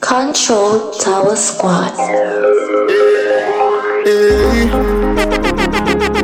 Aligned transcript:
Control 0.00 0.92
Tower 0.92 1.36
Squad. 1.36 1.92
Hey. 4.04 4.66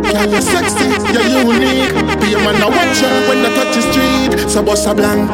Girl, 0.00 0.30
you're 0.30 0.40
sexy, 0.40 0.88
you're 1.12 1.28
unique. 1.44 1.92
Be 2.18 2.32
a 2.32 2.38
man, 2.40 2.56
I 2.56 2.68
watch 2.72 3.00
you 3.02 3.12
when 3.28 3.44
I 3.44 3.54
touch 3.54 3.74
the 3.76 3.82
street. 3.92 4.50
So 4.50 4.62
boss 4.62 4.86
a 4.86 4.94
blank. 4.94 5.30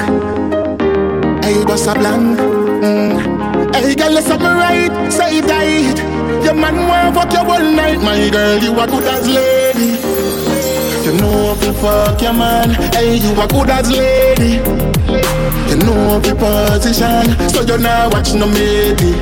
Hey, 1.45 1.65
boss 1.65 1.87
a 1.87 1.95
blank. 1.95 2.39
Mm. 2.83 3.75
Hey, 3.77 3.95
girl, 3.95 4.13
you're 4.13 4.23
something 4.23 4.47
right. 4.47 5.13
Say 5.13 5.39
it 5.39 5.45
right. 5.45 6.45
Your 6.45 6.55
man 6.55 6.77
want 6.89 7.15
fuck 7.15 7.33
you 7.33 7.39
all 7.39 7.61
night. 7.61 8.01
My 8.03 8.29
girl, 8.29 8.59
you 8.59 8.73
are 8.79 8.89
good 8.89 9.05
as 9.05 9.29
lady. 9.29 9.99
You 11.07 11.13
know 11.21 11.53
if 11.53 11.65
you 11.65 11.73
fuck 11.75 12.21
your 12.21 12.33
man. 12.33 12.71
Hey, 12.93 13.17
you 13.19 13.41
are 13.41 13.47
good 13.47 13.71
as 13.71 13.89
lady. 13.91 14.59
You 15.69 15.77
know 15.77 16.21
the 16.21 16.35
position, 16.35 17.49
so 17.49 17.63
you 17.63 17.79
now 17.79 18.11
watch 18.11 18.35
no 18.35 18.47
matey. 18.47 19.13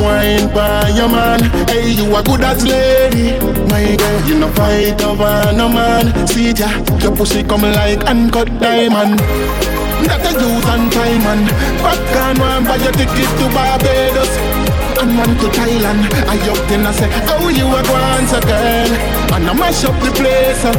Wine 0.00 0.48
by 0.54 0.88
your 0.96 1.08
man, 1.08 1.40
hey, 1.68 1.90
you 1.90 2.14
a 2.16 2.22
good 2.22 2.40
as 2.40 2.64
lady. 2.64 3.38
My 3.68 3.96
girl, 3.96 4.20
you 4.28 4.38
no 4.38 4.48
fight 4.52 5.02
over 5.02 5.52
no 5.52 5.68
man. 5.68 6.26
See 6.26 6.52
ya, 6.52 6.68
your 7.00 7.14
pussy 7.14 7.42
come 7.42 7.62
like 7.62 8.04
uncut 8.04 8.48
diamond. 8.60 9.20
That 10.04 10.20
a 10.20 10.32
use 10.36 10.68
and 10.68 10.92
time 10.92 11.24
and 11.32 11.48
back 11.80 12.16
on 12.20 12.38
one 12.38 12.64
buy 12.64 12.76
your 12.76 12.92
ticket 12.92 13.30
to 13.40 13.46
Barbados 13.56 14.63
and 15.04 15.18
one 15.18 15.34
to 15.36 15.48
Thailand. 15.52 16.08
I 16.32 16.36
up 16.48 16.60
then 16.68 16.86
I 16.86 16.92
say, 16.92 17.08
oh 17.36 17.48
you 17.48 17.66
a 17.68 17.80
once 17.92 18.32
a 18.32 18.40
girl, 18.40 18.90
and 19.36 19.44
I 19.50 19.52
mash 19.52 19.84
up 19.84 19.96
the 20.00 20.10
place. 20.16 20.64
Uh, 20.64 20.72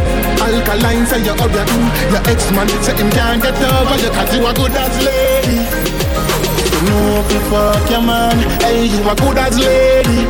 Alkaline 0.46 1.06
say 1.06 1.22
you 1.24 1.32
up 1.32 1.52
your 1.54 1.68
your 2.12 2.24
ex 2.32 2.50
man 2.52 2.68
say 2.82 2.96
him 2.98 3.10
can't 3.12 3.42
get 3.42 3.56
over 3.62 3.98
you 4.02 4.10
'cause 4.10 4.34
you 4.34 4.42
a 4.50 4.52
good 4.54 4.76
as 4.84 4.96
lady. 5.06 5.60
You 6.74 6.82
know 6.88 7.24
if 7.36 7.44
fuck 7.50 7.90
your 7.90 8.02
man, 8.02 8.38
hey 8.64 8.86
you 8.94 9.02
a 9.10 9.14
good 9.16 9.38
as 9.38 9.56
lady. 9.60 10.22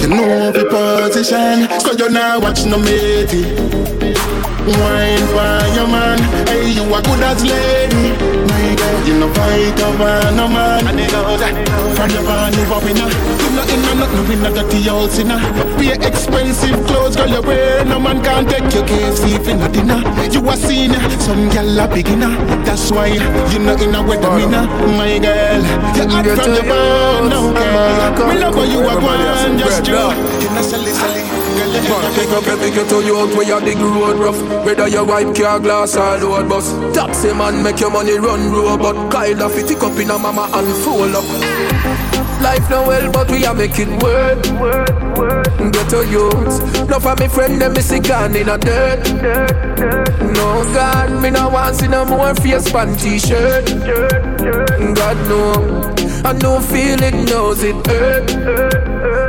You 0.00 0.08
know 0.08 0.52
the 0.52 0.64
position, 0.72 1.68
so 1.80 1.92
you 1.92 2.08
now 2.10 2.40
watch 2.40 2.64
no 2.64 2.78
matey. 2.78 3.44
Wine 4.68 5.24
for 5.32 5.64
your 5.72 5.88
man, 5.88 6.18
hey 6.46 6.68
you 6.68 6.84
a 6.84 7.00
good 7.00 7.22
as 7.24 7.40
lady. 7.42 8.12
My 8.48 8.76
girl, 8.76 8.98
you 9.08 9.14
no 9.18 9.28
fight 9.32 9.80
over 9.80 10.36
no 10.36 10.46
man. 10.48 10.86
And 10.86 10.98
they 10.98 11.08
go 11.08 11.24
from 11.96 12.10
your 12.10 12.22
band 12.28 12.54
you 12.54 12.68
up 12.68 12.84
in 12.84 13.00
a, 13.00 13.06
you 13.08 13.50
no 13.56 13.62
in 13.64 13.80
a 13.80 13.92
nothing 13.96 14.32
in 14.32 14.44
a 14.44 14.50
dirty 14.52 14.88
old 14.90 15.10
sinner. 15.10 15.40
Be 15.78 15.88
expensive 15.92 16.76
clothes, 16.86 17.16
girl 17.16 17.28
you 17.28 17.40
wear, 17.40 17.84
no 17.86 17.98
man 17.98 18.22
can't 18.22 18.48
take 18.48 18.68
your 18.74 18.84
KFC 18.84 19.40
for 19.42 19.54
no 19.56 19.68
dinner. 19.68 20.04
You 20.28 20.44
a 20.50 20.56
senior, 20.56 21.00
some 21.20 21.48
girl 21.48 21.80
a 21.80 21.88
beginner. 21.88 22.36
That's 22.64 22.90
why 22.92 23.06
you 23.06 23.58
no 23.58 23.72
in 23.72 23.94
a 23.94 24.02
wedding 24.02 24.36
minna. 24.36 24.66
My 25.00 25.16
girl, 25.18 25.64
you 25.96 26.08
hot 26.12 26.26
from 26.36 26.52
your 26.52 26.62
band, 26.68 27.30
no 27.30 27.52
girl. 27.56 28.28
Me 28.28 28.38
love 28.38 28.54
how 28.54 28.64
you 28.64 28.80
a 28.80 28.94
one, 29.00 29.58
just 29.58 29.84
true. 29.84 30.12
You 30.42 30.50
no 30.54 30.60
silly 30.60 30.92
silly. 30.92 31.27
Man, 31.86 32.14
pick 32.14 32.30
up 32.30 32.46
every 32.46 32.70
ghetto 32.70 33.00
youth 33.00 33.36
where 33.36 33.46
you 33.46 33.60
dig 33.64 33.78
road 33.78 34.18
rough. 34.18 34.40
Whether 34.64 34.88
you 34.88 35.04
wipe 35.04 35.34
car 35.34 35.60
glass 35.60 35.96
or 35.96 36.18
load 36.18 36.48
bus. 36.48 36.72
Taxi 36.94 37.32
man 37.32 37.62
make 37.62 37.80
your 37.80 37.90
money 37.90 38.18
run 38.18 38.50
robot. 38.52 39.12
Kyle 39.12 39.42
off 39.42 39.56
it 39.56 39.70
up 39.82 39.98
in 39.98 40.10
a 40.10 40.18
mama 40.18 40.50
and 40.52 40.74
fold 40.84 41.14
up. 41.14 41.24
Life 42.42 42.70
no 42.70 42.86
well 42.86 43.10
but 43.12 43.30
we 43.30 43.44
are 43.44 43.54
make 43.54 43.78
it 43.78 43.88
work 44.00 44.40
Ghetto 45.72 46.02
youth. 46.02 46.88
No 46.88 47.00
for 47.00 47.16
me 47.16 47.28
friend 47.28 47.60
them 47.60 47.72
me 47.74 47.80
see 47.80 47.98
gone 47.98 48.36
in 48.36 48.48
a 48.48 48.56
dirt. 48.56 49.02
No 50.34 50.64
God 50.72 51.22
me 51.22 51.30
no 51.30 51.48
want 51.48 51.76
see 51.76 51.88
no 51.88 52.04
more 52.04 52.34
face 52.36 52.70
pan 52.70 52.96
t-shirt. 52.96 53.66
God 54.94 55.16
no 55.28 55.97
I 56.28 56.32
know 56.32 56.60
feel 56.60 57.02
it 57.02 57.14
knows 57.24 57.62
it. 57.64 57.74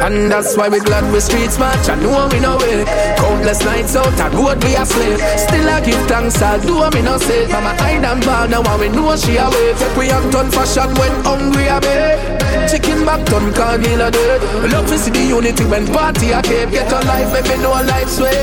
And 0.04 0.30
that's 0.30 0.58
why 0.58 0.68
we 0.68 0.82
glad 0.82 1.08
we 1.14 1.22
streets 1.22 1.58
match. 1.58 1.88
I 1.88 1.96
know 1.96 2.28
we 2.28 2.42
know 2.42 2.60
it 2.60 2.86
Countless 3.16 3.64
nights 3.64 3.96
out 3.96 4.20
and 4.20 4.34
road 4.36 4.62
we 4.62 4.76
a 4.76 4.86
slave. 4.86 5.16
Still 5.40 5.70
I 5.70 5.80
give 5.80 6.04
thanks 6.12 6.42
I'll 6.42 6.60
do 6.60 6.76
me 6.92 7.02
no 7.02 7.18
say. 7.18 7.48
Mama 7.48 7.72
hide 7.80 8.04
and 8.04 8.20
bar 8.26 8.50
now 8.50 8.68
and 8.68 8.82
we 8.82 8.90
know 8.90 9.16
she 9.16 9.38
away 9.38 9.72
Take 9.80 9.96
we 9.96 10.10
act 10.12 10.36
on 10.36 10.52
fashion 10.52 10.92
when 11.00 11.16
hungry 11.24 11.72
a 11.72 11.80
bed 11.80 12.68
Chicken 12.70 13.06
back 13.06 13.26
ton 13.28 13.54
can't 13.54 13.82
deal 13.82 14.02
a 14.02 14.12
dead. 14.12 14.44
Love 14.70 14.88
to 14.88 14.98
see 15.00 15.12
the 15.12 15.24
unity 15.24 15.64
when 15.72 15.88
party 15.88 16.32
a 16.32 16.42
cape 16.42 16.70
Get 16.70 16.92
a 16.92 17.00
life 17.08 17.32
make 17.32 17.48
me 17.48 17.64
know 17.64 17.80
life's 17.80 18.20
way. 18.20 18.36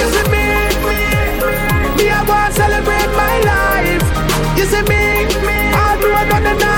You 0.00 0.08
see 0.08 0.28
me? 0.32 0.44
Me 2.00 2.08
I 2.08 2.24
want 2.24 2.54
celebrate 2.56 3.12
my 3.20 3.36
life. 3.52 4.04
You 4.56 4.64
see 4.64 4.80
me? 4.88 5.28
All 5.76 6.00
road 6.00 6.32
on 6.32 6.44
the 6.44 6.56
dog 6.56 6.62
one 6.62 6.70
Me 6.70 6.71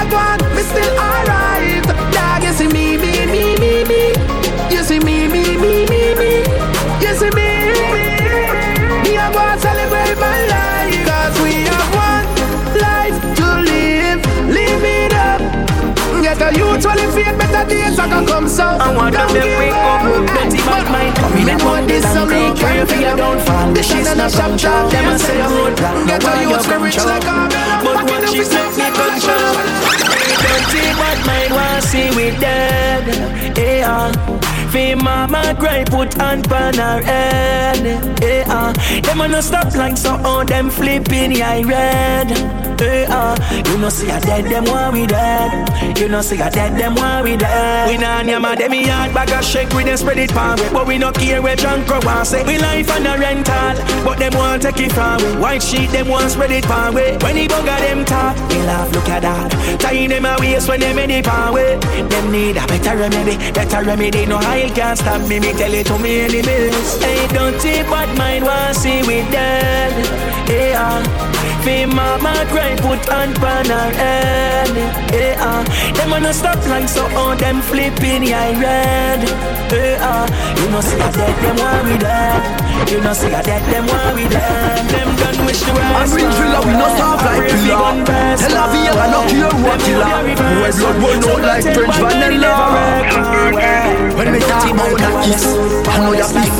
still 0.75 0.95
alright 0.99 1.85
Dog 2.15 2.43
you 2.43 2.53
see 2.53 2.69
me 2.69 2.97
me 2.97 3.13
me 3.27 3.45
me 3.63 3.73
me. 3.91 4.03
You 4.75 4.83
see 4.83 4.99
me 4.99 5.29
me 5.29 5.57
me 5.63 5.87
me 5.87 6.03
me. 6.21 6.33
You 7.05 7.13
see 7.15 7.31
me. 7.39 7.49
Me 7.95 8.07
Me, 9.05 9.13
I 9.17 9.31
want 9.35 9.61
celebrate 9.61 10.19
my 10.19 10.39
life. 10.55 10.99
Cause 11.09 11.37
we 11.43 11.53
have 11.71 11.91
one 11.95 12.27
life 12.87 13.17
to 13.39 13.47
live. 13.71 14.21
Live 14.51 14.85
it 14.99 15.13
up. 15.15 15.41
Get 16.23 16.41
a 16.43 16.49
youth 16.59 16.85
while 16.85 16.99
in 16.99 17.11
faith 17.13 17.37
better 17.39 17.65
days 17.69 17.99
are 17.99 18.09
gonna 18.09 18.27
come. 18.27 18.49
So 18.49 18.65
I 18.65 18.95
want 18.95 19.15
them 19.15 19.29
to 19.29 19.41
wake 19.59 19.73
up, 19.73 20.03
plenty 20.31 20.59
bad 20.59 20.87
mind 20.91 21.15
We 21.35 21.45
don't 21.45 21.63
want 21.65 21.89
this 21.89 22.05
some 22.13 22.29
me 22.29 22.53
Pray 22.61 22.85
for 22.85 22.95
your 23.01 23.17
downfall. 23.17 23.73
This 23.73 23.91
is 23.93 24.15
not 24.17 24.31
shop 24.31 24.57
job 24.59 24.91
Them 24.91 25.09
a 25.09 25.19
say 25.19 25.41
I'm 25.41 25.53
road. 25.53 25.79
wrong 25.81 26.07
Get 26.07 26.23
a 26.23 26.43
youth 26.43 26.67
come 26.69 26.83
rich 26.83 26.99
like 26.99 27.25
a 27.25 27.49
But 27.83 28.05
what 28.05 28.29
she 28.29 28.45
said 28.45 28.71
me 28.77 28.87
control 28.93 29.64
Plenty 30.71 30.93
bad 30.99 31.27
mind 31.27 31.53
want 31.53 31.85
see 31.85 32.09
we 32.17 32.31
dead 32.39 33.57
Yeah 33.57 34.54
Fee 34.75 34.97
mama 34.97 35.55
cry 35.57 35.85
put 35.85 36.13
hand 36.15 36.49
pan 36.49 36.75
her 36.75 37.01
head. 37.01 37.85
Yeah 38.21 38.73
Them 39.03 39.21
a 39.21 39.29
no 39.29 39.41
stop 39.41 39.73
like 39.77 39.97
so 39.97 40.15
on 40.15 40.47
them 40.47 40.69
flipping 40.69 41.31
yeah 41.31 41.63
red. 41.63 42.31
Yeah 42.81 43.63
You 43.69 43.79
know 43.79 43.89
see 43.89 44.11
a 44.11 44.19
dead 44.21 44.47
them 44.47 44.65
want 44.65 44.95
we 44.95 45.07
dead. 45.07 45.99
You 45.99 46.09
know 46.09 46.23
see 46.23 46.41
a 46.41 46.51
dead 46.51 46.77
them 46.77 46.97
want 46.97 47.23
we 47.23 47.37
dead. 47.37 47.89
We 47.89 47.99
nah 47.99 48.23
nyama 48.23 48.57
them 48.57 48.75
yard 48.75 49.15
bag 49.15 49.31
a 49.31 49.43
shake 49.43 49.73
we 49.75 49.85
them 49.85 49.97
spread 49.97 50.19
it 50.19 50.31
pan 50.31 50.59
way 50.59 50.69
But 50.73 50.89
we 50.89 50.99
no 50.99 51.13
care 51.13 51.41
where 51.41 51.55
drunk 51.55 51.89
or 51.89 52.01
want 52.01 52.27
say 52.27 52.43
We 52.45 52.59
life 52.59 52.91
on 52.91 53.07
a 53.07 53.17
rental. 53.17 53.75
But 54.05 54.19
them 54.19 54.35
want 54.35 54.63
take 54.63 54.81
it 54.81 54.93
from 54.93 55.19
we 55.23 55.41
White 55.41 55.63
sheet 55.63 55.91
them 55.91 56.09
want 56.09 56.33
spread 56.33 56.51
it 56.51 56.65
pan 56.65 56.95
way 56.95 57.17
When 57.19 57.37
the 57.37 57.47
bugger 57.47 57.79
them 57.79 58.05
talk 58.05 58.37
They 58.49 58.63
laugh 58.67 58.93
look 58.93 59.09
at 59.09 59.23
that. 59.23 59.53
Tie 59.81 60.09
them 60.09 60.25
a 60.25 60.37
waist 60.41 60.69
when 60.69 60.81
them 60.81 60.99
in 60.99 61.23
pan 61.23 61.55
way 61.55 61.77
Them 61.79 62.33
need 62.33 62.57
a 62.57 62.67
better 62.67 62.97
remedy 62.97 63.37
Better 63.53 63.85
remedy 63.85 64.27
no 64.27 64.39
high 64.65 64.75
can't 64.75 64.99
stop 64.99 65.29
me 65.29 65.39
Me 65.41 65.53
tell 65.53 65.73
it 65.73 65.87
to 65.87 65.99
me 65.99 66.21
enemies 66.21 67.03
Hey 67.03 67.27
don't 67.29 67.61
take 67.61 67.87
bad 67.87 68.17
mind 68.17 68.45
want 68.45 68.77
see 68.77 69.03
we 69.03 69.23
dead 69.31 69.93
Yeah 70.49 71.03
Fee 71.63 71.87
mama 71.87 72.45
cry 72.51 72.77
put 72.77 73.05
hand 73.09 73.37
pan 73.37 73.67
her 73.67 73.91
head 74.01 74.69
Yeah 75.13 75.65
Them 75.95 76.13
a 76.13 76.21
no 76.21 76.33
stop 76.33 76.61
like 76.67 76.89
so 76.89 77.05
on 77.17 77.37
them 77.39 77.61
flipping 77.63 78.23
yeah 78.23 78.61
red 78.61 79.23
Yeah 79.73 80.27
You 80.59 80.71
know 80.71 80.81
see 80.81 80.97
a 80.97 81.11
dead 81.13 81.37
them 81.43 81.57
want 81.57 81.85
we 81.89 81.99
dead 81.99 82.91
You 82.91 83.01
know 83.01 83.13
see 83.13 83.33
a 83.33 83.43
dead 83.43 83.65
them 83.73 83.87
want 83.87 84.17
we 84.17 84.29
dead 84.29 84.89
Them 84.91 85.17
done 85.17 85.44
wish 85.45 85.63
I'm 85.65 85.77
rest 85.77 86.15
real 86.17 86.33
filler, 86.33 86.61
we 86.65 86.73
no 86.73 86.89
soft 86.97 87.25
like 87.25 87.49
pillar. 87.49 88.05
Tell 88.41 88.57
a 88.57 88.65
V, 88.73 88.75
I 88.89 89.07
no 89.13 89.21
care 89.29 89.55
what 89.63 89.81
killer. 89.85 90.13
Boy, 90.35 90.71
blood 90.73 90.97
will 91.03 91.23
out 91.31 91.43
like 91.45 91.67
French 91.75 91.97
vanilla. 92.01 92.55
When 94.15 94.33
me 94.33 94.41
talk 94.41 94.65
about 94.71 94.97
that 94.99 95.15
kiss, 95.25 95.45
I 95.89 95.99
know 96.01 96.13
you 96.15 96.29
beef. 96.33 96.55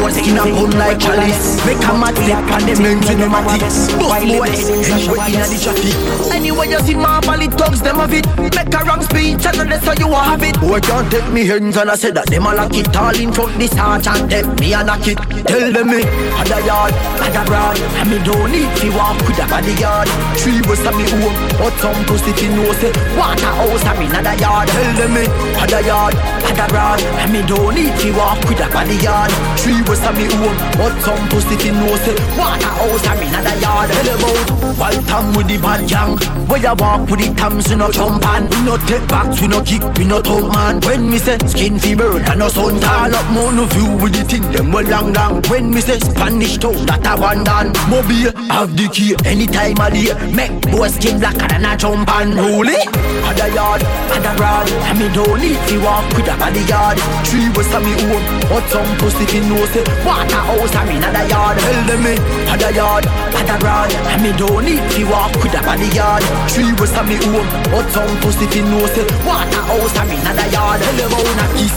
More 0.00 0.10
skin 0.10 0.38
a 0.38 0.44
bun 0.44 0.70
like 0.78 0.98
chalice. 0.98 1.60
Make 1.66 1.82
a 1.84 1.92
mad 1.92 2.16
lip 2.24 2.50
and 2.50 2.64
them 2.68 2.78
names 2.82 3.10
in 3.10 3.18
them 3.20 3.34
a 3.34 3.40
tips. 3.58 3.92
Bust 3.98 4.24
boys, 4.26 4.68
anywhere 4.88 5.28
inna 5.28 5.46
the 5.50 5.58
traffic. 5.60 5.94
Anywhere 6.32 6.66
you 6.66 6.80
see 6.80 6.94
Marvel, 6.94 7.40
it 7.42 7.52
thugs 7.54 7.80
them 7.82 8.00
of 8.00 8.12
it. 8.12 8.26
Make 8.38 8.74
a 8.74 8.84
wrong 8.84 9.02
speech, 9.02 9.44
and 9.46 9.70
that's 9.70 9.84
how 9.84 9.94
you 9.98 10.08
have 10.12 10.42
it. 10.42 10.58
Boy 10.60 10.80
can't 10.80 11.10
take 11.10 11.28
me 11.32 11.46
hands 11.46 11.76
and 11.76 11.90
I 11.90 11.96
said 11.96 12.14
that 12.14 12.26
them 12.26 12.46
a 12.46 12.54
lock 12.54 12.74
it 12.74 12.96
all 12.96 13.16
in 13.16 13.32
front 13.32 13.58
this 13.58 13.72
heart 13.74 14.06
and 14.06 14.30
them 14.30 14.54
me 14.56 14.72
a 14.72 14.84
knock 14.84 15.06
it. 15.06 15.18
Tell 15.46 15.72
them 15.72 15.88
me, 15.90 16.02
other 16.38 16.60
yard, 16.64 16.94
other 16.94 17.44
broad, 17.46 17.76
and 17.98 18.10
me 18.10 18.18
don't 18.22 18.50
need 18.52 18.70
to 18.78 18.88
walk 18.96 19.18
with 19.26 19.42
a 19.42 19.46
bodyguard. 19.46 20.08
Three 20.38 20.60
west 20.68 20.86
of 20.86 20.94
me 20.96 21.04
home, 21.10 21.36
but 21.58 21.74
some 21.80 22.04
pussy 22.06 22.32
fi 22.32 22.48
know 22.54 22.72
say 22.78 22.92
water 23.16 23.52
house 23.58 23.84
a 23.84 23.92
me 23.98 24.06
another 24.06 24.36
yard. 24.38 24.68
Tell 24.68 24.90
them 24.96 25.14
me, 25.14 25.24
other 25.58 25.80
yard, 25.80 26.14
other 26.50 26.74
rod 26.74 27.00
And 27.20 27.32
me 27.32 27.42
don't 27.46 27.74
need 27.74 27.94
to 28.00 28.08
walk 28.16 28.38
with 28.48 28.60
a 28.60 28.68
body 28.72 28.96
yard. 28.96 29.30
Three 29.60 29.80
was 29.86 30.02
a 30.02 30.12
me 30.12 30.26
home 30.26 30.58
But 30.76 30.94
some 31.02 31.22
pussy 31.28 31.56
fi 31.56 31.70
know 31.70 31.94
say 32.02 32.16
Water 32.36 32.72
house 32.78 33.06
a 33.06 33.12
me 33.18 33.26
not 33.30 33.46
a 33.46 33.54
yard. 33.60 33.90
Tell 33.90 34.10
about 34.16 34.78
Wild 34.78 35.06
time 35.06 35.32
with 35.34 35.48
the 35.48 35.58
bad 35.58 35.88
gang. 35.88 36.16
Where 36.48 36.60
you 36.60 36.74
walk 36.74 37.08
with 37.10 37.20
the 37.20 37.34
tams 37.34 37.68
we 37.68 37.76
no 37.76 37.90
jump 37.90 38.26
on. 38.26 38.48
We 38.50 38.58
no 38.64 38.76
take 38.88 39.06
backs 39.08 39.40
we 39.40 39.48
no 39.48 39.62
kick 39.62 39.82
we 39.96 40.04
no 40.04 40.20
talk 40.20 40.52
man. 40.52 40.80
When 40.80 41.10
me 41.10 41.18
say 41.18 41.38
skin 41.46 41.78
bird 41.96 42.22
and 42.28 42.38
no 42.38 42.48
sun 42.48 42.80
Tall 42.80 43.14
up 43.14 43.26
more 43.32 43.52
no 43.52 43.64
view 43.66 43.90
with 44.02 44.14
the 44.14 44.24
thing 44.24 44.46
them 44.52 44.72
well 44.72 44.86
long 44.86 45.12
long. 45.12 45.42
When 45.50 45.70
me 45.70 45.80
say 45.80 45.98
Spanish 45.98 46.58
town 46.58 46.86
that 46.86 47.06
a 47.06 47.20
one 47.20 47.44
done 47.44 47.72
Mobile 47.88 48.32
have 48.50 48.76
the 48.76 48.86
key 48.92 49.14
anytime 49.24 49.78
a 49.80 49.88
day 49.90 50.12
Make 50.34 50.54
boy 50.70 50.88
skin 50.88 51.18
blacker 51.18 51.48
than 51.48 51.64
a 51.64 51.76
jump 51.76 52.10
on 52.10 52.32
Holy 52.36 52.76
Other 53.24 53.48
yard, 53.54 53.82
other 54.10 54.34
rod 54.36 54.68
And 54.90 54.98
me 54.98 55.06
don't 55.14 55.40
need 55.40 55.58
to 55.70 55.76
walk 55.80 56.06
with 56.12 56.28
a 56.28 56.36
body 56.36 56.62
yard 56.68 56.98
Three 57.26 57.48
was 57.56 57.70
a 57.72 57.80
me 57.80 57.94
own 58.10 58.22
But 58.50 58.66
some 58.68 58.90
pussy 58.98 59.24
fi 59.26 59.40
know 59.46 59.64
say 59.72 59.82
Water 60.04 60.42
house 60.42 60.74
a 60.74 60.82
me 60.86 60.98
not 60.98 61.14
a 61.14 61.22
yard. 61.30 61.56
Tell 61.58 61.80
them 61.86 62.02
me 62.04 62.14
Other 62.50 62.70
yard, 62.74 63.06
other 63.06 63.58
rod 63.64 63.90
And 64.12 64.22
me 64.22 64.30
don't 64.36 64.64
need 64.66 64.82
to 64.82 65.02
walk 65.08 65.32
with 65.40 65.54
a 65.54 65.62
body 65.62 65.88
yard 65.94 66.22
Three 66.50 66.74
was 66.78 66.92
a 66.94 67.02
me 67.06 67.16
own 67.32 67.46
But 67.70 67.86
some 67.94 68.12
pussy 68.20 68.46
fi 68.50 68.60
know 68.66 68.86
say 68.92 69.06
Water 69.24 69.62
house 69.66 69.96
a 69.96 70.02
me 70.04 70.16
not 70.20 70.38
a 70.38 70.46
yard. 70.50 70.78
Tell 70.82 70.96
them 70.98 71.10
how 71.10 71.32
na 71.38 71.46
kiss. 71.56 71.74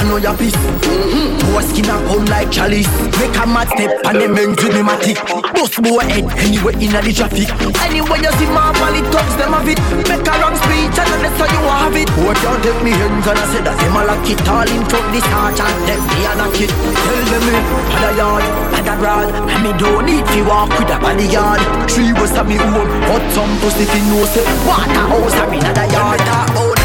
I 0.00 0.04
know 0.08 0.16
your 0.16 0.36
piece 0.36 0.56
mm-hmm. 0.56 1.52
Boy 1.52 1.62
skin 1.62 1.84
a 1.90 1.96
come 2.08 2.24
like 2.26 2.50
chalice. 2.50 2.88
Make 3.18 3.36
a 3.36 3.46
mad 3.46 3.68
step 3.68 3.90
and 4.04 4.20
them 4.20 4.36
ends 4.36 4.62
with 4.62 4.74
me 4.74 4.80
matic 4.80 5.39
Bust 5.54 5.76
boy 5.82 6.04
head. 6.04 6.24
Anywhere 6.38 6.76
in 6.76 6.92
the 6.92 7.12
traffic. 7.12 7.48
Anywhere 7.80 8.20
you 8.20 8.32
see 8.36 8.50
my 8.52 8.72
valley 8.76 9.02
thugs 9.08 9.34
them 9.36 9.52
have 9.56 9.68
it. 9.68 9.80
Make 10.08 10.26
a 10.26 10.34
wrong 10.40 10.56
speech 10.56 10.96
and 11.00 11.10
that's 11.20 11.38
how 11.40 11.48
you 11.48 11.62
have 11.66 11.96
it. 11.96 12.08
Boy 12.16 12.34
can't 12.36 12.60
take 12.62 12.80
me 12.84 12.92
hands 12.92 13.26
and 13.26 13.38
I 13.38 13.44
said 13.52 13.64
that 13.64 13.76
them 13.80 13.96
a 13.96 14.02
lock 14.04 14.26
it. 14.28 14.40
All 14.48 14.68
in 14.68 14.82
front 14.88 15.08
this 15.12 15.26
arch 15.32 15.60
and 15.60 15.80
them 15.88 16.02
me 16.10 16.20
a 16.28 16.32
knock 16.36 16.58
it. 16.60 16.70
Tell 16.70 17.24
them 17.32 17.42
me 17.48 17.56
had 17.90 18.04
a 18.06 18.10
yard, 18.16 18.44
had 18.74 18.88
a 18.88 18.94
rod. 19.00 19.28
And 19.50 19.60
me 19.64 19.72
don't 19.78 20.04
need 20.06 20.24
to 20.24 20.40
walk 20.44 20.70
with 20.76 20.92
a 20.92 20.98
body 21.00 21.26
yard. 21.28 21.60
Three 21.90 22.12
was 22.12 22.32
a 22.36 22.44
me 22.44 22.56
home 22.56 22.88
But 23.06 23.24
some 23.32 23.52
pussy 23.60 23.84
fi 23.84 24.00
know 24.08 24.24
say 24.24 24.44
Water 24.66 25.04
house 25.10 25.34
a 25.34 25.50
me 25.50 25.58
not 25.58 25.78
a 25.78 25.86
yard 25.92 26.79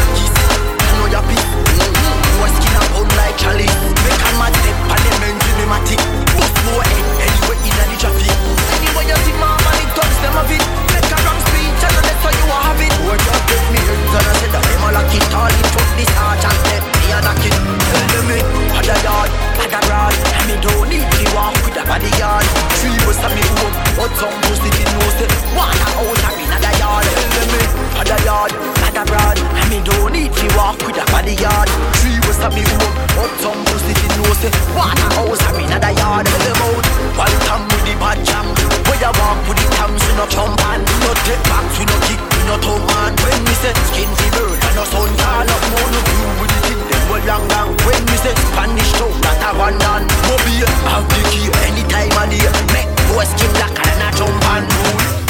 Was 23.16 23.24
a 23.24 23.28
me 23.32 23.40
home 23.56 23.72
But 23.96 24.12
some 24.20 24.36
pussy 24.44 24.68
fi 24.76 24.84
know 24.92 25.08
say 25.16 25.24
Water 25.56 25.88
house 25.96 26.20
a 26.20 26.30
not 26.52 26.68
a 26.68 26.72
yard. 26.76 27.08
Tell 27.32 27.48
me 27.48 27.64
a 27.96 28.16
yard, 28.28 28.52
a 28.52 29.02
rod 29.08 29.38
And 29.56 29.68
me 29.72 29.80
don't 29.80 30.12
need 30.12 30.36
to 30.36 30.46
walk 30.52 30.76
with 30.84 31.00
a 31.00 31.04
body 31.08 31.32
yard. 31.40 31.64
Three 31.96 32.20
was 32.28 32.36
a 32.44 32.52
me 32.52 32.60
home 32.60 32.96
But 33.16 33.32
some 33.40 33.56
pussy 33.72 33.96
fi 33.96 34.08
know 34.20 34.36
say 34.36 34.52
Water 34.76 35.08
house 35.16 35.40
a 35.48 35.50
not 35.64 35.80
a 35.80 35.90
yard. 35.96 36.28
Tell 36.28 36.44
them 36.44 36.60
out. 36.60 36.84
One 37.16 37.36
time 37.48 37.64
with 37.72 37.88
the 37.88 37.96
bad 37.96 38.20
jam. 38.20 38.52
Where 38.84 39.00
you 39.00 39.08
walk 39.16 39.40
with 39.48 39.64
the 39.64 39.66
tams 39.80 39.96
we 40.04 40.12
no 40.12 40.28
jump 40.28 40.60
on. 40.68 40.84
We 40.84 40.94
no 41.00 41.12
take 41.24 41.40
backs 41.48 41.72
we 41.80 41.88
no 41.88 41.96
kick 42.04 42.20
we 42.20 42.40
no 42.44 42.60
tongue 42.60 42.84
man 42.84 43.16
When 43.16 43.40
me 43.48 43.54
say 43.64 43.72
skin 43.96 44.12
fi 44.12 44.28
bird 44.36 44.60
and 44.60 44.76
no 44.76 44.84
sun 44.92 45.08
Call 45.16 45.48
up 45.48 45.62
more 45.72 45.88
no 45.88 46.00
view 46.04 46.28
with 46.36 46.52
the 46.52 46.60
thing 46.68 46.82
them 46.84 47.02
well 47.08 47.24
long 47.24 47.44
long 47.48 47.72
When 47.80 47.96
me 48.12 48.16
say 48.20 48.36
Spanish 48.52 48.92
town 49.00 49.16
that 49.24 49.40
a 49.40 49.50
one 49.56 49.80
done 49.80 50.04
Mobile 50.28 50.68
have 50.92 51.08
the 51.08 51.20
key 51.32 51.48
anytime 51.64 52.12
of 52.12 52.28
day 52.28 52.44
Make 52.76 52.95
boy 53.12 53.24
skin 53.24 53.50
blacker 53.52 53.84
than 53.84 54.02
a 54.02 54.16
jump 54.16 54.44
on 54.50 54.62
rule 54.62 55.25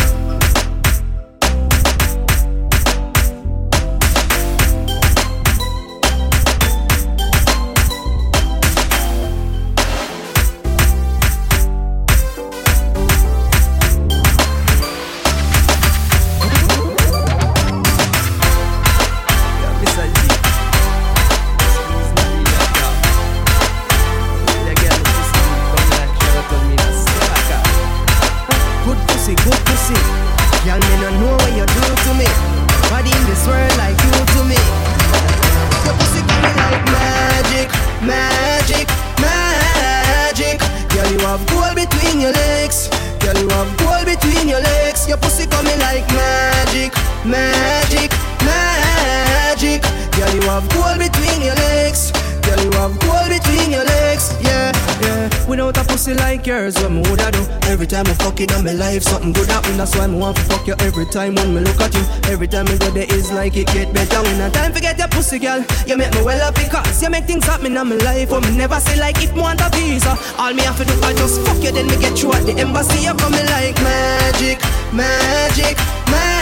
between 42.17 42.21
your 42.21 42.33
legs. 42.33 42.89
Girl, 43.21 43.37
you 43.37 43.49
have 43.49 43.77
gold 43.77 44.07
between 44.07 44.49
your 44.49 44.61
legs. 44.61 45.09
Your 45.09 45.19
pussy 45.19 45.47
coming 45.47 45.79
like 45.81 46.07
magic, 46.09 46.93
magic, 47.25 48.11
magic. 48.41 49.83
Girl, 50.17 50.35
you 50.35 50.49
have 50.49 50.69
gold 50.71 50.99
between 50.99 51.43
your 51.43 51.55
legs. 51.55 52.13
Girl, 52.43 52.61
you 52.65 52.73
have 52.73 52.99
gold 53.01 53.29
between 53.29 53.46
your 53.71 53.85
legs. 53.85 54.35
Yeah, 54.41 54.73
yeah. 55.03 55.47
Without 55.49 55.77
a 55.79 55.85
pussy 55.85 56.15
like 56.15 56.47
yours, 56.47 56.75
what 56.77 56.91
me 56.91 57.03
woulda 57.03 57.31
do? 57.33 57.43
Every 57.71 57.87
time 57.87 58.07
I 58.07 58.15
fuck 58.15 58.41
it 58.41 58.53
on 58.55 58.65
my 58.65 58.73
life, 58.73 59.03
something 59.03 59.33
good 59.33 59.49
happen. 59.49 59.77
That's 59.77 59.97
why 59.97 60.07
me 60.07 60.19
want 60.19 60.37
to 60.37 60.43
fuck 60.45 60.67
you 60.67 60.75
every 60.81 61.07
time 61.07 61.35
when 61.35 61.55
me 61.55 61.61
look 61.61 61.81
at 61.81 61.95
you. 61.95 62.05
Every 62.31 62.49
time 62.49 62.67
I 62.69 62.77
go 62.77 62.91
there, 62.91 63.07
it's 63.09 63.31
like 63.33 63.57
it 63.57 63.67
get 63.69 63.93
better. 63.93 64.23
When 64.23 64.41
I 64.41 64.51
time 64.51 64.73
forget 64.73 64.99
your 64.99 65.09
pussy, 65.09 65.39
girl, 65.39 65.65
you 65.87 65.97
make 65.97 66.13
me 66.15 66.23
well 66.23 66.41
up 66.43 66.55
because 66.55 67.03
you 67.03 67.11
make 67.11 67.25
things 67.25 67.45
happen 67.45 67.77
in 67.77 67.89
my 67.89 67.97
life. 67.97 68.31
But 68.31 68.43
me 68.43 68.57
never 68.57 68.81
say 68.81 68.99
like 68.99 69.23
if 69.23 69.35
me 69.35 69.41
want 69.41 69.61
a 69.61 69.71
visa, 69.71 70.17
all 70.39 70.53
me 70.53 70.63
have 70.63 70.77
to 70.79 70.85
do 70.85 70.95
I 71.03 71.13
just 71.15 71.41
fuck 71.47 71.63
you, 71.63 71.73
then 71.73 71.87
me 71.87 71.97
get 71.99 72.23
you 72.23 72.33
at 72.33 72.45
the 72.47 72.53
embassy. 72.59 73.05
You 73.05 73.15
coming 73.15 73.47
like 73.47 73.77
magic, 73.83 74.61
magic, 74.93 75.77
magic. 76.11 76.36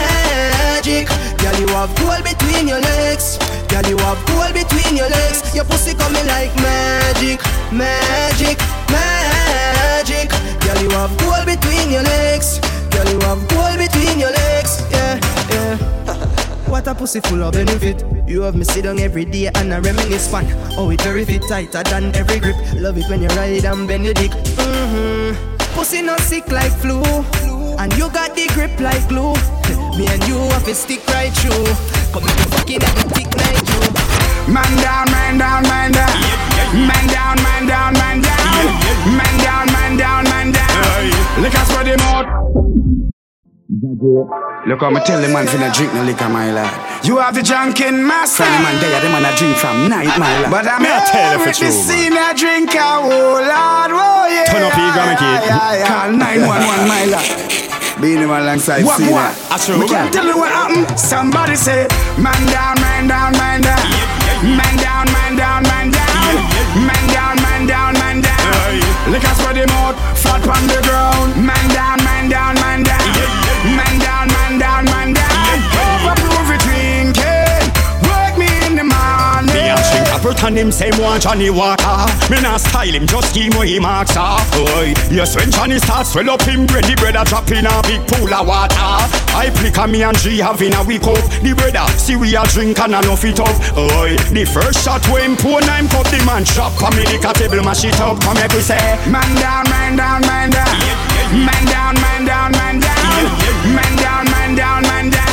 Girl, 1.45 1.59
you 1.59 1.67
have 1.75 1.95
gold 1.95 2.23
between 2.23 2.67
your 2.67 2.79
legs. 2.79 3.37
Girl, 3.69 3.85
you 3.85 3.97
have 3.97 4.17
gold 4.25 4.53
between 4.53 4.97
your 4.97 5.09
legs. 5.09 5.55
Your 5.55 5.63
pussy 5.65 5.93
coming 5.93 6.25
like 6.27 6.53
magic, 6.57 7.39
magic, 7.71 8.57
magic. 8.89 10.29
Girl, 10.65 10.81
you 10.81 10.89
have 10.89 11.15
gold 11.17 11.45
between 11.45 11.91
your 11.91 12.03
legs. 12.03 12.59
Girl, 12.89 13.07
you 13.07 13.19
have 13.21 13.47
gold 13.47 13.77
between 13.77 14.19
your 14.19 14.31
legs. 14.31 14.81
Yeah, 14.91 15.19
yeah. 15.49 16.67
What 16.69 16.87
a 16.87 16.95
pussy 16.95 17.19
full 17.21 17.43
of 17.43 17.53
benefit. 17.53 18.03
You 18.27 18.41
have 18.41 18.55
me 18.55 18.63
sit 18.65 18.83
down 18.83 18.99
every 18.99 19.25
day 19.25 19.47
and 19.47 19.73
I 19.73 19.79
reminisce 19.79 20.27
fun. 20.29 20.45
Oh, 20.77 20.89
it 20.89 21.01
very 21.01 21.25
fit 21.25 21.43
tighter 21.47 21.83
than 21.83 22.15
every 22.15 22.39
grip. 22.39 22.55
Love 22.75 22.97
it 22.97 23.07
when 23.09 23.21
you 23.21 23.29
ride 23.29 23.63
and 23.65 23.87
bend 23.87 24.05
the 24.07 24.13
dick. 24.13 24.31
Mm-hmm. 24.31 25.75
Pussy 25.75 26.01
not 26.01 26.19
sick 26.19 26.51
like 26.51 26.73
flu. 26.73 27.01
And 27.77 27.91
you 27.97 28.09
got 28.09 28.35
the 28.35 28.47
grip 28.53 28.79
like 28.79 29.07
glue. 29.09 29.33
Me 29.97 30.07
and 30.07 30.23
you 30.27 30.37
have 30.55 30.63
to 30.65 30.73
stick 30.75 31.05
right 31.07 31.31
through. 31.31 31.65
Come 32.13 32.23
here, 32.23 32.47
fucking 32.55 32.83
at 32.83 32.95
the 32.95 33.03
thick 33.13 33.29
like 33.35 33.63
you. 33.67 34.53
Man 34.53 34.71
down, 34.81 35.05
man 35.11 35.37
down, 35.37 35.63
man 35.63 35.91
down. 35.91 36.15
Man 36.75 37.05
down, 37.07 37.35
man 37.43 37.67
down, 37.67 37.93
man 37.93 38.21
down. 38.21 38.65
Man 39.17 39.35
down, 39.43 39.65
man 39.71 39.97
down, 39.97 40.23
man 40.25 40.51
down. 40.51 41.41
Look 41.41 41.53
Liquor 41.53 41.65
spread 41.65 41.87
him 41.87 41.99
out. 42.01 42.25
Look 44.67 44.81
how 44.81 44.89
me 44.89 44.99
tell 45.05 45.21
the 45.21 45.27
man 45.29 45.45
finna 45.45 45.73
drink 45.73 45.93
no 45.93 46.03
liquor, 46.03 46.29
my 46.29 46.51
lad. 46.51 47.05
You 47.05 47.17
have 47.17 47.35
the 47.35 47.43
drunken 47.43 48.05
master. 48.07 48.43
From 48.43 48.53
the 48.53 48.59
man 48.63 48.81
there, 48.81 49.01
the 49.01 49.09
man 49.09 49.25
a 49.25 49.35
drink 49.37 49.55
from 49.57 49.89
night, 49.89 50.17
my 50.17 50.41
lad. 50.41 50.51
But 50.51 50.65
I'm 50.67 50.81
Me 50.81 50.89
a 50.89 50.99
tell 51.05 51.37
you 51.37 51.45
for 51.45 51.51
true, 51.53 51.67
man. 51.69 51.83
senior 51.83 52.31
drinker, 52.35 52.79
oh 52.79 53.43
lord, 53.43 53.91
oh 53.93 54.27
yeah. 54.31 54.45
Turn 54.47 54.63
up 54.63 54.77
your 54.77 54.91
grammy 54.95 55.17
kid. 55.19 55.49
Yeah, 55.49 55.75
yeah. 55.75 55.87
Call 55.87 56.11
911, 56.13 56.87
my 56.87 57.05
lad. 57.05 57.64
Being 58.05 58.21
him 58.21 58.29
alongside 58.29 58.85
What, 58.85 58.97
senior. 59.01 59.13
what? 59.17 59.33
I 59.49 59.57
swear, 59.57 59.79
We 59.81 59.87
can't 59.89 60.13
tell 60.13 60.27
you 60.29 60.37
what 60.37 60.51
happened. 60.53 60.93
Somebody 60.93 61.55
say, 61.57 61.89
man 62.21 62.37
down, 62.53 62.77
man 62.77 63.07
down, 63.09 63.31
man 63.33 63.65
down. 63.65 63.81
Man 64.45 64.75
down, 64.77 65.09
man 65.09 65.33
down, 65.33 65.63
man 65.65 65.89
down. 65.89 66.37
Man 66.85 67.05
down, 67.09 67.33
man 67.41 67.65
down, 67.65 67.93
man 67.97 68.21
down. 68.21 69.09
Liquor 69.09 69.33
spread 69.41 69.57
him 69.57 69.73
out, 69.81 69.97
flat 70.21 70.45
on 70.45 70.63
the 70.69 70.85
ground. 70.85 71.33
Man 71.49 71.65
down, 71.73 71.97
And 80.45 80.59
him 80.59 80.71
say 80.71 80.91
want 81.01 81.23
Johnnie 81.23 81.49
Walker. 81.49 82.05
Me 82.29 82.37
nah 82.37 82.57
style 82.57 82.93
him, 82.93 83.07
just 83.07 83.33
scheme 83.33 83.49
where 83.57 83.65
he 83.65 83.79
marks 83.79 84.15
off. 84.15 84.45
Boy, 84.53 84.93
yes 85.09 85.35
when 85.35 85.49
Johnny 85.49 85.79
starts 85.79 86.13
swell 86.13 86.29
up 86.29 86.43
him 86.43 86.67
bread 86.67 86.85
The 86.85 86.93
bread 87.01 87.17
a 87.17 87.25
drop 87.25 87.49
in 87.49 87.65
a 87.65 87.73
big 87.81 88.05
pool 88.05 88.29
of 88.29 88.45
water. 88.45 88.77
I 89.33 89.49
pick 89.57 89.73
a 89.81 89.87
me 89.89 90.05
and 90.05 90.13
G 90.21 90.37
having 90.37 90.77
a 90.77 90.83
week 90.85 91.01
off 91.09 91.17
The 91.41 91.57
bread 91.57 91.73
a, 91.73 91.89
see 91.97 92.15
we 92.15 92.37
a 92.37 92.45
drink 92.45 92.77
and 92.77 92.93
a 92.93 93.01
nuff 93.01 93.25
it 93.25 93.41
up. 93.41 93.57
Oi, 93.73 94.13
the 94.29 94.45
first 94.45 94.85
shot 94.85 95.01
when 95.09 95.33
him 95.33 95.35
pour 95.35 95.65
nine 95.65 95.89
cup 95.89 96.05
The 96.13 96.21
man 96.29 96.45
drop 96.53 96.77
and 96.77 96.93
me 96.93 97.09
lick 97.09 97.25
a 97.25 97.33
table 97.33 97.65
mash 97.65 97.81
it 97.81 97.97
up. 97.97 98.21
Come 98.21 98.37
here 98.37 98.45
we 98.53 98.61
say 98.61 99.01
Man 99.09 99.25
down, 99.41 99.65
man 99.65 99.97
down, 99.97 100.21
man 100.29 100.53
down. 100.53 100.69
Man 101.41 101.63
down, 101.65 101.97
man 101.97 102.21
down, 102.21 102.51
man 102.53 102.77
down. 102.77 103.01
Man 103.73 103.93
down, 103.97 104.29
man 104.29 104.53
down, 104.53 104.81
man 104.93 105.09
down. 105.09 105.25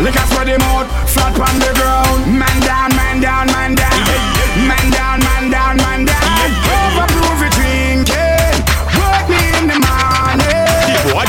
Look 0.00 0.16
at 0.16 0.24
spread 0.32 0.48
him 0.48 0.64
out, 0.72 0.88
flat 1.04 1.36
on 1.36 1.52
the 1.60 1.68
ground. 1.76 2.32
Man 2.32 2.56
down, 2.64 2.96
man 2.96 3.20
down, 3.20 3.44
man 3.52 3.76
down. 3.76 4.07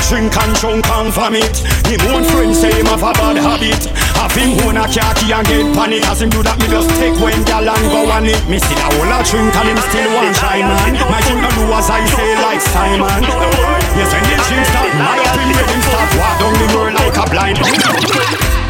Drink 0.09 0.33
and 0.33 0.53
drunk 0.57 0.85
and 0.89 1.13
vomit. 1.13 1.55
Him 1.85 2.01
own 2.09 2.25
friend 2.25 2.53
say 2.57 2.73
him 2.73 2.89
have 2.89 3.05
a 3.05 3.13
bad 3.13 3.37
habit. 3.37 3.85
Have 4.17 4.33
him 4.33 4.57
own 4.65 4.81
a 4.81 4.89
khaki 4.89 5.29
and 5.29 5.45
get 5.45 5.69
panic. 5.77 6.01
As 6.09 6.25
him 6.25 6.33
do 6.33 6.41
that, 6.41 6.57
me 6.57 6.65
just 6.65 6.89
take 6.97 7.13
when 7.21 7.37
gal 7.45 7.69
and 7.69 7.85
go 7.93 8.09
on 8.09 8.25
it. 8.25 8.41
Me 8.49 8.57
see 8.57 8.73
a 8.73 8.89
whole 8.89 9.05
a 9.05 9.21
drink 9.21 9.53
and 9.53 9.69
him 9.69 9.79
still 9.85 10.09
want 10.17 10.33
shy 10.33 10.65
man. 10.65 10.97
My 11.13 11.21
drink 11.29 11.45
do 11.45 11.63
as 11.69 11.87
I 11.93 12.01
say 12.09 12.33
like 12.41 12.61
Simon. 12.73 13.21
Yes, 13.93 14.09
when 14.09 14.25
the 14.25 14.35
drink 14.49 14.65
start, 14.73 14.91
my 14.97 15.13
up 15.13 15.37
him 15.37 15.49
when 15.53 15.67
him 15.69 15.81
start 15.85 16.09
walk 16.17 16.35
down 16.41 16.53
the 16.57 16.67
road 16.73 16.93
like 16.97 17.17
a 17.21 17.25
blind. 17.29 17.57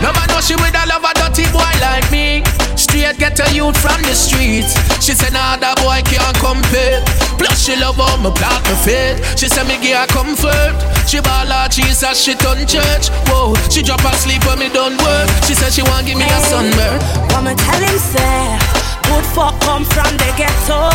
No 0.03 0.11
man 0.11 0.27
know 0.27 0.43
she 0.43 0.59
with 0.59 0.75
a 0.75 0.83
love 0.91 1.07
a 1.07 1.11
dirty 1.15 1.47
boy 1.55 1.71
like 1.79 2.07
me. 2.11 2.43
Straight 2.89 3.19
get 3.21 3.37
a 3.37 3.45
youth 3.53 3.77
from 3.77 4.01
the 4.01 4.17
streets. 4.17 4.73
She 4.97 5.13
said 5.13 5.33
nah 5.33 5.61
that 5.61 5.77
boy 5.77 6.01
can't 6.09 6.33
compare. 6.41 7.05
Plus 7.37 7.61
she 7.61 7.77
love 7.77 8.01
how 8.01 8.17
me 8.17 8.33
black 8.33 8.65
me 8.65 8.73
fit. 8.81 9.21
She 9.37 9.45
said 9.45 9.69
me 9.69 9.77
give 9.77 9.93
her 9.93 10.09
comfort. 10.09 10.73
She 11.05 11.21
ball 11.21 11.45
her 11.45 11.69
cheese 11.69 12.01
as 12.01 12.17
she 12.17 12.33
done 12.33 12.65
church. 12.65 13.13
Whoa, 13.29 13.53
she 13.69 13.85
drop 13.85 14.01
asleep 14.09 14.41
when 14.49 14.57
me 14.57 14.73
done 14.73 14.97
work. 15.05 15.29
She 15.45 15.53
said 15.53 15.69
she 15.69 15.85
want 15.85 16.09
give 16.09 16.17
me 16.17 16.25
a 16.25 16.39
sunburn. 16.49 16.97
Me 17.45 17.53
tell 17.53 17.77
him 17.77 17.97
say, 18.01 18.57
good 19.05 19.25
fuck 19.37 19.53
come 19.61 19.85
from 19.85 20.09
the 20.17 20.29
ghetto. 20.33 20.89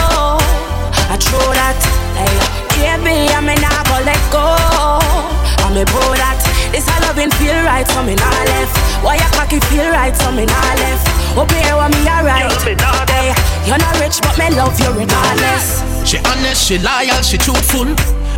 I 1.06 1.14
throw 1.14 1.46
that, 1.54 1.78
hey, 2.18 2.34
baby, 2.74 3.30
I 3.30 3.38
me 3.38 3.54
nah 3.62 3.86
go 3.86 4.02
let 4.02 4.22
go. 4.34 4.42
I 5.62 5.70
me 5.70 5.86
bro 5.86 6.02
that, 6.18 6.42
this 6.74 6.88
a 6.90 7.00
loving 7.06 7.30
feel 7.38 7.54
right, 7.62 7.86
so 7.86 8.02
me 8.02 8.16
nah 8.16 8.42
left. 8.50 8.74
Why 9.04 9.14
your 9.14 9.30
cocky 9.38 9.60
feel 9.70 9.88
right, 9.90 10.14
so 10.16 10.32
me 10.32 10.44
nah 10.44 10.74
left. 10.82 11.06
Hope 11.38 11.50
you 11.50 11.62
hear 11.62 11.76
what 11.76 11.90
me 11.94 12.02
alright. 12.10 12.50
Hey, 13.14 13.30
you're 13.66 13.78
not 13.78 13.94
rich, 14.00 14.18
but 14.20 14.36
me 14.36 14.50
love 14.50 14.74
you 14.80 14.90
regardless. 14.90 15.86
She 16.08 16.18
honest, 16.18 16.66
she 16.66 16.78
loyal, 16.78 17.22
she 17.22 17.38
truthful. 17.38 17.94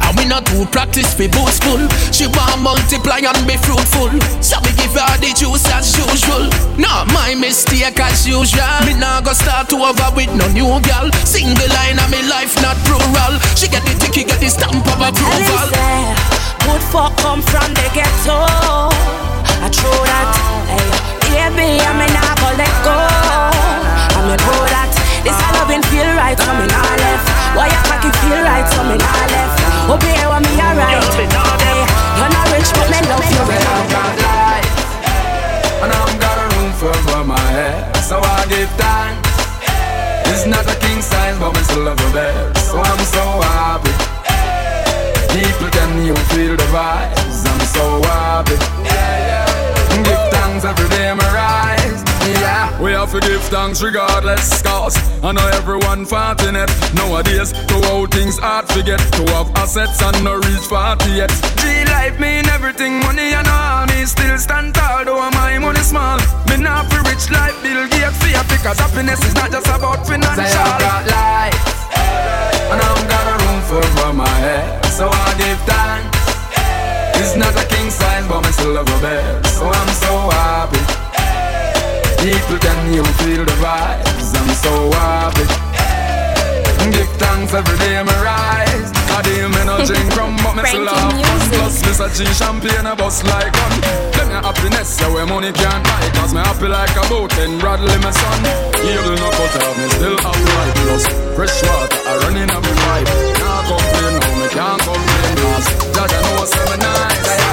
And 0.06 0.14
we 0.16 0.24
not 0.24 0.46
do 0.46 0.62
practice 0.70 1.10
for 1.14 1.26
boastful. 1.28 1.82
She 2.14 2.30
want 2.30 2.62
multiply 2.62 3.18
and 3.26 3.42
be 3.42 3.58
fruitful. 3.58 4.14
So 4.38 4.62
we 4.62 4.70
give 4.78 4.94
her 4.94 5.14
the 5.18 5.34
juice 5.34 5.66
as 5.74 5.90
usual. 5.98 6.46
Not 6.78 7.10
my 7.10 7.34
mistake 7.34 7.98
as 7.98 8.22
usual. 8.26 8.70
Me 8.86 8.94
nah 8.94 9.20
go 9.20 9.34
start 9.34 9.72
over 9.74 10.10
with 10.14 10.30
no 10.38 10.46
new 10.54 10.70
girl. 10.86 11.10
Single 11.26 11.66
line 11.74 11.98
of 11.98 12.06
me 12.14 12.22
life, 12.30 12.54
not 12.62 12.78
plural. 12.86 13.34
She 13.58 13.66
get 13.66 13.82
the 13.82 13.98
ticket, 13.98 14.30
get 14.30 14.38
the 14.38 14.48
stamp 14.48 14.86
of 14.86 15.00
approval. 15.02 15.66
good 16.62 16.78
eh, 16.78 16.90
fuck 16.94 17.12
come 17.18 17.42
from 17.42 17.74
the 17.74 17.86
ghetto. 17.90 18.46
I 19.58 19.68
true 19.74 19.90
that, 19.90 20.30
hey, 20.70 21.50
baby, 21.50 21.82
I 21.82 21.90
me 21.98 22.06
nah 22.14 22.34
go 22.38 22.48
let 22.54 22.76
go. 22.86 22.94
I 22.94 24.20
me 24.22 24.36
bro 24.38 24.54
that, 24.70 24.92
this 25.26 25.34
a 25.34 25.48
loving 25.58 25.82
feel 25.90 26.06
right, 26.14 26.38
so 26.38 26.52
me 26.54 26.66
nah 26.70 26.94
left. 27.02 27.26
Why 27.56 27.66
your 27.66 27.82
cocky 27.90 28.10
feel 28.22 28.38
right, 28.46 28.66
so 28.70 28.84
me 28.84 28.94
nah 28.98 29.26
left. 29.34 29.65
Thanks 53.50 53.82
regardless. 53.82 54.62
Cause 54.62 54.96
I 55.22 55.32
know 55.32 55.46
everyone 55.54 56.04
fighting 56.04 56.56
it. 56.56 56.70
Nowadays 56.94 57.52
to 57.52 57.76
how 57.86 58.06
things 58.06 58.38
hard 58.38 58.68
to 58.70 58.82
get. 58.82 58.98
To 58.98 59.22
have 59.34 59.50
assets 59.56 60.02
and 60.02 60.24
no 60.24 60.36
reach 60.36 60.66
40 60.66 61.10
yet. 61.10 61.30
G 61.60 61.84
life 61.86 62.18
mean 62.18 62.46
everything 62.48 63.00
Money 63.00 63.34
and 63.34 63.46
all 63.46 63.86
me 63.86 64.04
still 64.04 64.38
stand 64.38 64.74
tall 64.74 65.04
Though 65.04 65.30
my 65.30 65.58
money 65.58 65.80
small. 65.80 66.18
Me 66.48 66.56
not 66.56 66.90
for 66.90 67.02
rich 67.08 67.30
life 67.30 67.56
Bill 67.62 67.86
Gates. 67.88 68.16
Fear 68.22 68.42
Because 68.48 68.78
happiness 68.78 69.22
is 69.24 69.34
not 69.34 69.50
just 69.50 69.66
about 69.66 70.06
financial. 70.06 70.44
Say 70.44 70.58
I've 70.58 70.80
got 70.80 71.02
life. 71.06 71.60
And 72.72 72.80
I've 72.82 73.04
got 73.08 73.24
a 73.30 73.36
room 73.44 73.60
for, 73.68 73.82
for 73.98 74.12
my 74.12 74.34
head. 74.42 74.84
So 74.86 75.08
I 75.08 75.28
give 75.38 75.60
thanks. 75.66 76.16
It's 77.18 77.36
not 77.36 77.54
a 77.56 77.66
king 77.68 77.90
size 77.90 78.26
but 78.28 78.40
me 78.42 78.52
still 78.52 78.72
love 78.74 78.88
a 78.88 79.00
bed 79.00 79.46
So 79.46 79.66
I'm 79.66 79.88
so 79.88 80.12
happy 80.30 81.05
People 82.22 82.58
can 82.58 82.92
you 82.92 83.04
feel 83.22 83.44
the 83.44 83.56
vibes. 83.62 84.34
I'm 84.34 84.48
so 84.64 84.74
happy. 84.98 85.46
Give 86.92 87.08
thanks 87.18 87.52
every 87.52 87.76
day 87.78 88.02
me 88.08 88.16
rise. 88.22 88.90
I 89.16 89.22
deal 89.22 89.48
me 89.48 89.62
no 89.64 89.84
drink 89.84 90.14
rum 90.14 90.36
but 90.44 90.54
me 90.54 90.62
still 90.68 90.86
have 90.86 91.12
fun 91.12 91.48
Plus 91.50 91.80
this 91.82 92.00
a 92.00 92.08
G 92.14 92.24
champagne 92.34 92.86
a 92.86 92.94
bust 92.94 93.24
like 93.24 93.52
one. 93.64 93.80
Them 94.14 94.30
your 94.30 94.42
happiness 94.42 95.00
yeah 95.00 95.10
where 95.12 95.26
money 95.26 95.52
can't 95.52 95.82
buy. 95.82 96.04
Cause 96.14 96.32
me 96.34 96.40
happy 96.40 96.68
like 96.68 96.94
a 96.94 97.02
boat 97.08 97.32
and 97.38 97.58
Bradley 97.60 97.98
my 97.98 98.10
son. 98.10 98.40
Evil 98.86 99.16
no 99.18 99.28
cut 99.34 99.56
off 99.66 99.76
me 99.78 99.88
still 99.88 100.18
have 100.20 100.42
life. 100.54 100.74
Plus 100.84 101.04
fresh 101.34 101.58
water 101.66 102.00
I 102.06 102.12
run 102.22 102.36
in 102.36 102.50
a 102.50 102.58
me 102.60 102.72
pipe. 102.86 103.08
Can't 103.40 103.64
complain 103.66 104.14
now 104.20 104.34
me 104.38 104.48
can't 104.54 104.82
complain 104.86 105.34
Cause 105.42 105.66
Judge 105.94 106.14
I 106.14 106.20
know 106.22 106.44
say 106.44 106.64
me 106.70 106.76
nice 106.86 107.45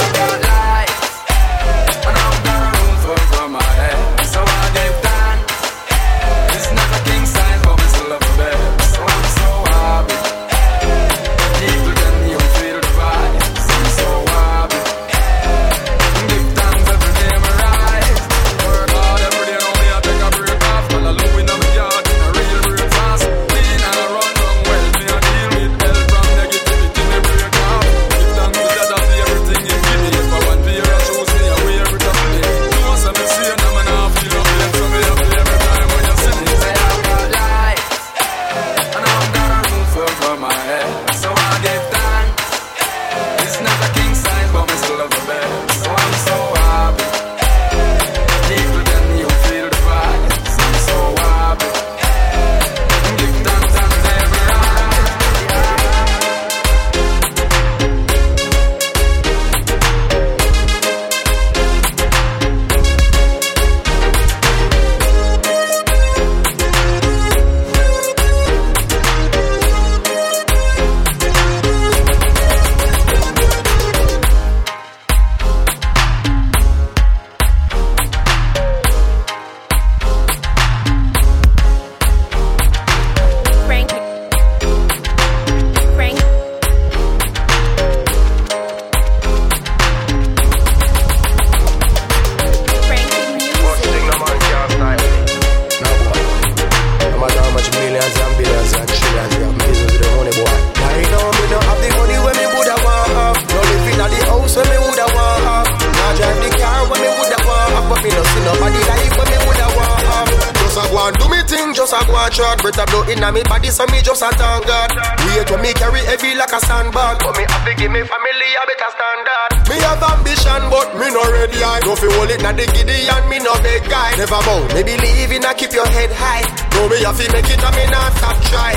short 112.34 112.58
breath 112.66 112.82
a 112.82 112.86
blow 112.90 113.06
inna 113.06 113.30
me 113.32 113.46
body, 113.46 113.70
so 113.70 113.86
me 113.94 114.02
just 114.02 114.26
a 114.26 114.30
thank 114.34 114.66
God. 114.66 114.90
Wait 115.30 115.46
when 115.54 115.62
me 115.62 115.72
carry 115.78 116.02
heavy 116.10 116.34
like 116.34 116.52
a 116.52 116.60
sandbag, 116.66 117.22
but 117.22 117.38
me 117.38 117.46
have 117.46 117.62
to 117.62 117.74
give 117.78 117.94
me 117.94 118.02
family 118.02 118.50
a 118.58 118.64
better 118.66 118.92
standard. 118.98 119.52
Me 119.70 119.78
have 119.86 120.02
ambition, 120.02 120.62
but 120.74 120.90
me 120.98 121.14
no 121.14 121.22
ready. 121.30 121.62
I 121.62 121.80
no 121.86 121.94
fi 121.94 122.10
hold 122.18 122.34
it 122.34 122.42
na 122.42 122.52
the 122.52 122.66
giddy 122.74 123.06
and 123.06 123.26
me 123.30 123.38
no 123.38 123.54
big 123.62 123.86
guy. 123.86 124.18
Never 124.18 124.42
bow, 124.42 124.66
me 124.74 124.82
believe 124.82 125.32
in 125.32 125.46
a 125.46 125.54
keep 125.54 125.72
your 125.78 125.86
head 125.86 126.10
high. 126.10 126.44
No 126.74 126.90
me 126.90 126.98
have 127.06 127.18
to 127.22 127.26
make 127.30 127.46
it 127.46 127.62
and 127.62 127.76
me 127.78 127.86
not 127.94 128.12
stop 128.18 128.38
try. 128.50 128.74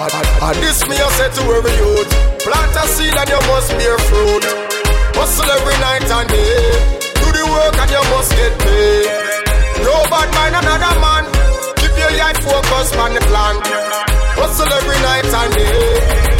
And 0.00 0.56
this 0.64 0.80
me 0.88 0.96
a 0.96 1.08
say 1.12 1.28
to 1.28 1.42
every 1.52 1.76
youth 1.76 2.08
Plant 2.40 2.72
a 2.72 2.88
seed 2.88 3.12
and 3.12 3.28
you 3.28 3.40
must 3.52 3.68
bear 3.76 3.98
fruit 4.08 4.44
Hustle 5.12 5.44
every 5.44 5.76
night 5.76 6.08
and 6.08 6.28
day 6.32 6.72
Do 7.20 7.28
the 7.28 7.44
work 7.44 7.76
and 7.76 7.90
you 7.92 8.04
must 8.08 8.32
get 8.32 8.56
paid 8.64 9.04
No 9.84 9.92
bad 10.08 10.32
mind 10.32 10.56
another 10.56 11.00
man 11.04 11.29
Your 12.10 12.18
life 12.18 12.42
focused 12.42 12.96
on 12.98 13.14
the 13.14 13.22
plan 13.30 13.54
Hustle 14.34 14.66
every 14.66 14.98
night 14.98 15.30
and 15.30 15.52
day 15.54 15.78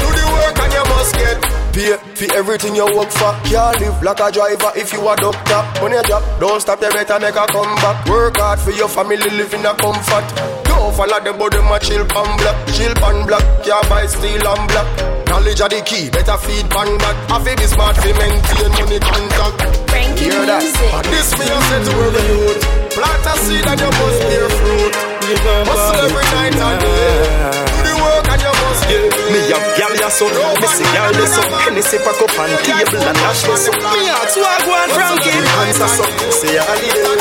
Do 0.02 0.08
the 0.18 0.26
work 0.34 0.58
and 0.58 0.72
you 0.74 0.84
must 0.90 1.14
get 1.14 1.38
Pay 1.70 1.94
for 2.18 2.34
everything 2.34 2.74
you 2.74 2.84
work 2.98 3.10
for. 3.14 3.30
Can't 3.46 3.78
live 3.78 4.02
like 4.02 4.18
a 4.18 4.32
driver 4.32 4.72
if 4.74 4.92
you 4.92 5.06
a 5.06 5.14
doctor. 5.14 5.62
When 5.78 5.92
you 5.92 6.02
job, 6.02 6.26
don't 6.40 6.60
stop, 6.60 6.82
you 6.82 6.90
better 6.90 7.20
make 7.22 7.38
a 7.38 7.46
comeback. 7.46 8.06
Work 8.10 8.38
hard 8.38 8.58
for 8.58 8.72
your 8.72 8.88
family, 8.88 9.30
live 9.38 9.54
in 9.54 9.64
a 9.64 9.72
comfort. 9.78 10.26
Don't 10.66 10.90
follow 10.98 11.22
them, 11.22 11.38
but 11.38 11.52
them 11.52 11.70
a 11.70 11.78
chill 11.78 12.02
pan 12.10 12.26
block. 12.42 12.58
Chill 12.74 12.92
pan 12.98 13.24
block, 13.24 13.46
can't 13.62 13.86
buy 13.88 14.04
steel 14.06 14.42
and 14.42 14.66
black. 14.66 14.88
Knowledge 15.30 15.60
of 15.62 15.70
the 15.70 15.80
key, 15.86 16.10
better 16.10 16.36
feed 16.42 16.66
pan 16.74 16.90
back. 16.98 17.14
I 17.30 17.38
feel 17.38 17.54
be 17.54 17.66
smart, 17.70 17.94
fi 18.02 18.10
maintain 18.18 18.70
money 18.74 18.98
contact. 18.98 19.80
Hear 20.18 20.42
that? 20.50 20.66
And 20.66 21.06
this 21.06 21.30
me 21.38 21.46
I 21.46 21.60
say 21.70 21.80
to 21.86 21.92
every 22.02 22.24
youth. 22.34 22.60
Plant 22.98 23.26
a 23.30 23.34
seed 23.38 23.66
and 23.66 23.78
you 23.78 23.90
must 23.94 24.20
bear 24.26 24.48
fruit. 24.58 25.09
Hustle 25.30 26.10
every 26.10 26.26
night 26.34 26.58
and 26.58 26.80
day. 26.82 27.22
Do 27.70 27.78
the 27.86 27.94
work 28.02 28.26
and 28.34 28.42
you 28.42 28.50
must 28.50 28.82
get 28.90 28.98
paid. 29.14 29.30
Me 29.30 29.40
have 29.54 29.78
gal 29.78 29.94
ya 29.94 30.10
so, 30.10 30.26
me 30.26 30.66
see 30.66 30.82
gal 30.90 31.06
me 31.14 31.22
so. 31.22 31.38
Hennessy 31.62 32.02
pack 32.02 32.18
up 32.18 32.34
on 32.34 32.50
table 32.66 32.98
and 32.98 33.14
dash 33.14 33.46
me 33.46 33.54
so. 33.54 33.70
Me 33.70 34.10
ask 34.10 34.34
what 34.34 34.58
go 34.66 34.74
on 34.74 34.90
Frankie. 34.90 35.30
Answer 35.70 35.86
so, 35.86 36.04
say 36.34 36.58
holiday. 36.58 37.14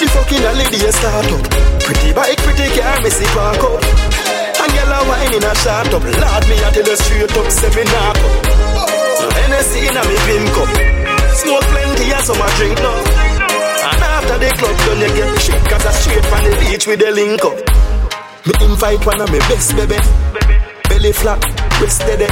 The 0.00 0.06
fucking 0.08 0.40
holiday 0.40 0.88
start 0.88 1.28
up. 1.28 1.44
Pretty 1.84 2.16
bike, 2.16 2.40
pretty 2.40 2.64
car, 2.72 2.96
me 3.04 3.12
see 3.12 3.28
park 3.36 3.60
up. 3.60 3.84
And 4.56 4.72
gal 4.72 4.92
a 4.96 4.98
wine 5.04 5.36
in 5.36 5.44
a 5.44 5.52
shot 5.60 5.92
up. 5.92 6.00
Lord 6.00 6.44
me 6.48 6.56
a 6.64 6.72
tell 6.72 6.88
you 6.88 6.96
straight 6.96 7.28
up, 7.28 7.48
say 7.52 7.68
me 7.76 7.84
knock 7.92 8.16
up. 8.24 9.36
Hennessy 9.36 9.84
in 9.84 9.92
a 9.92 10.00
me 10.00 10.16
pin 10.24 10.48
cup. 10.56 10.72
Smoke 11.36 11.68
plenty 11.68 12.08
and 12.08 12.24
some 12.24 12.40
a 12.40 12.48
drink 12.56 12.80
now. 12.80 13.25
And 13.82 14.02
after 14.02 14.38
the 14.38 14.50
club 14.56 14.76
done 14.86 15.00
you 15.00 15.10
get 15.12 15.40
shit 15.40 15.62
Cause 15.68 15.86
I 15.86 15.92
straight 15.92 16.24
from 16.26 16.42
the 16.44 16.52
beach 16.60 16.86
with 16.86 17.00
the 17.00 17.10
link 17.10 17.44
up. 17.44 17.58
Me 18.46 18.54
invite 18.64 19.04
one 19.04 19.20
of 19.20 19.28
my 19.30 19.38
best 19.50 19.74
baby 19.76 19.98
Belly 20.88 21.12
flat, 21.12 21.40
breast 21.78 22.00
steady. 22.00 22.30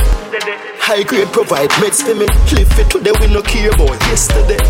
High 0.78 1.02
grade 1.02 1.28
provide 1.32 1.70
meds 1.80 2.04
for 2.04 2.14
me. 2.14 2.28
Live 2.52 2.70
it 2.78 2.88
today 2.88 3.12
we 3.20 3.26
no 3.32 3.42
care 3.42 3.72
about 3.72 3.98
yesterday. 4.08 4.60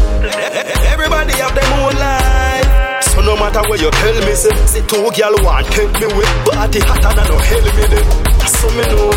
Everybody 0.90 1.34
have 1.38 1.54
their 1.54 1.68
own 1.78 1.94
life. 1.94 3.02
So 3.14 3.20
no 3.20 3.36
matter 3.36 3.62
what 3.68 3.80
you 3.80 3.90
tell 3.90 4.18
me 4.26 4.34
say 4.34 4.54
See 4.66 4.82
two 4.88 5.06
girl 5.14 5.36
want 5.44 5.66
take 5.70 5.92
me 6.00 6.06
with 6.18 6.30
Party 6.50 6.80
hotter 6.80 7.14
than 7.14 7.28
no 7.30 7.38
hell 7.38 7.62
me 7.62 7.84
there 7.86 8.06
So 8.48 8.66
me 8.74 8.82
know. 8.90 9.10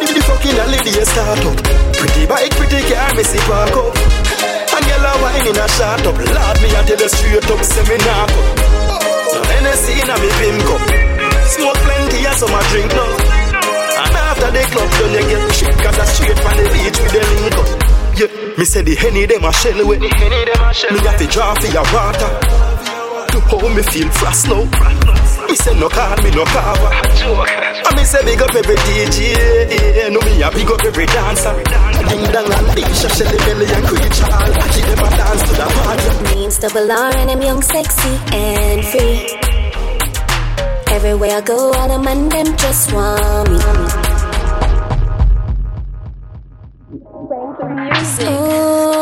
The, 0.00 0.22
fucking 0.24 0.56
holiday 0.56 1.04
start 1.04 1.44
up. 1.44 1.56
Pretty 1.96 2.26
bike, 2.26 2.52
pretty 2.56 2.80
car, 2.88 3.14
me 3.14 3.22
see 3.22 3.38
park 3.44 3.76
up 3.76 4.25
girl 4.96 5.06
a 5.06 5.22
wine 5.22 5.46
in 5.46 5.56
a 5.56 5.68
shot 5.68 6.06
up. 6.06 6.16
Lord, 6.16 6.56
me 6.62 6.68
a 6.72 6.80
tell 6.84 7.00
you 7.00 7.08
straight 7.08 7.50
up 7.50 7.60
Say 7.64 7.84
me 7.88 7.96
knock 8.04 8.30
up 8.32 9.46
Hennessy 9.46 10.00
in 10.00 10.10
a 10.10 10.16
me 10.20 10.30
pin 10.40 10.58
cup. 10.64 10.82
Smoke 11.46 11.80
plenty 11.84 12.26
and 12.26 12.36
some 12.36 12.54
a 12.54 12.60
drink 12.70 12.90
now. 12.92 13.12
And 14.02 14.16
after 14.16 14.50
the 14.50 14.62
club 14.72 14.90
done 14.98 15.12
you 15.12 15.24
get 15.28 15.54
shit 15.54 15.76
Cause 15.78 15.98
I 15.98 16.04
straight 16.04 16.38
from 16.40 16.56
the 16.56 16.64
beach 16.72 16.98
with 17.00 17.12
the 17.12 17.22
link 17.32 17.56
up. 17.56 17.68
Yeah, 18.16 18.58
me 18.58 18.64
say 18.64 18.82
the 18.82 18.94
Henny 18.94 19.26
dem 19.26 19.44
a 19.44 19.52
shell 19.52 19.78
away 19.80 19.98
Me 19.98 20.08
have 20.08 21.18
to 21.18 21.26
draw 21.26 21.54
for 21.54 21.66
your 21.66 21.84
water 21.92 22.95
To 23.36 23.42
how 23.42 23.68
me 23.68 23.82
feel 23.82 24.08
frost 24.12 24.48
now. 24.48 24.64
Me 25.46 25.54
say 25.56 25.78
no 25.78 25.90
call 25.90 26.16
me 26.22 26.30
no 26.30 26.44
cover 26.46 26.88
And 26.88 27.96
me 27.96 28.02
say 28.02 28.24
big 28.24 28.40
up 28.40 28.54
every 28.54 28.76
DJ 28.76 29.36
yeah, 29.94 30.08
No 30.08 30.20
me 30.22 30.40
a 30.40 30.50
big 30.50 30.70
up 30.70 30.82
every 30.82 31.04
dancer. 31.04 31.52
Ding 32.08 32.24
dong 32.32 32.48
and 32.48 32.68
Disha 32.72 33.12
Shelly 33.12 33.36
Belly 33.44 33.66
and 33.68 33.84
Creature 33.84 34.32
All. 34.32 34.40
I 34.40 34.68
keep 34.72 34.86
them 34.86 35.04
a 35.04 35.10
dance 35.20 35.42
to 35.42 35.52
the 35.52 35.66
party. 35.68 36.34
Means 36.34 36.58
double 36.58 36.90
R 36.90 37.14
and 37.14 37.30
I'm 37.30 37.42
young, 37.42 37.60
sexy 37.60 38.16
and 38.32 38.82
free. 38.86 39.28
Everywhere 40.88 41.36
I 41.36 41.40
go, 41.42 41.74
all 41.74 41.88
the 41.88 41.98
man 42.02 42.30
them 42.30 42.56
just 42.56 42.90
want 42.94 43.50
me. 43.50 43.58
Oh, 48.28 48.95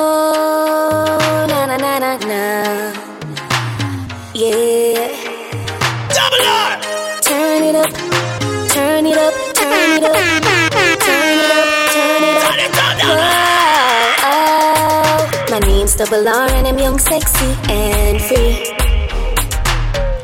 Double 16.05 16.29
R 16.29 16.51
and 16.51 16.67
I'm 16.67 16.79
young, 16.79 16.99
sexy 16.99 17.57
and 17.71 18.21
free. 18.21 18.75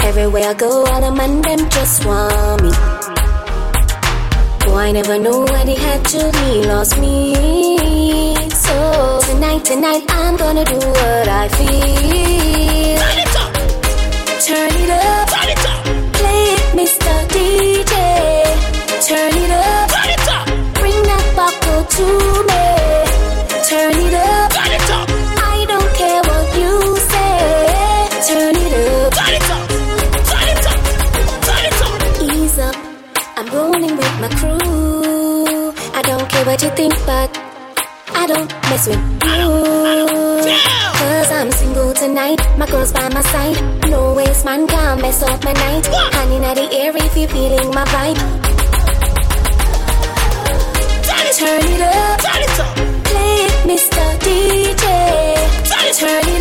Everywhere 0.07 0.51
I 0.51 0.53
go, 0.53 0.85
all 0.85 1.01
the 1.01 1.11
man 1.11 1.41
them 1.41 1.71
just 1.71 2.05
want 2.05 2.63
me. 2.63 2.71
Oh, 4.67 4.77
I 4.77 4.93
never 4.93 5.19
know 5.19 5.41
where 5.41 5.65
they 5.65 5.77
had 5.77 6.05
to 6.13 6.19
me, 6.39 6.67
lost 6.67 6.99
me. 6.99 7.35
So 8.51 9.21
tonight, 9.33 9.65
tonight, 9.65 10.05
I'm 10.11 10.37
gonna 10.37 10.67
do 10.67 10.77
what 10.77 11.29
I 11.29 11.49
feel. 11.49 13.01
Turn 13.01 13.19
it 13.25 13.37
up, 13.41 13.53
Turn 14.45 14.73
it 14.83 14.91
up 14.91 15.29
play 16.21 16.43
it, 16.57 16.65
Mr. 16.77 17.13
DJ. 17.33 17.95
Turn 19.09 19.33
it 19.33 19.51
up, 19.51 19.89
Turn 19.89 20.11
it 20.11 20.29
up 20.29 20.47
bring 20.75 21.03
that 21.09 21.25
buckle 21.35 21.85
to 21.97 22.07
me. 22.51 22.65
Turn 23.65 23.97
it 23.97 24.15
up, 24.15 24.51
Turn 24.51 24.53
it 24.53 24.55
up 24.55 24.60
my 34.21 34.29
crew. 34.37 35.73
I 35.95 36.03
don't 36.03 36.29
care 36.29 36.45
what 36.45 36.63
you 36.63 36.71
think, 36.71 36.95
but 37.07 37.31
I 38.15 38.27
don't 38.27 38.53
mess 38.69 38.87
with 38.87 39.01
you. 39.25 39.49
Cause 40.99 41.31
I'm 41.33 41.51
single 41.51 41.95
tonight, 41.95 42.41
my 42.59 42.67
girl's 42.67 42.93
by 42.93 43.09
my 43.09 43.23
side. 43.23 43.59
No 43.89 44.13
waste 44.15 44.45
man 44.45 44.67
can't 44.67 45.01
mess 45.01 45.23
up 45.23 45.43
my 45.43 45.53
night. 45.53 45.87
Honey, 45.91 46.37
in 46.37 46.43
the 46.43 46.69
air 46.73 46.93
if 46.95 47.17
you're 47.17 47.29
feeling 47.29 47.71
my 47.75 47.85
vibe. 47.87 48.19
Turn 51.39 51.65
it 51.65 51.81
up 51.81 52.21
play 53.11 53.47
it, 53.47 53.55
Mr. 53.71 54.05
DJ. 54.25 54.85
Turn 55.99 56.29
it 56.29 56.40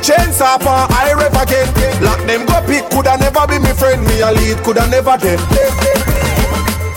The 0.00 0.16
chains 0.16 0.40
up 0.40 0.64
on 0.64 0.88
I 0.96 1.12
rev 1.12 1.36
again. 1.36 1.68
Lock 2.00 2.24
them 2.24 2.48
go 2.48 2.56
pick, 2.64 2.88
coulda 2.88 3.20
never 3.20 3.44
be 3.44 3.60
me 3.60 3.68
friend. 3.76 4.00
Me 4.08 4.24
a 4.24 4.32
lead, 4.32 4.56
coulda 4.64 4.88
never 4.88 5.20
them. 5.20 5.36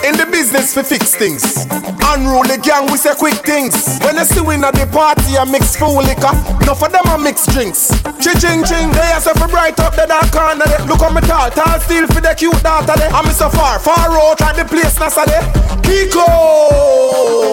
In 0.07 0.15
the 0.15 0.23
business 0.31 0.71
we 0.71 0.87
fix 0.87 1.11
things. 1.11 1.67
Unruly 1.99 2.63
gang, 2.63 2.87
we 2.87 2.95
say 2.95 3.11
quick 3.19 3.43
things. 3.43 3.99
When 4.07 4.15
I 4.15 4.23
see 4.23 4.39
we 4.39 4.55
at 4.55 4.71
the 4.71 4.87
party, 4.87 5.35
I 5.35 5.43
mix 5.43 5.75
full 5.75 5.99
liquor. 5.99 6.31
Enough 6.63 6.79
for 6.79 6.87
them, 6.87 7.03
I 7.03 7.19
mix 7.19 7.43
drinks. 7.51 7.91
Ching 8.23 8.39
ching 8.39 8.63
ching, 8.63 8.87
they 8.95 9.11
are 9.11 9.19
so 9.19 9.35
bright 9.51 9.75
up 9.83 9.99
the 9.99 10.07
dark 10.07 10.31
corner. 10.31 10.63
There. 10.63 10.87
Look 10.87 11.03
on 11.03 11.11
me 11.11 11.19
tall, 11.27 11.51
tall 11.51 11.75
steel 11.83 12.07
for 12.07 12.23
the 12.23 12.31
cute 12.39 12.55
daughter. 12.63 12.95
I'm 13.11 13.27
so 13.35 13.51
far, 13.51 13.83
far 13.83 14.15
out 14.15 14.39
at 14.39 14.55
the 14.55 14.63
place, 14.63 14.95
Nasa 14.95 15.27
there. 15.27 15.43
Kiko, 15.83 16.23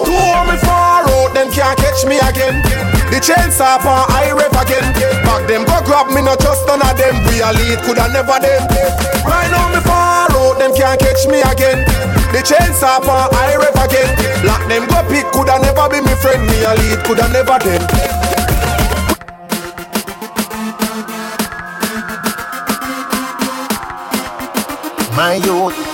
two 0.07 0.15
me 0.47 0.55
far 0.63 1.03
out, 1.03 1.35
them 1.35 1.51
can't 1.51 1.75
catch 1.75 2.07
me 2.07 2.23
again. 2.23 3.00
The 3.11 3.19
chains 3.19 3.59
up 3.59 3.83
on 3.83 4.07
I 4.07 4.31
rev 4.31 4.55
again. 4.55 4.87
Back 5.27 5.43
them 5.43 5.67
go 5.67 5.83
grab 5.83 6.07
me, 6.15 6.23
not 6.23 6.39
just 6.39 6.63
none 6.65 6.79
of 6.79 6.95
them. 6.95 7.19
We 7.27 7.43
a 7.43 7.51
lead, 7.51 7.83
coulda 7.83 8.07
never 8.07 8.39
them. 8.39 8.63
Right 9.27 9.51
now 9.51 9.67
me 9.67 9.83
far 9.83 10.31
out, 10.31 10.55
them 10.57 10.71
can't 10.71 10.95
catch 10.95 11.27
me 11.27 11.43
again. 11.43 11.83
The 12.31 12.39
chains 12.39 12.79
up 12.81 13.03
on 13.03 13.27
I 13.35 13.59
rev 13.59 13.75
again. 13.83 14.07
Lock 14.47 14.63
them 14.71 14.87
go 14.87 15.03
pick, 15.11 15.27
coulda 15.35 15.59
never 15.59 15.91
be 15.91 15.99
me 15.99 16.15
friend. 16.23 16.47
Me 16.47 16.63
a 16.63 16.71
lead, 16.71 17.03
coulda 17.03 17.27
never 17.35 17.59
them. 17.59 17.83
My 25.17 25.35
youth. 25.35 25.90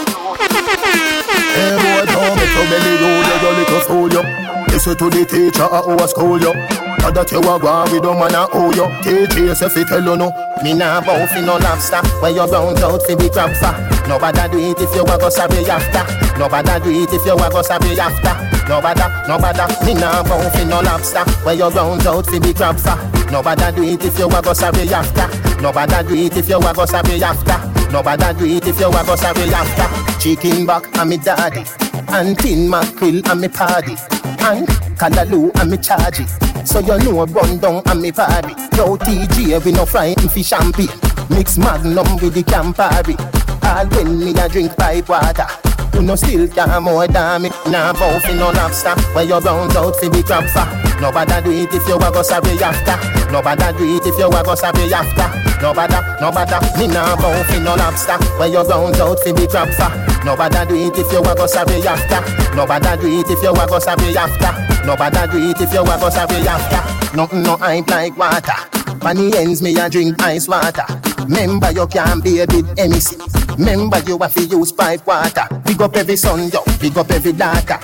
Listen 4.77 4.93
to 4.93 5.09
the 5.09 5.25
teacher 5.25 5.65
at 5.65 5.89
our 5.89 6.05
school, 6.05 6.37
yo. 6.37 6.53
Now 7.01 7.09
that 7.09 7.33
you 7.33 7.41
are 7.41 7.57
gone, 7.57 7.89
we 7.89 7.97
don't 7.97 8.13
wanna 8.13 8.45
owe 8.53 8.69
you. 8.69 8.85
Teacher, 9.01 9.57
if 9.57 9.73
you 9.73 9.85
tell 9.89 10.05
you 10.05 10.13
no. 10.13 10.29
Me 10.61 10.77
nah 10.77 11.01
bow 11.01 11.17
fi 11.33 11.41
no 11.41 11.57
lobster. 11.57 11.97
Where 12.21 12.29
you 12.29 12.45
round 12.45 12.77
out 12.85 13.01
fi 13.01 13.17
the 13.17 13.25
crab 13.25 13.57
for. 13.57 13.73
Nobody 14.05 14.45
do 14.53 14.57
it 14.61 14.77
if 14.77 14.93
you 14.93 15.01
a 15.01 15.17
go 15.17 15.33
sorry 15.33 15.65
after. 15.65 16.05
Nobody 16.37 16.77
do 16.77 16.89
it 16.93 17.09
if 17.09 17.25
you 17.25 17.33
a 17.33 17.49
go 17.49 17.65
sorry 17.65 17.97
after. 17.97 18.37
Nobody, 18.69 19.01
nobody. 19.25 19.65
Me 19.81 19.97
nah 19.97 20.21
bow 20.21 20.45
fi 20.53 20.61
no 20.61 20.85
lobster. 20.85 21.25
Where 21.41 21.57
you 21.57 21.73
round 21.73 22.05
out 22.05 22.29
fi 22.29 22.37
the 22.37 22.53
crab 22.53 22.77
for. 22.77 23.01
Nobody 23.33 23.65
do 23.73 23.81
it 23.81 24.05
if 24.05 24.13
you 24.21 24.29
a 24.29 24.37
go 24.45 24.53
sorry 24.53 24.85
after. 24.93 25.25
Nobody 25.57 26.05
do 26.05 26.13
it 26.13 26.37
if 26.37 26.45
you 26.45 26.61
a 26.61 26.69
go 26.69 26.85
sorry 26.85 27.17
after. 27.17 27.57
Nobody 27.89 28.29
do 28.37 28.45
it 28.45 28.67
if 28.69 28.77
you 28.77 28.93
a 28.93 29.01
go 29.01 29.17
sorry 29.17 29.49
after. 29.49 29.89
Chicken 30.21 30.69
back 30.69 30.85
and 31.01 31.09
me 31.09 31.17
daddy. 31.17 31.65
And 32.13 32.37
tin 32.37 32.69
mackerel 32.69 33.25
and 33.25 33.41
me 33.41 33.49
party. 33.49 33.97
And 34.47 34.65
callaloo 34.95 35.51
and 35.59 35.71
me 35.71 35.77
charge 35.77 36.21
it. 36.21 36.29
So 36.65 36.79
you 36.79 36.97
know 37.11 37.25
run 37.25 37.57
down 37.59 37.81
and 37.85 38.01
me 38.01 38.13
party. 38.13 38.55
Yo 38.77 38.95
TG 38.95 39.63
we 39.65 39.71
no 39.73 39.85
frying 39.85 40.15
fish 40.15 40.53
and 40.53 40.73
pea. 40.73 40.87
Mix 41.29 41.57
magnum 41.57 42.07
with 42.21 42.33
the 42.33 42.43
Campari. 42.43 43.19
All 43.67 43.85
when 43.87 44.19
me 44.19 44.31
a 44.39 44.47
drink 44.47 44.73
pipe 44.77 45.09
water. 45.09 45.47
You 45.93 46.01
no 46.01 46.15
still 46.15 46.47
can 46.47 46.81
more 46.81 47.07
than 47.07 47.41
me. 47.41 47.49
Nah 47.67 47.91
bow 47.91 48.19
fi 48.19 48.33
no 48.35 48.51
lobster. 48.51 48.95
Where 49.11 49.25
you 49.25 49.37
round 49.37 49.75
out 49.75 49.95
fi 49.97 50.07
the 50.07 50.23
crab 50.23 50.47
for. 50.47 50.63
Nobody 51.01 51.41
do 51.43 51.51
it 51.51 51.73
if 51.73 51.85
you 51.85 51.95
a 51.95 52.11
go 52.11 52.21
sorry 52.21 52.55
after. 52.63 52.95
Nobody 53.31 53.77
do 53.77 53.83
it 53.97 54.07
if 54.07 54.17
you 54.17 54.27
a 54.27 54.43
go 54.43 54.55
sorry 54.55 54.93
after. 54.93 55.27
Nobody, 55.61 55.99
nobody. 56.21 56.55
Me 56.79 56.87
nah 56.87 57.17
bow 57.17 57.43
fi 57.43 57.59
no 57.59 57.75
lobster. 57.75 58.17
Where 58.39 58.47
you 58.47 58.63
round 58.63 58.95
out 58.95 59.19
fi 59.19 59.31
the 59.33 59.45
crab 59.45 59.69
for. 59.75 60.16
Nobody 60.27 60.65
do 60.67 60.75
it 60.75 60.99
if 60.99 61.09
you 61.09 61.19
a 61.19 61.35
go 61.35 61.47
sorry 61.47 61.87
after. 61.87 62.19
Nobody 62.53 63.01
do 63.01 63.19
it 63.19 63.31
if 63.31 63.41
you 63.41 63.49
a 63.49 63.65
go 63.65 63.79
sorry 63.79 64.17
after. 64.17 64.85
Nobody 64.85 65.31
do 65.31 65.49
it 65.49 65.61
if 65.61 65.71
you 65.71 65.79
a 65.79 65.85
go 65.85 66.09
sorry 66.09 66.45
after. 66.45 67.15
Nothing 67.15 67.43
no 67.43 67.55
I 67.61 67.75
ain't 67.75 67.89
like 67.89 68.17
water. 68.17 68.59
Money 69.01 69.31
ends 69.37 69.61
me 69.61 69.79
a 69.79 69.89
drink 69.89 70.21
ice 70.21 70.49
water. 70.49 70.83
Remember 71.19 71.71
you 71.71 71.87
can't 71.87 72.21
be 72.21 72.41
a 72.41 72.45
bit 72.45 72.65
MEC. 72.75 73.57
Remember 73.57 73.99
you 74.05 74.17
have 74.17 74.33
to 74.33 74.43
use 74.43 74.73
pipe 74.73 75.07
water. 75.07 75.47
Big 75.63 75.81
up 75.81 75.95
every 75.95 76.17
son, 76.17 76.49
yo. 76.49 76.59
Big 76.81 76.97
up 76.97 77.09
every 77.09 77.31
daughter. 77.31 77.79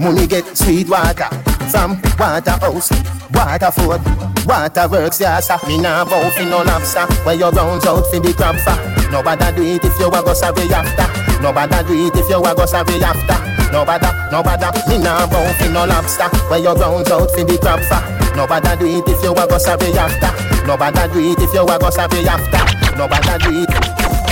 Money 0.00 0.26
get 0.26 0.44
sweet 0.56 0.88
water 0.88 1.28
from 1.70 2.02
Waterhouse, 2.18 2.90
Waterford, 3.32 4.02
Waterworks, 4.46 5.20
yes. 5.20 5.46
sir. 5.46 5.58
Me 5.68 5.78
nah 5.78 6.04
bow 6.04 6.28
fi 6.30 6.44
no 6.44 6.64
lobster. 6.64 7.06
Where 7.24 7.36
you 7.36 7.48
round 7.50 7.86
out 7.86 8.04
fi 8.10 8.18
the 8.18 8.34
crab. 8.34 8.56
Nobody 9.12 9.56
do 9.56 9.62
it 9.62 9.84
if 9.84 9.96
you 10.00 10.08
a 10.08 10.10
go 10.10 10.34
sorry 10.34 10.72
after. 10.74 11.25
Nobody 11.46 11.78
do 11.86 11.94
it 11.94 12.16
if 12.18 12.26
you 12.26 12.42
a 12.42 12.50
go 12.58 12.66
sorry 12.66 12.98
after. 12.98 13.38
Nobody, 13.70 14.10
nobody. 14.34 14.66
Me 14.90 14.98
nah 14.98 15.30
bow 15.30 15.46
fi 15.62 15.70
no 15.70 15.86
lobster. 15.86 16.26
Where 16.50 16.58
you 16.58 16.74
round 16.74 17.06
out 17.06 17.30
fi 17.30 17.46
the 17.46 17.54
crab 17.62 17.78
for. 17.86 18.02
Nobody 18.34 18.74
do 18.82 18.86
it 18.98 19.06
if 19.06 19.22
you 19.22 19.30
a 19.30 19.46
go 19.46 19.54
sorry 19.54 19.94
after. 19.94 20.26
Nobody 20.66 21.06
do 21.14 21.22
it 21.22 21.38
if 21.38 21.54
you 21.54 21.62
a 21.62 21.78
go 21.78 21.86
sorry 21.94 22.26
after. 22.26 22.58
Nobody 22.98 23.38
do 23.46 23.62
it. 23.62 23.70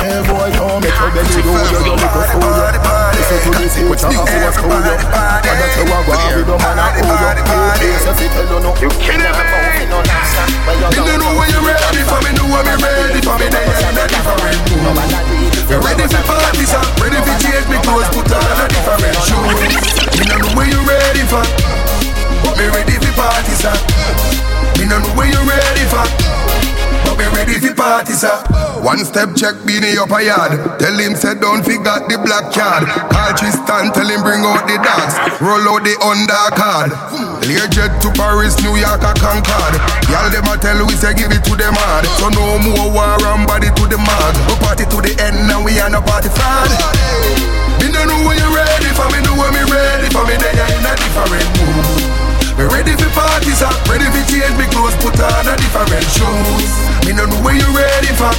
Hey 0.02 0.26
boy, 0.26 0.50
don't 0.58 0.82
make 0.82 0.90
your 0.90 1.10
belly 1.14 1.38
roll, 1.46 1.62
you 1.62 1.86
don't 1.86 2.02
make 2.02 2.18
a 2.18 2.22
fool, 2.34 2.50
yo. 2.50 2.66
Listen 3.14 3.38
to 3.46 3.50
the 3.62 3.66
teacher 3.70 4.10
of 4.10 4.34
our 4.34 4.50
school, 4.50 4.74
yo. 4.74 4.98
And 4.98 5.54
that 5.54 5.70
you 5.70 5.86
are 5.86 6.02
going 6.02 6.34
with 6.34 6.50
the 6.50 6.56
man 6.58 6.82
and 6.82 6.98
who, 6.98 7.14
yo. 7.14 7.30
Hey, 7.78 7.94
yes, 7.94 8.10
if 8.10 8.18
you 8.18 8.28
tell 8.34 8.42
you 8.42 8.58
no, 8.58 8.74
you 8.82 8.90
can't 8.98 9.22
bow 9.22 9.70
fi 9.70 9.86
no 9.86 10.02
lobster. 10.02 10.50
You 10.98 11.02
don't 11.06 11.22
know 11.22 11.30
when 11.38 11.46
you're 11.46 11.62
ready 11.62 12.02
for 12.10 12.18
me, 12.26 12.34
know 12.34 12.50
when 12.50 12.66
me 12.66 12.74
ready 12.74 13.22
for 13.22 13.38
me, 13.38 13.46
then 13.54 13.62
you're 13.70 13.86
in 13.86 14.02
a 14.02 14.10
different 14.10 14.58
mood. 14.82 15.53
You're 15.68 15.80
ready 15.80 16.04
for 16.06 16.22
parties, 16.28 16.72
uh, 16.74 16.84
ready 17.00 17.18
for 17.24 17.36
change 17.40 17.66
me 17.68 17.78
clothes, 17.82 18.08
put 18.12 18.30
on 18.30 18.60
a 18.60 18.66
different 18.68 19.16
shoes. 19.24 19.58
Me 20.20 20.24
don't 20.28 20.42
know 20.44 20.52
when 20.56 20.68
you're 20.70 20.84
ready 20.84 21.24
for, 21.26 21.42
but 22.44 22.54
me 22.58 22.68
ready 22.68 22.96
for 23.00 23.12
parties, 23.16 23.64
uh. 23.64 23.72
Me 24.78 24.84
don't 24.86 25.02
know 25.02 25.14
when 25.16 25.32
you're 25.32 25.48
ready 25.48 25.84
for, 25.88 26.04
but 27.08 27.16
me 27.16 27.26
ready 27.32 27.56
for 27.58 27.74
parties, 27.74 28.24
uh. 28.24 28.44
One 28.84 29.00
step 29.00 29.32
check 29.32 29.56
Beenie 29.64 29.96
up 29.96 30.12
a 30.12 30.20
yard. 30.20 30.60
Tell 30.76 30.92
him 30.92 31.16
say 31.16 31.32
don't 31.40 31.64
forget 31.64 32.04
the 32.04 32.20
black 32.20 32.52
card. 32.52 32.84
Call 33.08 33.32
Tristan, 33.32 33.88
tell 33.96 34.04
him 34.04 34.20
bring 34.20 34.44
out 34.44 34.68
the 34.68 34.76
dogs. 34.76 35.16
Roll 35.40 35.64
out 35.72 35.80
the 35.88 35.96
undercard. 36.04 36.92
Learjet 37.48 37.96
to 38.04 38.12
Paris, 38.12 38.60
New 38.60 38.76
York, 38.76 39.00
a 39.00 39.16
Concorde. 39.16 39.80
Y'all 40.12 40.28
them 40.28 40.44
a 40.52 40.60
tell 40.60 40.76
we 40.84 40.92
say 41.00 41.16
give 41.16 41.32
it 41.32 41.40
to 41.48 41.56
them 41.56 41.72
hard. 41.80 42.04
So 42.20 42.28
no 42.28 42.60
more 42.60 42.92
war 42.92 43.16
to 44.94 45.02
the 45.02 45.14
end 45.26 45.48
now 45.50 45.58
we 45.58 45.74
are 45.82 45.90
no 45.90 46.00
party 46.02 46.30
fraud. 46.30 46.70
Me 47.82 47.90
don't 47.90 48.06
know 48.06 48.20
when 48.26 48.38
you 48.38 48.48
ready 48.54 48.90
for 48.94 49.10
me, 49.10 49.18
know 49.26 49.34
when 49.34 49.50
me 49.50 49.62
ready 49.66 50.06
for 50.14 50.22
me. 50.22 50.38
Then 50.38 50.54
you're 50.54 50.70
in 50.70 50.86
a 50.86 50.94
different 50.94 51.50
mood. 51.58 51.86
Me 52.54 52.64
ready 52.70 52.94
for 52.94 53.10
parties, 53.10 53.62
uh, 53.62 53.74
ready 53.90 54.06
for 54.06 54.22
change 54.30 54.54
me 54.54 54.66
clothes, 54.70 54.94
put 55.02 55.18
on 55.18 55.50
a 55.50 55.54
different 55.58 56.06
shoes. 56.14 56.70
Me 57.06 57.10
no 57.10 57.26
know 57.26 57.42
where 57.42 57.58
you 57.58 57.66
ready 57.74 58.12
for, 58.14 58.30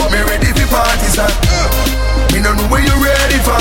but 0.00 0.08
me 0.08 0.20
ready 0.24 0.48
for 0.56 0.68
parties, 0.72 1.18
uh. 1.20 2.09
Me 2.32 2.38
no 2.40 2.54
know 2.54 2.66
where 2.70 2.82
you 2.82 2.94
ready 3.02 3.38
for, 3.42 3.58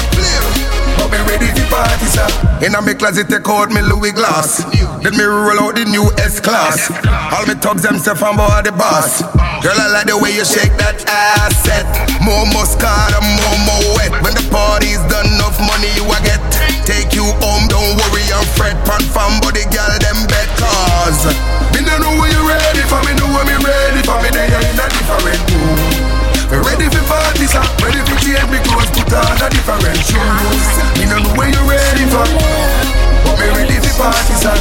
but 0.97 1.09
me 1.09 1.19
ready 1.25 1.49
for 1.53 1.69
parties, 1.69 2.17
uh. 2.17 2.65
In 2.65 2.75
a 2.75 2.81
me 2.81 2.93
closet, 2.93 3.29
take 3.29 3.47
out 3.47 3.71
me 3.71 3.81
Louis 3.81 4.11
glass. 4.11 4.61
Then 5.01 5.15
me 5.15 5.23
roll 5.23 5.59
out 5.63 5.75
the 5.75 5.85
new 5.85 6.11
S 6.19 6.39
class. 6.39 6.91
All 7.33 7.45
me 7.47 7.55
thugs 7.55 7.83
them 7.83 7.97
say 7.97 8.13
from 8.13 8.35
board 8.35 8.65
the 8.65 8.73
boss. 8.73 9.21
Girl, 9.63 9.79
I 9.79 9.87
like 9.93 10.07
the 10.11 10.17
way 10.17 10.35
you 10.35 10.43
shake 10.43 10.75
that 10.81 10.99
ass 11.07 11.55
set. 11.63 11.87
More 12.19 12.45
muscat 12.51 13.15
more 13.23 13.59
more 13.63 13.87
wet. 13.95 14.11
When 14.21 14.35
the 14.35 14.43
party's 14.51 14.99
done, 15.07 15.29
enough 15.39 15.57
money 15.63 15.89
you 15.95 16.03
a 16.03 16.17
get. 16.21 16.41
Take 16.83 17.15
you 17.15 17.25
home, 17.39 17.65
don't 17.71 17.95
worry 17.95 18.25
and 18.27 18.47
fret. 18.59 18.75
Pan 18.83 19.01
fam, 19.13 19.39
body 19.39 19.63
girl, 19.71 19.93
them 20.03 20.19
bet 20.27 20.49
cause. 20.59 21.31
Me 21.71 21.79
don't 21.85 22.01
know 22.03 22.11
when 22.19 22.29
you 22.33 22.43
ready 22.43 22.83
for 22.91 22.99
me, 23.07 23.15
know 23.15 23.29
when 23.31 23.47
me 23.47 23.55
ready 23.55 24.01
for 24.03 24.19
me. 24.19 24.29
Then 24.35 24.51
you're 24.51 24.65
in 24.67 24.77
a 24.77 24.85
different 24.91 25.41
mood. 25.53 26.28
Me 26.49 26.57
ready 26.65 26.89
for 26.89 27.05
parties, 27.05 27.53
uh, 27.53 27.61
ready 27.85 28.01
for 28.09 28.17
change 28.25 28.49
me 28.49 28.57
clothes, 28.65 28.89
put 28.89 29.13
on 29.13 29.37
a 29.37 29.47
different 29.53 30.01
shoes. 30.01 30.65
Me 30.97 31.05
don't 31.05 31.21
know 31.21 31.37
when 31.37 31.53
you 31.53 31.61
ready 31.69 32.09
for, 32.09 32.25
but 32.25 33.37
me 33.37 33.45
ready 33.53 33.77
for 33.77 33.93
parties, 34.01 34.49
uh. 34.49 34.57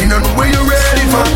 Me 0.00 0.08
don't 0.08 0.24
know 0.24 0.32
when 0.32 0.48
you 0.48 0.64
ready 0.64 1.04
for, 1.12 1.28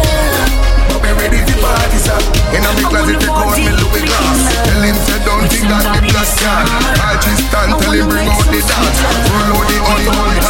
but 0.89 1.05
me 1.05 1.13
ready 1.21 1.45
for 1.45 1.61
parties. 1.61 2.09
In 2.57 2.65
a 2.65 2.71
me 2.81 2.85
closet, 2.89 3.29
out 3.29 3.53
me 3.53 3.69
Louis 3.77 4.09
glass. 4.09 4.41
Tell 4.57 4.81
him 4.89 4.97
say 5.05 5.21
don't 5.21 5.45
think 5.45 5.69
that 5.69 5.85
the 5.85 6.01
black 6.01 6.33
card. 6.41 6.65
I 7.05 7.21
just 7.21 7.45
stand, 7.53 7.77
tell 7.77 7.93
him 7.93 8.09
bring 8.09 8.33
out 8.33 8.49
the 8.49 8.57
dance. 8.57 8.99
Roll 9.29 9.53
out 9.53 9.69
the 9.69 9.77
honey, 9.85 10.09
honey, 10.17 10.41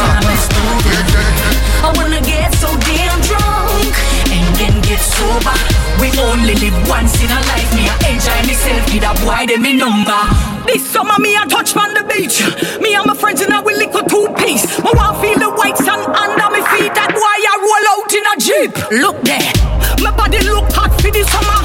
I 1.83 1.91
wanna 1.91 2.21
get 2.23 2.55
so 2.55 2.71
damn 2.87 3.19
drunk 3.19 3.52
and 4.63 4.79
get 4.83 4.99
sober. 4.99 5.55
We 5.99 6.07
only 6.19 6.55
live 6.55 6.75
once 6.87 7.19
in 7.19 7.29
a 7.29 7.39
life. 7.51 7.69
Me 7.75 7.83
I 7.87 7.95
enjoy 8.15 8.39
myself. 8.47 8.81
Give 8.91 9.03
a 9.03 9.13
boy 9.19 9.43
them 9.47 9.61
me 9.61 9.75
number. 9.75 10.23
This 10.65 10.83
summer 10.87 11.19
me 11.19 11.35
I 11.35 11.45
touch 11.47 11.75
on 11.75 11.93
the 11.93 12.03
beach. 12.07 12.39
Me 12.79 12.95
and 12.95 13.05
my 13.05 13.13
friends 13.13 13.41
in 13.41 13.51
a 13.51 13.61
we 13.61 13.75
liquor 13.75 14.03
two 14.07 14.27
piece. 14.39 14.63
Me 14.79 14.91
want 14.95 15.19
feel 15.19 15.37
the 15.37 15.51
white 15.51 15.77
sand 15.77 16.07
under 16.07 16.47
me 16.55 16.61
feet. 16.71 16.95
That 16.95 17.11
boy 17.11 17.37
I 17.51 17.55
roll 17.59 17.85
out 17.93 18.11
in 18.15 18.25
a 18.31 18.35
jeep. 18.39 18.71
Look 19.03 19.19
there, 19.27 19.51
my 19.99 20.15
body 20.15 20.39
look 20.47 20.71
hot 20.71 20.95
for 21.01 21.11
the 21.11 21.23
summer. 21.27 21.59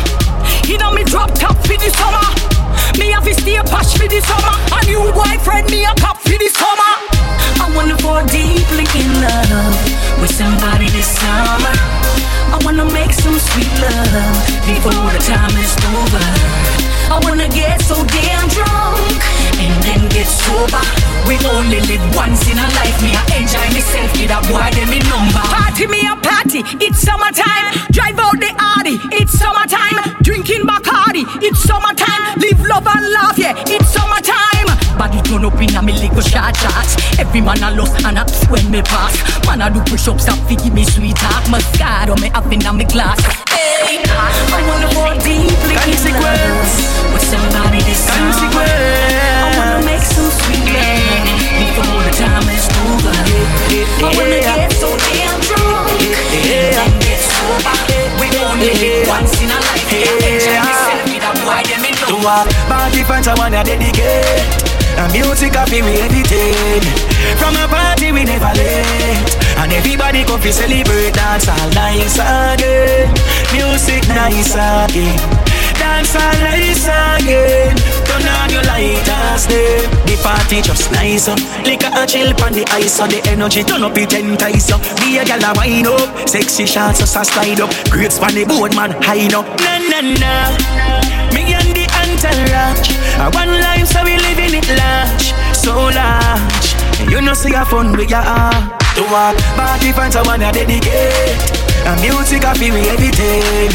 You 0.67 0.79
know 0.79 0.93
me 0.93 1.05
drop 1.05 1.33
top 1.39 1.57
for 1.63 1.79
the 1.79 1.91
summer. 1.95 2.27
Me 2.99 3.11
have 3.15 3.25
to 3.25 3.35
stay 3.35 3.59
posh 3.63 3.95
for 3.95 4.09
the 4.09 4.21
summer. 4.21 4.55
A 4.75 4.79
new 4.87 5.01
boyfriend 5.15 5.71
me 5.71 5.85
a 5.85 5.95
cop 5.95 6.19
for 6.19 6.37
the 6.37 6.49
summer 6.51 6.98
wanna 7.79 7.97
fall 7.99 8.27
deeply 8.27 8.87
in 8.99 9.09
love 9.23 9.79
with 10.21 10.35
somebody 10.35 10.91
this 10.91 11.07
summer. 11.15 11.77
I 12.51 12.59
wanna 12.65 12.91
make 12.91 13.13
some 13.13 13.39
sweet 13.39 13.71
love 13.79 14.35
before 14.67 15.07
the 15.15 15.23
time 15.23 15.55
is 15.55 15.75
over. 15.95 16.27
I 17.15 17.17
wanna 17.23 17.47
get 17.49 17.79
so 17.87 17.95
damn 18.03 18.47
drunk 18.51 19.21
and 19.63 19.75
then 19.87 20.03
get 20.11 20.27
sober. 20.27 20.83
We 21.31 21.39
only 21.55 21.79
live 21.87 22.03
once 22.19 22.51
in 22.51 22.59
our 22.59 22.73
life. 22.83 22.99
Me, 22.99 23.15
I 23.15 23.23
enjoy 23.39 23.67
myself. 23.71 24.11
Get 24.19 24.35
a 24.35 24.41
boy, 24.51 24.67
them 24.75 24.91
me 24.91 24.99
number. 25.07 25.45
Party 25.55 25.87
me 25.87 26.03
a 26.03 26.17
party. 26.19 26.67
It's 26.83 26.99
summertime. 26.99 27.67
Drive 27.95 28.19
out 28.19 28.39
the 28.43 28.51
Audi. 28.59 28.99
It's 29.15 29.39
summertime. 29.39 30.19
Drinking 30.27 30.67
Bacardi. 30.67 31.23
It's 31.47 31.63
summertime. 31.63 32.23
Live, 32.43 32.61
love 32.67 32.87
and 32.91 33.07
laugh. 33.15 33.39
Yeah, 33.39 33.55
it's 33.71 33.89
summertime. 33.95 34.18
Body 34.99 35.23
turn 35.23 35.45
up 35.45 35.55
in 35.63 35.71
a 35.77 35.81
me 35.81 35.93
little 35.95 36.21
short 36.21 36.57
shots. 36.59 36.99
Every 37.23 37.41
man 37.41 37.63
a 37.63 37.71
lost 37.71 38.03
and 38.05 38.19
up 38.19 38.27
when 38.51 38.67
me 38.69 38.83
pass. 38.83 39.15
Man 39.47 39.63
I 39.63 39.71
do 39.71 39.79
push 39.87 40.09
ups, 40.09 40.25
stop 40.25 40.39
fi 40.51 40.57
give 40.57 40.75
me 40.75 40.83
sweet 40.83 41.15
talk. 41.15 41.47
Mascara 41.47 42.19
me 42.19 42.35
up 42.35 42.51
in 42.51 42.67
a 42.67 42.73
me 42.75 42.85
glass. 42.85 43.23
Hey, 43.47 44.03
I 44.03 44.59
wanna 44.67 44.91
go 44.91 45.15
deeply 45.23 45.79
love 45.79 47.15
with 47.15 47.23
somebody 47.31 47.79
this 47.87 48.11
Consequence. 48.11 48.59
I 48.59 49.55
wanna 49.55 49.87
make 49.87 50.03
some 50.03 50.35
sweet 50.35 50.67
love 50.67 51.31
before 51.63 52.03
the 52.03 52.13
time 52.19 52.51
is 52.51 52.67
over. 52.83 53.15
I 54.03 54.11
wanna 54.19 54.43
get 54.43 54.73
so 54.83 54.91
damn 54.99 55.39
drunk 55.47 55.95
and 55.95 56.75
then 56.75 56.91
get 57.07 57.23
sober. 57.23 57.79
We 58.19 58.35
only 58.43 58.75
live 58.83 59.07
once 59.07 59.39
in 59.39 59.47
a 59.47 59.63
life. 59.63 59.87
With 61.07 61.23
a 61.23 61.33
boy 61.39 61.63
them 61.71 61.87
in 61.87 61.95
To 61.95 62.19
a 62.19 62.51
party 62.67 63.07
fans 63.07 63.29
I 63.31 63.39
wanna 63.39 63.63
dedicate 63.63 64.78
And 64.99 65.13
music 65.13 65.55
I 65.55 65.65
feel 65.67 65.87
we 65.87 65.95
entertain 65.95 66.83
From 67.39 67.55
a 67.55 67.71
party 67.71 68.11
we 68.11 68.25
never 68.25 68.51
late. 68.59 69.31
And 69.63 69.73
everybody 69.73 70.25
come 70.25 70.41
fi 70.41 70.51
celebrate 70.51 71.15
Dance 71.15 71.47
all 71.47 71.71
nice 71.71 72.19
again. 72.19 73.07
Music 73.55 74.03
nice 74.11 74.59
again. 74.59 75.19
Dance 75.79 76.17
all 76.19 76.35
nice 76.43 76.91
again. 76.91 77.79
Turn 78.11 78.27
on 78.27 78.51
your 78.51 78.65
lighters 78.67 79.47
there 79.47 79.87
The 80.03 80.19
party 80.19 80.63
just 80.63 80.91
nice 80.91 81.29
up. 81.29 81.39
Liquor 81.63 81.95
and 81.95 82.11
chill 82.11 82.35
on 82.43 82.53
the 82.53 82.67
ice 82.75 82.95
So 82.99 83.07
the 83.07 83.23
energy 83.31 83.63
turn 83.63 83.85
up 83.85 83.97
it 83.97 84.11
ten 84.11 84.37
times 84.37 84.71
up. 84.71 84.83
Be 84.99 85.19
a 85.19 85.25
gal 85.25 85.43
a 85.47 85.55
wind 85.55 85.87
up. 85.87 86.29
Sexy 86.29 86.67
shots 86.67 86.99
just 86.99 87.15
a 87.15 87.25
slide 87.25 87.61
up. 87.61 87.71
Great 87.91 88.11
span 88.11 88.35
the 88.35 88.45
board 88.45 88.75
man 88.75 88.91
high 89.03 89.31
up. 89.31 89.47
Na 89.63 89.79
na 89.79 90.01
na. 90.03 90.35
Me 91.35 91.55
and 91.55 91.71
the 91.71 91.87
entourage 92.25 92.91
A 93.19 93.31
one 93.31 93.53
life 93.61 93.87
so 93.87 94.03
we 94.05 94.17
living 94.19 94.55
it 94.55 94.69
large 94.79 95.33
So 95.55 95.75
large 95.93 96.75
You 97.11 97.21
know 97.21 97.35
see 97.35 97.55
a 97.55 97.65
fun 97.65 97.97
with 97.97 98.11
ya 98.11 98.23
ah 98.25 98.79
To 98.97 99.05
a 99.05 99.35
party 99.55 99.93
fans 99.93 100.17
I 100.17 100.23
wanna 100.27 100.51
dedicate. 100.51 101.39
And 101.87 102.01
music 102.03 102.45
I 102.45 102.53
feel 102.59 102.75
we 102.75 102.83
everything. 102.91 103.71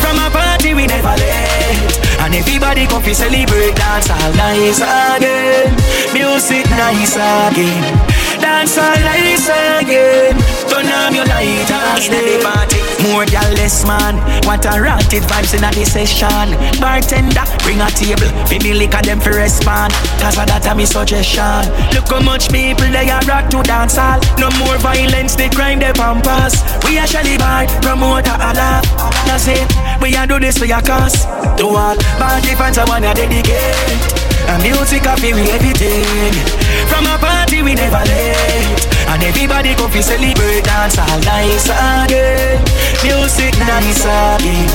From 0.00 0.16
a 0.16 0.30
party 0.32 0.72
we 0.72 0.86
never 0.86 1.14
late. 1.20 2.00
And 2.24 2.34
everybody 2.34 2.86
come 2.86 3.02
fi 3.02 3.12
celebrate 3.12 3.76
Dance 3.76 4.08
all 4.08 4.32
nice 4.32 4.80
again. 4.80 5.76
Music 6.16 6.64
nice 6.70 7.16
again 7.20 8.11
Dance 8.52 8.76
all 8.76 9.00
nice 9.00 9.48
again. 9.80 10.36
Turn 10.68 10.84
on 10.84 11.14
your 11.16 11.24
lighters 11.24 12.04
In 12.04 12.20
the 12.20 12.36
party 12.44 12.84
More 13.00 13.24
gal 13.24 13.48
less 13.56 13.80
man. 13.88 14.20
What 14.44 14.68
a 14.68 14.76
rotted 14.76 15.24
vibes 15.24 15.56
in 15.56 15.64
a 15.64 15.72
the 15.72 15.88
session. 15.88 16.52
Bartender 16.76 17.48
bring 17.64 17.80
a 17.80 17.88
table. 17.96 18.28
Me 18.52 18.76
liquor 18.76 19.00
them 19.00 19.24
fi 19.24 19.48
respond. 19.48 19.96
Cause 20.20 20.36
of 20.36 20.44
that 20.52 20.68
a 20.68 20.76
me 20.76 20.84
suggestion. 20.84 21.64
Look 21.96 22.12
how 22.12 22.20
much 22.20 22.52
people 22.52 22.92
they 22.92 23.08
are 23.08 23.24
rock 23.24 23.48
to 23.56 23.64
dance 23.64 23.96
hall 23.96 24.20
No 24.36 24.52
more 24.60 24.76
violence 24.84 25.32
the 25.34 25.48
crime 25.48 25.80
they 25.80 25.96
pampas 25.96 26.60
We 26.84 27.00
a 27.00 27.08
Shelly 27.08 27.40
bar 27.40 27.64
promoter 27.80 28.36
a 28.36 28.52
laugh 28.52 28.84
That's 29.24 29.48
it. 29.48 29.64
We 30.04 30.12
a 30.12 30.28
do 30.28 30.36
this 30.38 30.60
for 30.60 30.68
your 30.68 30.84
cause. 30.84 31.24
To 31.56 31.72
all. 31.72 31.96
Party 32.20 32.52
fans 32.52 32.76
I 32.76 32.84
wanna 32.84 33.16
dedicate. 33.16 33.96
And 34.44 34.60
music 34.60 35.08
I 35.08 35.16
feel 35.16 35.40
we 35.40 35.48
everything 35.48 36.71
From 37.02 37.18
a 37.18 37.18
party 37.18 37.62
we 37.66 37.74
never 37.74 37.98
late 38.06 38.78
And 39.10 39.22
everybody 39.26 39.74
come 39.74 39.90
fi 39.90 39.98
celebrate 39.98 40.62
Dance 40.62 40.98
all 41.02 41.18
nice 41.26 41.66
again 41.66 42.62
Music 43.02 43.58
nice 43.58 44.06
again 44.06 44.70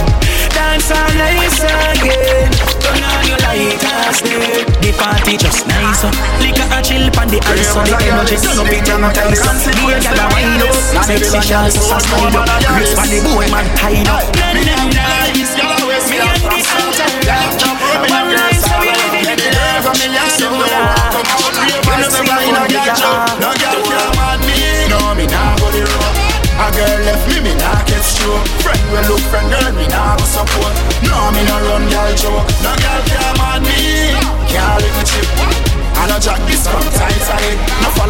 Dance 0.52 0.92
all 0.92 1.08
nice 1.16 1.64
again 1.64 2.52
Turn 2.84 3.00
on 3.00 3.24
your 3.24 3.40
lighters 3.48 4.20
there 4.28 4.60
The 4.84 4.92
party 5.00 5.40
just 5.40 5.72
nice 5.72 6.04
Liquor 6.44 6.68
and 6.68 6.84
chill 6.84 7.08
on 7.16 7.32
the 7.32 7.40
ice 7.48 7.72
So 7.72 7.80
the 7.88 7.96
energy 7.96 8.36
turn 8.44 8.60
up 8.60 8.76
it 8.76 8.90
and 8.92 9.08
up 9.08 9.16
Be 9.16 9.88
a 9.88 10.00
gal 10.04 10.20
a 10.20 10.28
wind 10.36 10.68
up 10.68 10.76
Sexy 11.08 11.40
shots 11.48 11.80
so 11.80 11.96
slide 11.96 12.36
up 12.36 12.44
Grace 12.76 12.92
on 13.00 13.08
the 13.08 13.24
boy 13.24 13.48
man 13.48 13.72
high 13.80 14.04
up 14.04 14.28
Na 14.36 14.52
na 14.52 14.68
na 14.68 15.08
Me 15.32 16.20
and 16.20 16.44
the 16.44 16.60
One 16.60 17.24
life 17.24 17.56
so 17.56 18.27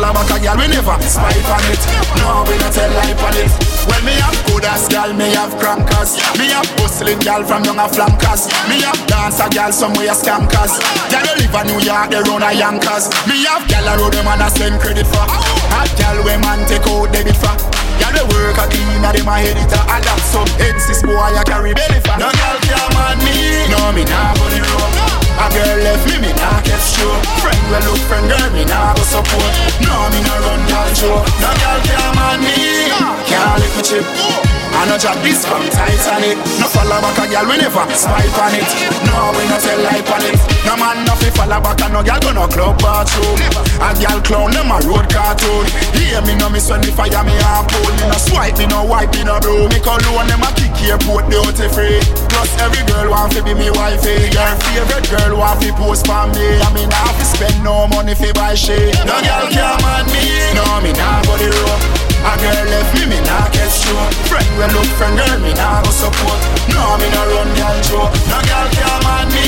Follow 0.08 0.24
back 0.24 0.32
a 0.32 0.38
girl, 0.40 0.56
we 0.56 0.68
never 0.72 0.96
spy 1.04 1.36
on 1.52 1.68
it. 1.68 1.84
No, 2.24 2.48
we 2.48 2.56
no 2.64 2.72
tell 2.72 2.88
lie 2.96 3.12
on 3.12 3.36
it. 3.44 3.52
Well, 3.92 4.00
me 4.08 4.16
have 4.24 4.40
good 4.48 4.64
ass 4.64 4.88
girl, 4.88 5.12
me 5.12 5.36
have 5.36 5.52
crankers. 5.60 6.16
Me 6.40 6.48
have 6.56 6.64
hustling 6.80 7.20
girl 7.28 7.44
from 7.44 7.68
young 7.68 7.76
a 7.76 7.92
flankers. 7.92 8.48
Me 8.72 8.80
have 8.88 8.96
dancer 9.12 9.52
girl 9.52 9.68
somewhere 9.68 10.16
scankers 10.16 10.80
Girl, 11.12 11.28
they 11.28 11.44
live 11.44 11.52
in 11.60 11.66
New 11.76 11.84
York, 11.84 12.08
they 12.08 12.24
run 12.24 12.40
a 12.40 12.56
Yankers 12.56 13.12
Me 13.28 13.44
have 13.52 13.68
girl 13.68 13.84
a 13.84 13.94
road 14.00 14.16
them 14.16 14.32
and 14.32 14.44
I 14.44 14.48
send 14.48 14.80
credit 14.80 15.12
for. 15.12 15.28
Hot 15.76 15.92
girl, 16.00 16.24
we 16.24 16.40
man 16.40 16.64
take 16.72 16.88
out 16.88 17.12
debit 17.12 17.36
for. 17.36 17.52
Girl, 18.00 18.14
they 18.16 18.24
work 18.32 18.56
a 18.64 18.66
clean, 18.72 19.04
a 19.04 19.12
them 19.12 19.28
a 19.28 19.36
editor 19.44 19.84
I 19.92 20.00
got 20.00 20.24
some 20.24 20.48
heads, 20.56 20.88
this 20.88 21.04
boy 21.04 21.20
I 21.20 21.44
carry 21.44 21.76
belly 21.76 22.00
fat 22.00 22.24
No 22.24 22.32
girl 22.32 22.58
can 22.64 22.88
mad 22.96 23.20
me, 23.28 23.68
no 23.76 23.92
me 23.92 24.08
nah 24.08 24.32
the 24.56 24.64
road 24.64 25.27
A 25.38 25.46
girl 25.54 25.78
left 25.86 26.04
me, 26.10 26.18
me 26.18 26.34
nah 26.34 26.62
get 26.66 26.82
sure. 26.82 27.18
Friend 27.42 27.64
will 27.70 27.84
look 27.86 28.02
friend, 28.10 28.26
girl, 28.28 28.50
me 28.52 28.66
nah 28.66 28.94
go 28.96 29.04
support. 29.04 29.54
No, 29.86 29.94
me 30.10 30.20
nah 30.26 30.42
run 30.42 30.62
girl 30.66 30.90
show. 30.98 31.18
No 31.42 31.50
girl 31.62 31.80
can 31.86 32.10
mad 32.18 32.40
me, 32.42 32.90
can't 33.30 33.60
lick 33.62 33.74
me 33.78 33.84
chip 33.84 34.57
I 34.74 34.86
no 34.86 34.98
jack 34.98 35.18
this 35.24 35.46
from 35.46 35.64
Titanic. 35.70 36.38
No 36.60 36.68
follow 36.70 37.00
back 37.02 37.18
a 37.18 37.26
girl, 37.32 37.46
we 37.48 37.58
never 37.58 37.86
spy 37.96 38.26
on 38.44 38.54
it. 38.56 38.70
No, 39.08 39.32
we 39.36 39.44
no 39.48 39.58
tell 39.60 39.80
lie 39.82 40.04
on 40.04 40.24
it. 40.28 40.40
No 40.68 40.76
man 40.76 41.06
no 41.08 41.16
fi 41.16 41.30
follow 41.32 41.60
back 41.62 41.82
a 41.82 41.88
no 41.90 42.04
girl 42.04 42.20
go 42.20 42.32
no 42.34 42.46
club 42.48 42.78
bathroom. 42.80 43.40
A 43.82 43.94
girl 43.98 44.20
clown 44.22 44.52
them 44.52 44.70
a 44.70 44.78
road 44.86 45.08
cartoon. 45.10 45.66
Hear 45.96 46.22
me 46.26 46.36
no 46.36 46.50
miss 46.50 46.70
when 46.70 46.82
me 46.82 46.92
fire 46.92 47.24
me 47.24 47.36
harpoon 47.46 47.94
Me 48.00 48.06
no 48.10 48.18
swipe, 48.18 48.58
me 48.58 48.66
no 48.68 48.86
wipe, 48.86 49.12
me 49.14 49.24
no 49.24 49.40
blow 49.40 49.68
Me 49.70 49.78
cologne 49.80 50.28
them 50.28 50.42
a 50.42 50.50
kick 50.56 50.74
airport 50.88 51.30
duty 51.30 51.68
free. 51.70 52.00
Plus 52.32 52.50
every 52.62 52.82
girl 52.88 53.12
want 53.12 53.34
fi 53.34 53.42
be 53.42 53.54
me 53.54 53.70
wifey. 53.72 54.30
Your 54.34 54.52
favorite 54.66 55.08
girl 55.10 55.38
want 55.38 55.62
fi 55.62 55.72
post 55.76 56.08
for 56.08 56.26
me. 56.32 56.58
And 56.64 56.74
me 56.74 56.86
nah 56.88 57.12
fi 57.18 57.24
spend 57.24 57.64
no 57.64 57.88
money 57.88 58.16
fi 58.16 58.32
buy 58.32 58.56
shit. 58.56 58.96
No 59.06 59.16
girl 59.22 59.46
can 59.52 59.76
mad 59.84 60.06
me. 60.10 60.24
No, 60.56 60.66
me 60.82 60.92
nah 60.94 61.22
go 61.26 61.38
the 61.38 61.50
road 61.52 62.07
a 62.28 62.34
girl 62.44 62.66
left 62.68 62.92
me, 62.96 63.04
me 63.08 63.20
nah 63.24 63.48
get 63.56 63.72
sure 63.72 64.08
Friend 64.28 64.50
will 64.60 64.72
look 64.76 64.90
friend, 65.00 65.16
girl, 65.16 65.40
me 65.40 65.54
nah 65.56 65.80
go 65.84 65.92
support. 65.92 66.40
No, 66.72 67.00
me 67.00 67.08
no 67.14 67.22
run 67.32 67.50
girl 67.56 67.78
joke 67.88 68.12
No 68.28 68.38
girl 68.44 68.68
can 68.76 69.00
mad 69.08 69.28
me. 69.32 69.48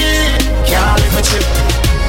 Can't 0.63 0.95
live 1.03 1.17
a 1.19 1.21
chip 1.21 1.45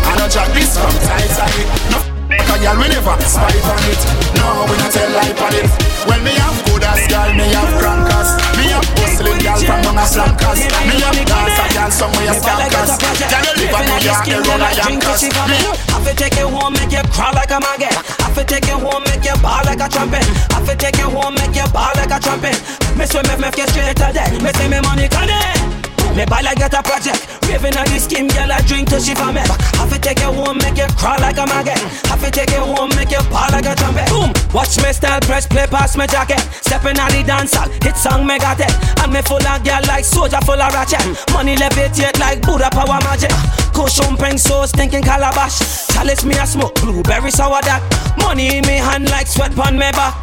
I 0.06 0.14
no 0.18 0.26
jack 0.30 0.48
this 0.54 0.78
from 0.78 0.94
Titanic 1.02 1.66
No 1.90 1.98
f*** 1.98 2.06
a 2.30 2.56
girl, 2.62 2.76
we 2.78 2.86
never 2.86 3.16
spy 3.26 3.50
on 3.50 3.82
it. 3.90 4.02
No, 4.38 4.46
we 4.70 4.74
no 4.78 4.86
tell 4.90 5.10
lie 5.10 5.34
on 5.34 5.54
it. 5.58 5.70
When 6.06 6.20
me 6.22 6.32
have 6.38 6.58
good 6.66 6.84
ass 6.86 7.02
girl, 7.10 7.30
me 7.34 7.46
have 7.50 7.72
crankers. 7.78 8.30
Me 8.58 8.70
have 8.70 8.86
hustling 8.98 9.38
girl 9.42 9.58
from 9.58 9.82
young 9.82 9.98
as 9.98 10.14
flankers 10.14 10.60
Me 10.86 10.96
have 11.02 11.18
dancer 11.26 11.68
girl 11.74 11.90
somewhere 11.90 12.34
stankers 12.38 12.92
Girl, 13.00 13.44
you 13.46 13.54
live 13.58 13.74
a 13.74 13.80
New 13.86 13.98
York, 14.06 14.24
they 14.26 14.38
run 14.38 14.62
a 14.62 14.70
Yankers 14.78 15.22
Me. 15.50 15.58
I 15.90 15.98
fi 16.04 16.12
take 16.14 16.38
you 16.38 16.48
home, 16.48 16.74
make 16.74 16.92
you 16.92 17.02
crawl 17.10 17.34
like 17.34 17.50
a 17.50 17.58
maggot. 17.58 18.19
I 18.30 18.32
fi 18.32 18.44
take 18.44 18.66
you 18.66 18.78
home, 18.78 19.02
make 19.06 19.24
you 19.24 19.34
ball 19.42 19.60
like 19.64 19.80
a 19.80 19.88
trumpet. 19.88 20.22
I 20.54 20.62
fi 20.64 20.74
take 20.76 20.98
you 20.98 21.10
home, 21.10 21.34
make 21.34 21.56
you 21.56 21.66
ball 21.72 21.90
like 21.96 22.12
a 22.12 22.20
trumpet. 22.20 22.54
Me 22.96 23.04
swim 23.04 23.26
me 23.26 23.34
me 23.42 23.50
get 23.50 23.68
straight 23.70 23.96
to 23.96 24.12
death. 24.14 24.40
Me 24.40 24.52
say 24.52 24.68
me 24.68 24.80
money 24.80 25.08
connect. 25.08 25.79
Me 26.14 26.26
like 26.26 26.58
get 26.58 26.74
a 26.74 26.82
project. 26.82 27.22
Raving 27.46 27.76
on 27.78 27.86
the 27.86 27.98
scheme, 27.98 28.26
girl, 28.26 28.50
I 28.50 28.60
drink 28.66 28.88
till 28.90 29.00
she 29.00 29.14
vomit. 29.14 29.46
I 29.46 29.86
fi 29.86 29.98
take 29.98 30.18
you 30.18 30.32
home, 30.32 30.58
make 30.58 30.76
you 30.76 30.86
crawl 30.98 31.18
like 31.22 31.38
a 31.38 31.46
maggot. 31.46 31.78
I 32.10 32.18
fi 32.18 32.30
take 32.30 32.50
you 32.50 32.62
home, 32.62 32.90
make 32.98 33.10
you 33.10 33.22
ball 33.30 33.46
like 33.54 33.66
a 33.66 33.74
trumpet. 33.78 34.10
Boom, 34.10 34.34
watch 34.50 34.74
me 34.82 34.90
style, 34.92 35.20
press 35.22 35.46
play 35.46 35.66
past 35.66 35.96
my 35.96 36.06
jacket. 36.06 36.40
Stepping 36.62 36.98
on 36.98 37.10
the 37.14 37.22
dance 37.22 37.54
hall, 37.54 37.70
hit 37.82 37.96
song 37.96 38.26
me 38.26 38.38
got 38.38 38.58
it. 38.58 38.74
And 39.02 39.12
me 39.12 39.22
full 39.22 39.42
of 39.42 39.62
girl 39.62 39.82
like 39.86 40.04
soldier 40.04 40.42
full 40.42 40.58
of 40.58 40.74
ratchet. 40.74 41.02
Money 41.32 41.54
levitate 41.54 42.18
like 42.18 42.42
Buddha 42.42 42.70
power 42.70 42.98
magic. 43.06 43.30
Cushion 43.70 44.16
peng 44.18 44.38
sauce, 44.38 44.72
thinking 44.72 45.02
calabash. 45.02 45.62
Chalice 45.94 46.24
me 46.24 46.34
a 46.34 46.46
smoke, 46.46 46.74
blueberry 46.82 47.30
sour 47.30 47.62
that. 47.62 47.82
Money 48.18 48.58
in 48.58 48.66
me 48.66 48.82
hand 48.82 49.08
like 49.10 49.26
sweat 49.26 49.54
pon 49.54 49.78
me 49.78 49.90
back. 49.94 50.14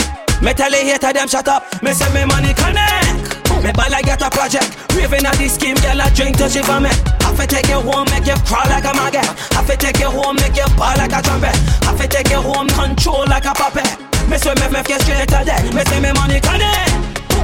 Me 0.42 0.54
tell 0.54 0.70
the 0.70 0.78
hater 0.78 1.14
them 1.14 1.28
shut 1.28 1.48
up. 1.48 1.64
Me 1.82 1.94
say 1.94 2.12
me 2.14 2.26
money 2.26 2.54
connect. 2.54 3.47
Me 3.64 3.72
buy 3.74 3.88
like 3.88 4.06
get 4.06 4.22
a 4.22 4.30
project. 4.30 4.78
Raving 4.96 5.26
at 5.26 5.36
this 5.38 5.56
scheme, 5.56 5.76
girl 5.78 6.02
I 6.02 6.10
drink 6.14 6.38
till 6.38 6.50
she 6.50 6.62
vomit. 6.62 6.94
I 7.22 7.34
fi 7.36 7.46
take 7.46 7.68
you 7.68 7.82
home, 7.82 8.08
make 8.14 8.26
you 8.26 8.38
crawl 8.46 8.66
like 8.70 8.86
a 8.86 8.94
maggot. 8.94 9.28
I 9.58 9.64
fi 9.66 9.76
take 9.76 10.00
you 10.00 10.10
home, 10.10 10.38
make 10.38 10.56
you 10.56 10.68
ball 10.78 10.96
like 10.98 11.12
a 11.12 11.22
trumpet. 11.22 11.58
I 11.84 11.92
fi 11.98 12.08
take 12.08 12.30
you 12.30 12.42
home, 12.42 12.70
control 12.70 13.26
like 13.28 13.46
a 13.46 13.54
puppet. 13.54 13.88
Me 14.30 14.38
say 14.38 14.54
me 14.56 14.68
me 14.72 14.82
get 14.84 15.02
straight 15.02 15.28
to 15.30 15.42
death. 15.44 15.68
Me 15.74 15.82
say 15.86 16.00
me 16.00 16.12
money 16.14 16.40
connect. 16.40 16.94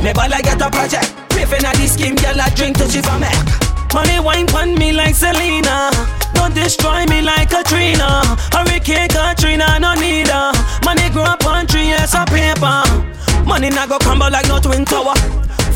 Me 0.04 0.13
ball 0.13 0.32
I 0.32 0.41
get 0.41 0.62
a 0.62 0.69
project. 0.69 1.12
Raving 1.36 1.65
at 1.65 1.76
this 1.76 1.93
scheme, 1.93 2.15
girl 2.15 2.39
I 2.39 2.49
drink 2.56 2.78
till 2.78 2.89
she 2.89 3.02
vomit. 3.02 3.34
Money 3.93 4.19
wine 4.19 4.47
pon 4.47 4.73
me 4.76 4.91
like 4.91 5.15
Selena. 5.15 5.91
Don't 6.34 6.54
destroy 6.56 7.06
me 7.06 7.21
like 7.21 7.49
Katrina. 7.49 8.21
Hurricane 8.54 9.10
Katrina, 9.10 9.78
no 9.80 9.93
need 9.93 10.30
her. 10.30 10.52
Money 10.86 11.10
grow 11.10 11.23
up 11.23 11.45
on 11.45 11.67
tree, 11.67 11.93
yes, 11.93 12.15
paper. 12.30 12.82
Money 13.45 13.69
not 13.69 13.89
go 13.89 13.99
crumble 13.99 14.32
like 14.32 14.47
no 14.47 14.60
twin 14.60 14.86
tower. 14.86 15.13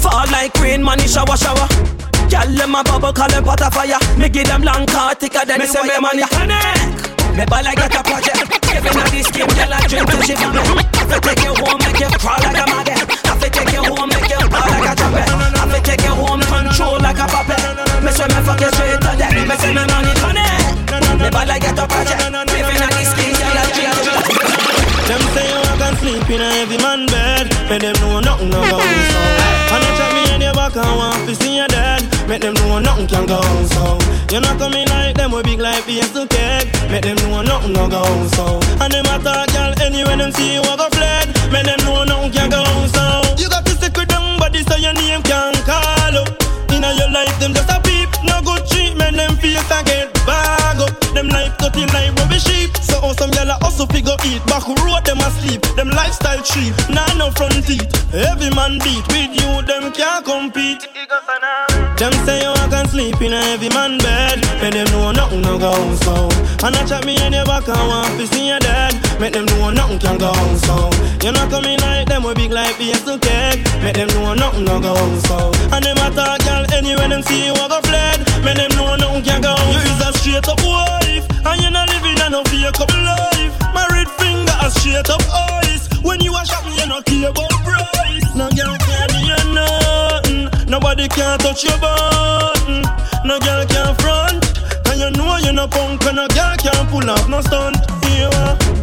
Fall 0.07 0.23
like 0.31 0.55
rain, 0.63 0.81
money 0.81 1.03
shower, 1.03 1.35
shower. 1.35 1.67
Girl, 2.31 2.47
them 2.55 2.75
a 2.75 2.81
bubble, 2.83 3.11
call 3.11 3.27
them 3.27 3.43
pot 3.43 3.59
of 3.59 3.75
fire. 3.75 3.99
Me 4.15 4.31
give 4.31 4.47
them 4.47 4.63
long 4.63 4.87
car, 4.87 5.11
thicker 5.13 5.43
than 5.43 5.59
me 5.59 5.67
the 5.67 5.83
wire. 5.83 5.99
money 5.99 6.23
panic. 6.31 6.95
Me 7.35 7.43
ball 7.43 7.59
like 7.59 7.83
a 7.83 7.99
project. 8.07 8.39
Giving 8.71 8.95
her 8.95 9.07
this 9.11 9.27
game, 9.35 9.51
girl, 9.51 9.67
I 9.67 9.83
drink 9.91 10.07
till 10.07 10.23
she 10.23 10.35
vomit. 10.39 10.87
I 10.95 11.03
fi 11.11 11.17
take 11.19 11.43
you 11.43 11.51
home, 11.59 11.79
make 11.83 11.99
you 11.99 12.07
crawl 12.23 12.39
like 12.39 12.55
a 12.55 12.65
maggot. 12.71 13.03
I 13.03 13.33
fi 13.35 13.47
take 13.51 13.73
you 13.75 13.83
home, 13.83 14.07
make 14.07 14.31
you 14.31 14.39
crawl 14.47 14.69
like 14.71 14.87
a 14.87 14.93
trumpet. 14.95 15.27
I 15.27 15.63
fi 15.75 15.79
take 15.83 16.03
you 16.07 16.15
home, 16.15 16.43
control 16.47 16.97
like 17.03 17.19
a 17.19 17.25
puppet. 17.27 17.59
Me 17.99 18.09
say 18.15 18.27
me 18.31 18.39
fuck 18.47 18.63
you 18.63 18.71
straight 18.71 19.03
to 19.03 19.11
death. 19.11 19.35
Me 19.43 19.55
say 19.59 19.71
me 19.75 19.83
money 19.91 20.13
funny. 20.23 20.47
Me 21.19 21.27
ball 21.35 21.47
like 21.51 21.67
a 21.67 21.83
project. 21.83 22.23
Giving 22.47 22.79
her 22.79 22.91
this 22.95 23.11
game, 23.11 23.35
girl, 23.35 23.59
I 23.59 23.63
drink 23.75 23.91
till 24.07 24.19
she 24.23 24.35
Them 25.03 25.23
say 25.35 25.47
you 25.51 25.75
can 25.75 25.93
sleep 25.99 26.29
in 26.31 26.39
a 26.39 26.47
heavy 26.47 26.77
man 26.79 27.11
bed. 27.11 27.51
Make 27.67 27.83
them 27.83 27.95
know 27.99 28.23
nothing 28.23 28.55
no 28.55 28.63
go 28.71 29.46
back, 30.73 30.85
I 30.85 30.95
want 30.95 31.29
to 31.29 31.35
see 31.35 31.57
you 31.57 31.67
dead. 31.67 32.01
Make 32.27 32.41
them 32.41 32.53
know 32.55 32.79
nothing 32.79 33.07
can 33.07 33.25
go 33.25 33.41
so. 33.67 33.97
You're 34.31 34.41
not 34.41 34.57
coming 34.59 34.87
like 34.87 35.15
them, 35.15 35.31
we 35.31 35.43
big 35.43 35.59
like 35.59 35.83
PS 35.85 36.11
to 36.13 36.27
cake. 36.27 36.67
Make 36.89 37.03
them 37.03 37.15
know 37.17 37.41
nothing 37.41 37.73
no 37.73 37.89
go 37.89 38.03
so. 38.35 38.59
And 38.81 38.91
them 38.91 39.05
attack 39.05 39.47
girl 39.53 39.73
anyway 39.81 40.17
them 40.17 40.31
see 40.31 40.55
you 40.55 40.61
a 40.61 40.89
fled. 40.91 41.27
Make 41.51 41.65
them 41.65 41.79
know 41.85 42.03
nothing 42.03 42.31
can 42.31 42.49
go 42.49 42.63
so. 42.87 43.21
You 43.37 43.49
got 43.49 43.65
to 43.65 43.71
stick 43.71 43.95
with 43.95 44.09
them, 44.09 44.39
but 44.39 44.51
this 44.51 44.67
your 44.79 44.93
name 44.93 45.23
can 45.23 45.53
call 45.63 46.17
up. 46.17 46.29
Inna 46.71 46.93
your 46.93 47.11
life, 47.11 47.39
them 47.39 47.53
just 47.53 47.69
a 47.69 47.79
peep. 47.81 48.09
No 48.23 48.41
good 48.41 48.65
treatment, 48.67 49.15
them 49.15 49.35
face 49.37 49.71
a 49.71 49.83
get 49.83 50.13
bag 50.25 50.81
up. 50.81 51.06
Them 51.17 51.29
life 51.29 51.57
dirty 51.57 51.81
like 51.97 52.13
rubbish 52.21 52.45
sheep. 52.45 52.77
So 52.77 53.01
oh, 53.01 53.11
some 53.17 53.31
gyal 53.31 53.49
a 53.49 53.57
hustle 53.65 53.87
figure 53.87 54.13
eat. 54.23 54.37
Back 54.45 54.69
road 54.69 55.01
them 55.01 55.17
asleep. 55.17 55.65
Them 55.73 55.89
lifestyle 55.89 56.43
cheap. 56.45 56.77
Nah 56.93 57.09
no 57.17 57.31
front 57.31 57.65
teeth. 57.65 57.89
Every 58.13 58.53
man 58.53 58.77
beat 58.85 59.01
with 59.09 59.33
you, 59.33 59.49
them 59.65 59.89
can't 59.97 60.23
compete. 60.23 60.85
Them 61.97 62.13
say 62.21 62.45
you 62.45 62.53
I 62.53 62.67
can 62.69 62.87
sleep 62.87 63.19
in 63.19 63.33
a 63.33 63.41
heavy 63.41 63.69
man 63.69 63.97
bed. 63.97 64.45
Make 64.61 64.77
them 64.77 64.85
know 64.93 65.11
nothing 65.11 65.41
no 65.41 65.57
go 65.57 65.73
so. 66.05 66.29
And 66.61 66.77
I 66.77 66.85
chat 66.85 67.03
me 67.03 67.17
in 67.25 67.33
your 67.33 67.45
back 67.45 67.67
and 67.67 67.87
want 67.89 68.13
to 68.21 68.27
see 68.27 68.53
you 68.53 68.59
dead. 68.59 68.93
Make 69.19 69.33
them 69.33 69.45
know 69.45 69.71
nothing 69.71 69.97
can 69.97 70.19
go 70.19 70.29
so. 70.69 70.93
You're 71.25 71.33
not 71.33 71.49
coming 71.49 71.79
like 71.79 72.07
them, 72.07 72.21
we 72.21 72.35
big 72.35 72.51
like 72.51 72.77
PS 72.77 73.01
to 73.09 73.17
cake. 73.17 73.65
Make 73.81 73.97
them 73.97 74.07
know 74.13 74.35
nothing 74.35 74.65
no 74.65 74.79
go 74.79 74.93
so. 75.25 75.49
And 75.73 75.81
them 75.81 75.97
attack 75.97 76.45
girl 76.45 76.65
anyway 76.77 77.09
them 77.09 77.23
see 77.23 77.47
you 77.49 77.53
I 77.57 77.67
go 77.67 77.81
fled. 77.81 78.21
Make 78.45 78.57
them 78.61 78.69
know 78.77 78.95
nothing 78.95 79.23
can 79.23 79.41
go. 79.41 79.57
You 79.73 79.81
is 79.81 80.01
a 80.05 80.13
straight 80.13 80.47
up 80.47 80.61
wife, 80.61 81.06
no 82.37 82.43
fake 82.51 82.79
up 82.79 82.91
life. 82.93 83.55
Married 83.73 84.09
finger 84.19 84.53
a 84.61 84.69
straight 84.69 85.09
up 85.09 85.21
ice. 85.63 85.89
When 86.03 86.19
you 86.21 86.35
a 86.35 86.45
shot 86.45 86.65
me, 86.65 86.75
you 86.77 86.87
no 86.87 87.01
care 87.01 87.29
about 87.29 87.49
price. 87.65 88.35
No 88.35 88.49
girl 88.49 88.77
can 88.77 89.07
do 89.09 89.19
you 89.29 89.41
nothing. 89.57 90.69
Nobody 90.69 91.07
can 91.07 91.39
touch 91.39 91.63
your 91.63 91.77
button. 91.79 92.83
No 93.25 93.39
girl 93.39 93.65
can 93.65 93.95
front. 93.95 94.43
And 94.87 94.99
you 94.99 95.09
know 95.17 95.37
you 95.37 95.53
no 95.53 95.67
punk 95.67 96.05
and 96.05 96.17
no 96.17 96.27
girl 96.27 96.55
can 96.57 96.87
pull 96.87 97.09
off 97.09 97.27
no 97.27 97.41
stunt. 97.41 97.77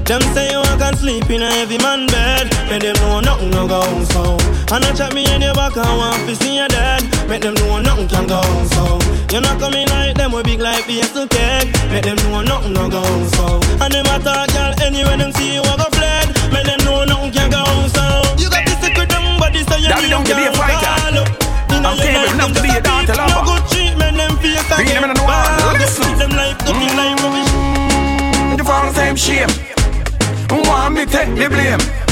Them 0.05 0.21
say 0.35 0.51
you 0.51 0.63
can 0.79 0.95
sleep 0.97 1.31
in 1.31 1.43
a 1.43 1.51
heavy 1.51 1.79
man 1.79 2.07
bed. 2.09 2.54
Make 2.75 2.83
them 2.83 2.97
know 3.07 3.21
nothing 3.21 3.51
no 3.51 3.69
go 3.69 3.87
so. 4.03 4.35
And 4.75 4.83
I 4.83 4.91
chat 4.99 5.15
me 5.15 5.23
in 5.31 5.43
your 5.43 5.55
back 5.55 5.77
and 5.77 5.87
want 5.95 6.27
to 6.27 6.35
see 6.35 6.59
you 6.59 6.67
dead. 6.67 7.07
Make 7.31 7.43
them 7.43 7.55
know 7.55 7.79
nothing 7.79 8.09
can 8.09 8.27
go 8.27 8.43
so. 8.75 8.99
You're 9.31 9.47
not 9.47 9.63
coming 9.63 9.87
like 9.95 10.19
them, 10.19 10.33
we 10.35 10.43
big 10.43 10.59
like 10.59 10.83
to 10.83 11.23
cake. 11.31 11.71
Make 11.95 12.03
them 12.03 12.19
know 12.27 12.43
nothing 12.43 12.73
no 12.75 12.91
go 12.91 12.99
so. 13.39 13.63
And 13.79 13.95
them 13.95 14.11
attack 14.11 14.51
girl 14.51 14.75
anyway 14.83 15.15
them 15.23 15.31
see 15.39 15.55
you 15.55 15.63
a 15.63 15.75
go 15.79 15.87
fled. 15.95 16.35
Make 16.51 16.67
them 16.67 16.83
know 16.83 17.07
nothing 17.07 17.31
can 17.31 17.55
go 17.55 17.63
so. 17.95 18.03
You 18.43 18.51
got 18.51 18.67
with 18.67 19.07
them, 19.07 19.39
but 19.39 19.55
this 19.55 19.71
is 19.71 19.79
your 19.79 19.95
Daddy 19.95 20.11
don't 20.11 20.27
give 20.27 20.35
me 20.35 20.51
a 20.51 20.53
fighter. 20.59 21.23
I'm 21.71 21.95
capable 21.95 22.35
enough 22.35 22.59
to 22.59 22.61
be 22.61 22.75
a 22.75 22.83
daughter 22.83 23.15
lover. 23.15 23.39
No 23.39 23.55
good 23.55 23.63
treatment, 23.71 24.19
them 24.19 24.35
a 24.35 24.75
Bring 24.75 24.91
them 24.91 25.07
in 25.07 25.15
the 25.15 25.23
world. 25.23 25.79
Listen. 25.79 26.11
Them 26.19 26.35
life, 26.35 26.59
rubbish. 27.23 27.55
Mm. 27.55 28.59
The 28.59 28.65
fall 28.67 28.91
same 28.99 29.15
shame. 29.15 29.53
Want 30.51 30.95
me 30.99 31.07
take 31.07 31.31
the 31.39 31.47
blame. 31.47 32.04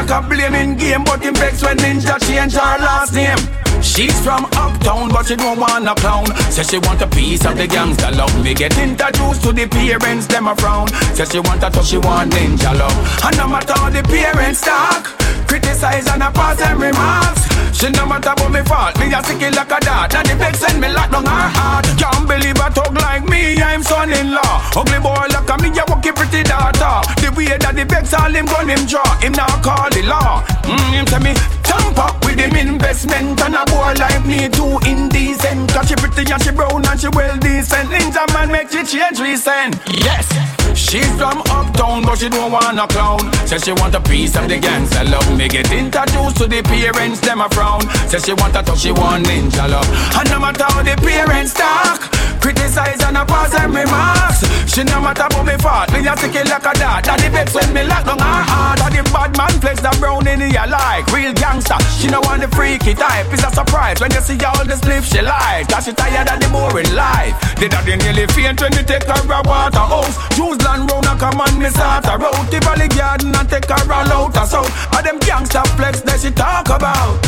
Like 0.00 0.24
a 0.24 0.26
blaming 0.26 0.76
game, 0.76 1.04
but 1.04 1.22
in 1.22 1.34
vex 1.34 1.62
when 1.62 1.76
Ninja 1.76 2.18
change 2.26 2.54
her 2.54 2.78
last 2.78 3.12
name. 3.12 3.36
She's 3.82 4.18
from 4.24 4.46
uptown, 4.56 5.10
but 5.10 5.26
she 5.26 5.36
don't 5.36 5.60
want 5.60 5.86
a 5.86 5.94
clown. 5.94 6.24
Says 6.50 6.70
she 6.70 6.78
want 6.78 7.02
a 7.02 7.06
piece 7.06 7.44
of 7.44 7.58
the 7.58 7.66
gangster 7.66 8.10
love. 8.12 8.32
Me 8.42 8.54
get 8.54 8.78
introduced 8.78 9.42
to 9.42 9.52
the 9.52 9.68
parents, 9.68 10.26
them 10.26 10.48
a 10.48 10.56
frown. 10.56 10.88
Says 11.14 11.30
she 11.30 11.40
want 11.40 11.62
a 11.62 11.68
touch, 11.68 11.88
she 11.88 11.98
want 11.98 12.32
ninja 12.32 12.72
love. 12.78 12.96
And 13.26 13.36
no 13.36 13.46
matter 13.46 13.74
how 13.74 13.90
the 13.90 14.02
parents 14.02 14.62
talk, 14.62 15.19
criticize 15.50 16.06
and 16.06 16.22
a 16.22 16.30
pass 16.30 16.58
them 16.62 16.80
remarks. 16.80 17.42
She 17.74 17.90
no 17.90 18.06
matter 18.06 18.30
about 18.30 18.52
me 18.54 18.62
fault, 18.62 18.94
me 19.00 19.10
a 19.10 19.18
sick 19.26 19.42
it 19.42 19.54
like 19.58 19.72
a 19.74 19.80
dart. 19.82 20.14
And 20.14 20.26
the 20.28 20.36
vex 20.38 20.60
send 20.60 20.80
me 20.80 20.88
lock 20.88 21.10
down 21.10 21.26
her 21.26 21.48
heart. 21.50 21.86
Can't 21.98 22.22
believe 22.28 22.54
a 22.62 22.70
talk 22.70 22.94
like 22.94 23.26
me, 23.26 23.58
I'm 23.58 23.82
son-in-law. 23.82 24.78
Ugly 24.78 25.00
boy 25.02 25.26
like 25.34 25.50
a 25.50 25.56
me, 25.58 25.74
a 25.74 25.82
walkie 25.90 26.14
pretty 26.14 26.46
daughter. 26.46 27.02
The 27.18 27.34
way 27.34 27.50
that 27.58 27.74
the 27.74 27.84
vex 27.84 28.14
all 28.14 28.30
him 28.30 28.46
gun 28.46 28.70
him 28.70 28.86
draw, 28.86 29.02
him 29.18 29.32
now 29.34 29.50
call 29.58 29.90
the 29.90 30.06
law. 30.06 30.46
Mm, 30.62 31.02
him 31.02 31.06
tell 31.10 31.20
me, 31.20 31.34
tamper 31.66 32.14
with 32.22 32.38
him 32.38 32.54
investment 32.54 33.40
and 33.42 33.58
a 33.58 33.66
boy 33.66 33.98
like 33.98 34.22
me 34.22 34.46
too 34.46 34.78
indecent. 34.86 35.66
Cause 35.74 35.90
she 35.90 35.96
pretty 35.98 36.30
and 36.30 36.42
she 36.42 36.52
brown 36.54 36.86
and 36.86 37.00
she 37.00 37.08
well 37.10 37.34
decent. 37.42 37.90
Ninja 37.90 38.22
man 38.34 38.52
make 38.54 38.70
she 38.70 38.86
change 38.86 39.18
recent. 39.18 39.74
Yes. 39.98 40.59
She's 40.74 41.10
from 41.16 41.42
uptown, 41.50 42.02
but 42.02 42.18
she 42.18 42.28
don't 42.28 42.52
want 42.52 42.78
a 42.78 42.86
clown. 42.86 43.20
Says 43.46 43.64
she 43.64 43.72
want 43.72 43.94
a 43.94 44.00
piece 44.00 44.36
of 44.36 44.48
the 44.48 44.58
gangster 44.58 45.04
love. 45.04 45.26
Me 45.36 45.48
get 45.48 45.70
introduced 45.72 46.36
to 46.38 46.46
the 46.46 46.62
parents, 46.62 47.20
them 47.20 47.40
a 47.40 47.48
frown. 47.50 47.82
Says 48.08 48.24
she 48.24 48.32
want 48.32 48.56
a 48.56 48.62
touch, 48.62 48.80
she 48.80 48.92
want 48.92 49.26
ninja 49.26 49.68
love. 49.68 49.88
And 50.16 50.30
no 50.30 50.38
matter 50.38 50.64
how 50.64 50.82
the 50.82 50.96
parents 50.96 51.54
talk, 51.54 52.10
criticize 52.40 53.02
and 53.02 53.16
a 53.16 53.24
pass 53.24 53.50
them 53.52 53.74
remarks. 53.74 54.46
She 54.70 54.84
no 54.84 55.00
matter 55.00 55.26
about 55.26 55.44
me 55.46 55.56
fault, 55.58 55.90
me 55.90 56.06
a 56.06 56.14
it 56.14 56.46
like 56.46 56.62
a 56.62 56.72
dart. 56.78 57.08
And 57.08 57.20
the 57.20 57.28
vex 57.30 57.54
when 57.54 57.72
me 57.74 57.82
lock 57.82 58.06
down 58.06 58.22
her 58.22 58.42
heart. 58.46 58.78
And 58.86 58.94
the 58.94 59.02
bad 59.10 59.36
man 59.36 59.54
flex 59.58 59.82
the 59.82 59.90
brown 59.98 60.26
in 60.30 60.38
the 60.38 60.50
like 60.70 61.06
real 61.10 61.34
gangster. 61.34 61.74
She 61.98 62.06
no 62.06 62.20
want 62.22 62.42
the 62.42 62.48
freaky 62.54 62.94
type. 62.94 63.26
It's 63.34 63.42
a 63.42 63.50
surprise 63.50 63.98
when 64.00 64.14
you 64.14 64.22
see 64.22 64.38
all 64.46 64.62
the 64.64 64.76
slip 64.78 65.02
she 65.02 65.22
like. 65.22 65.66
Cause 65.66 65.86
she 65.86 65.92
tired 65.92 66.30
of 66.30 66.38
the 66.38 66.48
boring 66.54 66.94
life. 66.94 67.34
The 67.58 67.66
daddy 67.66 67.96
nearly 67.98 68.26
faint 68.30 68.62
when 68.62 68.70
they 68.70 68.86
take 68.86 69.10
her 69.10 69.18
a 69.18 69.42
water 69.42 69.82
house. 69.82 70.14
Juice 70.38 70.59
land 70.64 70.90
round 70.90 71.06
and 71.06 71.20
come 71.20 71.40
on 71.40 71.58
me 71.58 71.68
start 71.70 72.06
a 72.06 72.16
road. 72.16 72.46
The 72.50 72.60
valley 72.60 72.88
garden 72.88 73.34
and 73.34 73.48
take 73.48 73.68
her 73.68 73.92
all 73.92 74.12
out 74.12 74.36
a 74.36 74.46
south. 74.46 74.70
And 74.96 75.06
them 75.06 75.18
gangster 75.20 75.64
flex 75.76 76.00
that 76.02 76.20
she 76.20 76.30
talk 76.30 76.68
about. 76.68 77.18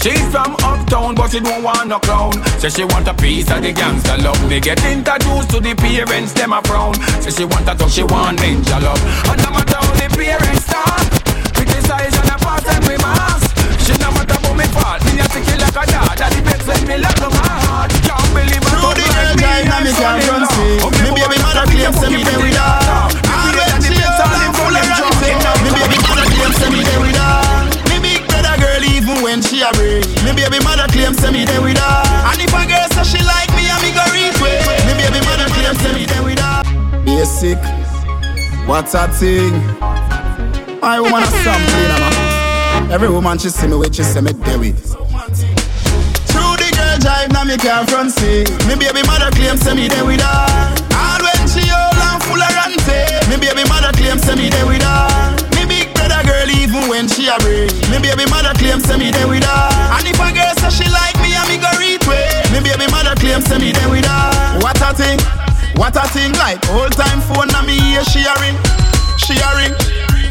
She's 0.00 0.24
from 0.32 0.56
uptown, 0.64 1.14
but 1.14 1.28
she 1.28 1.40
don't 1.40 1.62
want 1.62 1.88
no 1.88 1.98
clown. 2.00 2.32
Say 2.56 2.70
she 2.70 2.84
want 2.84 3.06
a 3.06 3.12
piece 3.12 3.50
of 3.50 3.60
the 3.60 3.72
gangster 3.72 4.16
love. 4.16 4.40
Me 4.48 4.58
get 4.58 4.80
introduced 4.80 5.50
to 5.50 5.60
the 5.60 5.74
parents, 5.76 6.32
them 6.32 6.54
a 6.56 6.62
frown. 6.64 6.94
Say 7.20 7.30
she 7.30 7.44
want 7.44 7.68
a 7.68 7.76
touch, 7.76 7.92
she 7.92 8.02
want 8.02 8.40
ninja 8.40 8.80
love. 8.80 8.96
And 9.28 9.36
no 9.44 9.50
matter 9.52 9.76
how 9.76 9.92
the 10.00 10.08
parents 10.16 10.64
talk, 10.64 11.04
criticize 11.52 12.16
and 12.16 12.32
a 12.32 12.36
pass 12.40 12.64
them 12.64 12.80
remarks. 12.88 13.52
She 13.84 13.92
no 14.00 14.08
matter 14.16 14.40
about 14.40 14.56
me 14.56 14.64
fault, 14.72 15.04
me 15.04 15.20
a 15.20 15.26
sick 15.28 15.44
like 15.60 15.76
a 15.76 15.84
dog. 15.84 16.16
That 16.16 16.32
the 16.32 16.40
best 16.48 16.64
when 16.64 16.80
me 16.88 16.96
love 16.96 17.20
my 17.20 17.52
heart. 17.68 17.92
Can't 18.00 18.30
believe 18.32 18.69
girl 19.36 19.60
time, 19.60 19.68
now 19.68 19.80
me 19.84 19.92
can't 19.92 20.24
run 20.28 20.44
see. 20.48 20.76
Me 21.02 21.10
baby 21.12 21.36
mother 21.42 21.66
claim 21.68 21.92
say 21.92 22.08
me 22.10 22.22
there 22.24 22.40
with 22.40 22.56
her. 22.56 23.10
And 23.30 23.52
when 23.56 23.82
she 23.82 23.96
all 23.98 24.36
and 24.36 24.54
full 24.56 24.76
of 24.76 24.84
me 25.64 25.70
baby 25.74 25.98
mother 26.04 26.26
claim 26.30 26.52
say 26.56 26.70
me 26.70 26.80
there 26.84 27.00
with 27.00 27.16
her. 27.16 27.66
Me 27.90 27.96
big 28.00 28.22
brother 28.28 28.56
girl 28.60 28.84
even 28.84 29.22
when 29.22 29.42
she 29.42 29.60
a 29.62 29.70
break. 29.76 30.06
Me 30.24 30.32
baby 30.32 30.58
mother 30.64 30.88
claim 30.88 31.14
say 31.14 31.30
me 31.30 31.44
there 31.44 31.62
with 31.62 31.78
her. 31.78 31.98
And 32.30 32.40
if 32.40 32.54
a 32.54 32.62
girl 32.66 32.88
say 32.94 33.04
she 33.04 33.20
like 33.24 33.50
me, 33.56 33.68
I 33.68 33.76
me 33.84 33.90
go 33.92 34.04
reach 34.14 34.38
way. 34.40 34.60
Me 34.88 34.92
baby 34.96 35.20
mother 35.26 35.48
claim 35.52 35.74
say 35.76 35.92
me 35.92 36.04
there 36.06 36.24
with 36.24 36.40
her. 36.40 36.62
Basic, 37.04 37.58
what's 38.68 38.92
that 38.92 39.14
thing? 39.14 39.52
My 40.80 41.00
woman 41.00 41.22
a 41.22 41.30
man. 42.00 42.90
Every 42.90 43.08
woman 43.08 43.38
she 43.38 43.50
see 43.50 43.66
me 43.66 43.76
with, 43.76 43.94
she 43.94 44.02
say 44.02 44.20
me 44.20 44.32
there 44.32 44.58
with. 44.58 44.96
Drive, 47.00 47.32
now 47.32 47.44
me 47.44 47.56
can't 47.56 47.88
front 47.88 48.12
see. 48.12 48.44
Me 48.68 48.76
baby 48.76 49.00
mother 49.08 49.32
claim 49.32 49.56
say 49.56 49.74
me 49.74 49.88
there 49.88 50.04
with 50.04 50.20
her. 50.20 50.44
And 50.92 51.20
when 51.24 51.42
she 51.48 51.64
old 51.72 51.96
and 51.96 52.20
full 52.28 52.36
of 52.36 52.52
ranty, 52.52 53.08
me 53.32 53.40
baby 53.40 53.64
mother 53.68 53.88
claim 53.96 54.18
say 54.20 54.36
me 54.36 54.52
there 54.52 54.66
with 54.68 54.84
her. 54.84 55.08
Me 55.56 55.64
big 55.64 55.88
brother 55.96 56.20
girl 56.28 56.48
even 56.60 56.88
when 56.92 57.08
she 57.08 57.28
a 57.32 57.40
break. 57.40 57.72
Me 57.88 57.96
baby 58.04 58.28
mother 58.28 58.52
claim 58.60 58.80
say 58.84 59.00
me 59.00 59.08
there 59.10 59.28
with 59.28 59.44
her. 59.44 59.64
And 59.96 60.04
if 60.04 60.20
a 60.20 60.28
girl 60.28 60.52
say 60.60 60.70
she 60.70 60.86
like 60.92 61.16
me, 61.24 61.32
I 61.32 61.48
me 61.48 61.56
go 61.56 61.72
retweet. 61.80 62.52
Me 62.52 62.60
baby 62.60 62.84
mother 62.92 63.16
claim 63.16 63.40
say 63.40 63.56
me 63.56 63.72
there 63.72 63.88
with 63.88 64.04
her. 64.04 64.60
What 64.60 64.76
a 64.84 64.92
thing, 64.92 65.18
what 65.80 65.96
a 65.96 66.04
thing 66.12 66.36
like 66.36 66.60
old 66.76 66.92
time 66.92 67.24
phone 67.24 67.48
na 67.48 67.64
me 67.64 67.80
hear 67.80 68.04
she 68.04 68.20
a 68.28 68.34
ring, 68.44 68.56
she 69.16 69.40
a 69.40 69.50
ring. 69.56 69.72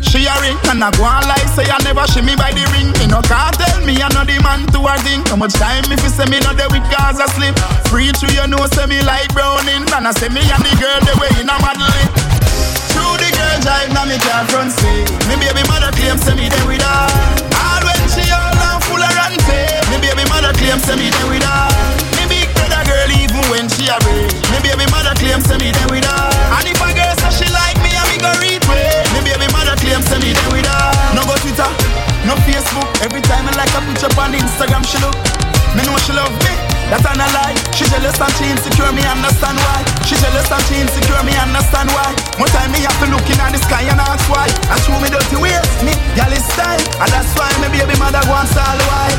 She 0.10 0.26
a 0.26 0.34
ring 0.42 0.58
and 0.74 0.82
I 0.82 0.90
go 0.98 1.06
on 1.06 1.22
like 1.30 1.46
say 1.54 1.70
I 1.70 1.78
never 1.86 2.02
me 2.26 2.34
by 2.34 2.50
the 2.50 2.66
ring. 2.74 2.90
Me 2.98 3.06
no 3.06 3.22
can't 3.22 3.54
tell 3.54 3.78
me 3.86 3.94
I 4.02 4.10
know 4.10 4.26
the 4.26 4.42
man 4.42 4.66
to 4.74 4.82
a 4.82 4.98
thing. 5.06 5.22
How 5.30 5.38
much 5.38 5.54
time 5.54 5.86
if 5.86 6.02
you 6.02 6.10
say 6.10 6.26
me 6.26 6.42
not 6.42 6.58
there 6.58 6.66
with 6.74 6.82
cars 6.90 7.22
I 7.22 7.30
sleep. 7.38 7.54
Free 7.94 8.10
through 8.18 8.34
you 8.34 8.50
know 8.50 8.66
say 8.74 8.90
me 8.90 9.06
like 9.06 9.30
browning. 9.38 9.86
And 9.94 10.10
I 10.10 10.12
say 10.18 10.34
me 10.34 10.42
and 10.42 10.66
the 10.66 10.74
girl 10.82 10.98
the 11.06 11.14
way 11.22 11.30
in 11.38 11.46
a 11.46 11.54
modeling. 11.62 12.10
Through 12.90 13.22
the 13.22 13.30
girl 13.38 13.58
drive 13.62 13.94
now 13.94 14.10
me 14.10 14.18
car 14.18 14.50
front 14.50 14.74
seat. 14.74 15.06
Me 15.30 15.38
baby 15.38 15.62
mother 15.70 15.94
claim 15.94 16.18
say 16.18 16.34
me 16.34 16.50
there 16.50 16.66
with 16.66 16.82
her. 16.82 17.06
All 17.54 17.82
when 17.86 18.02
she 18.10 18.26
all 18.34 18.58
and 18.66 18.82
full 18.90 18.98
of 18.98 19.14
ranty. 19.14 19.62
Me 19.94 20.02
baby 20.02 20.26
mother 20.26 20.58
claim 20.58 20.82
say 20.82 20.98
me 20.98 21.14
there 21.14 21.30
with 21.30 21.46
her. 21.46 21.70
Me 22.18 22.26
big 22.26 22.50
brother 22.58 22.82
girl 22.82 23.14
even 23.14 23.46
when 23.54 23.70
she 23.70 23.86
a 23.86 23.94
break. 24.02 24.34
Me 24.50 24.58
baby 24.66 24.90
mother 24.90 25.14
claim 25.22 25.38
say 25.46 25.62
me 25.62 25.70
there 25.70 25.86
with 25.94 26.02
her. 26.02 26.26
And 26.58 26.66
if 26.66 26.82
a 26.82 26.90
girl 26.98 27.14
say 27.22 27.46
she 27.46 27.48
like 27.54 27.78
me, 27.86 27.94
I 27.94 28.04
me 28.10 28.18
go 28.18 28.34
retweet. 28.42 28.59
Claim 29.90 30.06
say 30.06 30.22
me 30.22 30.38
there 30.38 30.54
with 30.54 30.70
her. 30.70 31.18
No 31.18 31.26
go 31.26 31.34
Twitter, 31.42 31.66
no 32.22 32.38
Facebook. 32.46 32.86
Every 33.02 33.26
time 33.26 33.50
I 33.50 33.58
like 33.58 33.74
a 33.74 33.82
picture 33.90 34.14
on 34.22 34.38
Instagram, 34.38 34.86
she 34.86 35.02
look. 35.02 35.18
Me 35.74 35.82
know 35.82 35.98
she 36.06 36.14
love 36.14 36.30
me. 36.46 36.54
That's 36.94 37.02
a 37.10 37.14
lie. 37.18 37.58
She 37.74 37.90
jealous 37.90 38.22
and 38.22 38.30
she 38.38 38.54
insecure. 38.54 38.94
Me 38.94 39.02
understand 39.02 39.58
why. 39.58 39.82
She 40.06 40.14
jealous 40.22 40.46
and 40.46 40.62
she 40.70 40.86
insecure. 40.86 41.18
Me 41.26 41.34
understand 41.42 41.90
why. 41.90 42.14
One 42.38 42.54
time 42.54 42.70
me 42.70 42.86
have 42.86 43.02
to 43.02 43.10
look 43.10 43.26
in 43.34 43.42
the 43.42 43.58
sky 43.58 43.90
and 43.90 43.98
ask 43.98 44.30
why. 44.30 44.46
I 44.70 44.78
show 44.86 44.94
me 45.02 45.10
dirty 45.10 45.42
ways. 45.42 45.66
Me 45.82 45.98
gal 46.14 46.30
is 46.38 46.46
style, 46.54 46.78
and 47.02 47.10
that's 47.10 47.34
why 47.34 47.50
me 47.58 47.74
baby 47.74 47.98
mother 47.98 48.22
wants 48.30 48.54
all 48.54 48.78
the 48.78 48.86
why. 48.94 49.10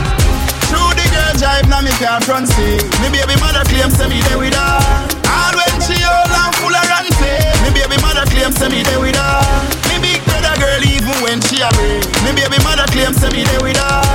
Through 0.70 0.94
the 0.94 1.06
girl 1.10 1.34
drive 1.34 1.66
now 1.66 1.82
me 1.82 1.90
car 1.98 2.22
front 2.22 2.46
seat. 2.46 2.86
Me 3.02 3.10
baby 3.10 3.34
mother 3.42 3.66
claim 3.66 3.90
say 3.90 4.06
me 4.06 4.22
there 4.22 4.38
with 4.38 4.54
her. 4.54 4.78
All 5.26 5.50
when 5.50 5.74
she 5.82 5.98
old 5.98 6.30
and 6.30 6.54
full 6.62 6.70
of 6.70 6.86
ranty. 6.86 7.34
Me 7.66 7.74
baby 7.74 7.98
mother 7.98 8.22
claim 8.30 8.54
say 8.54 8.70
me 8.70 8.86
there 8.86 9.02
with 9.02 9.18
her. 9.18 9.29
A. 11.62 11.70
Me 12.24 12.32
baby 12.32 12.62
mother 12.64 12.86
claim 12.92 13.12
say 13.14 13.30
me 13.30 13.44
there 13.44 13.60
with 13.60 13.76
her. 13.76 14.09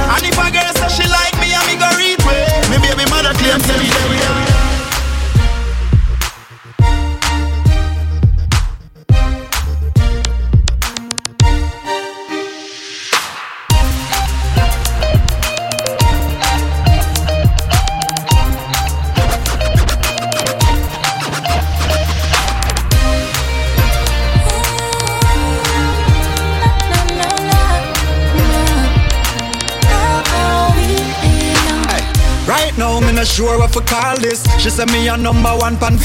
Call 34.01 34.17
this. 34.17 34.43
She 34.61 34.69
say 34.69 34.85
me 34.85 35.07
a 35.07 35.17
number 35.17 35.49
one 35.57 35.77
pan 35.77 35.97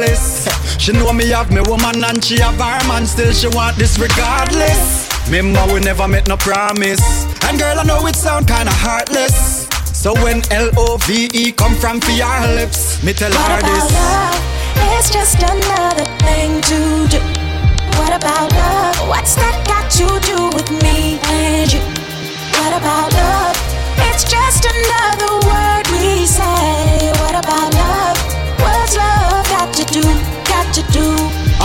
list. 0.00 0.48
She 0.80 0.92
know 0.92 1.12
me 1.12 1.28
have 1.30 1.50
me 1.50 1.60
woman 1.66 2.04
and 2.04 2.22
she 2.24 2.38
have 2.40 2.54
her 2.60 2.88
man. 2.88 3.06
Still 3.06 3.32
she 3.32 3.48
want 3.48 3.76
this 3.76 3.98
regardless. 3.98 5.08
Remember 5.28 5.62
we 5.72 5.80
never 5.80 6.06
met 6.06 6.28
no 6.28 6.36
promise. 6.36 7.02
And 7.46 7.58
girl, 7.58 7.78
I 7.78 7.84
know 7.84 8.06
it 8.06 8.16
sound 8.16 8.46
kinda 8.46 8.72
heartless. 8.72 9.66
So 9.92 10.14
when 10.22 10.42
L-O-V-E 10.52 11.52
come 11.52 11.74
from 11.74 12.00
for 12.00 12.12
your 12.12 12.40
lips, 12.54 13.02
me 13.02 13.12
tell 13.12 13.30
What 13.32 13.50
her 13.50 13.58
about 13.58 13.74
this. 13.74 13.92
love? 13.92 14.42
It's 14.98 15.10
just 15.10 15.42
another 15.42 16.06
thing 16.26 16.60
to 16.70 16.78
do. 17.14 17.20
What 17.98 18.12
about 18.14 18.52
love? 18.52 19.08
What's 19.08 19.34
that 19.36 19.56
got 19.66 19.90
to 19.98 20.06
do 20.30 20.38
with 20.54 20.70
me 20.82 21.18
and 21.24 21.72
you? 21.72 21.80
What 22.60 22.72
about 22.80 23.12
love? 23.14 23.65
Do? 30.00 30.35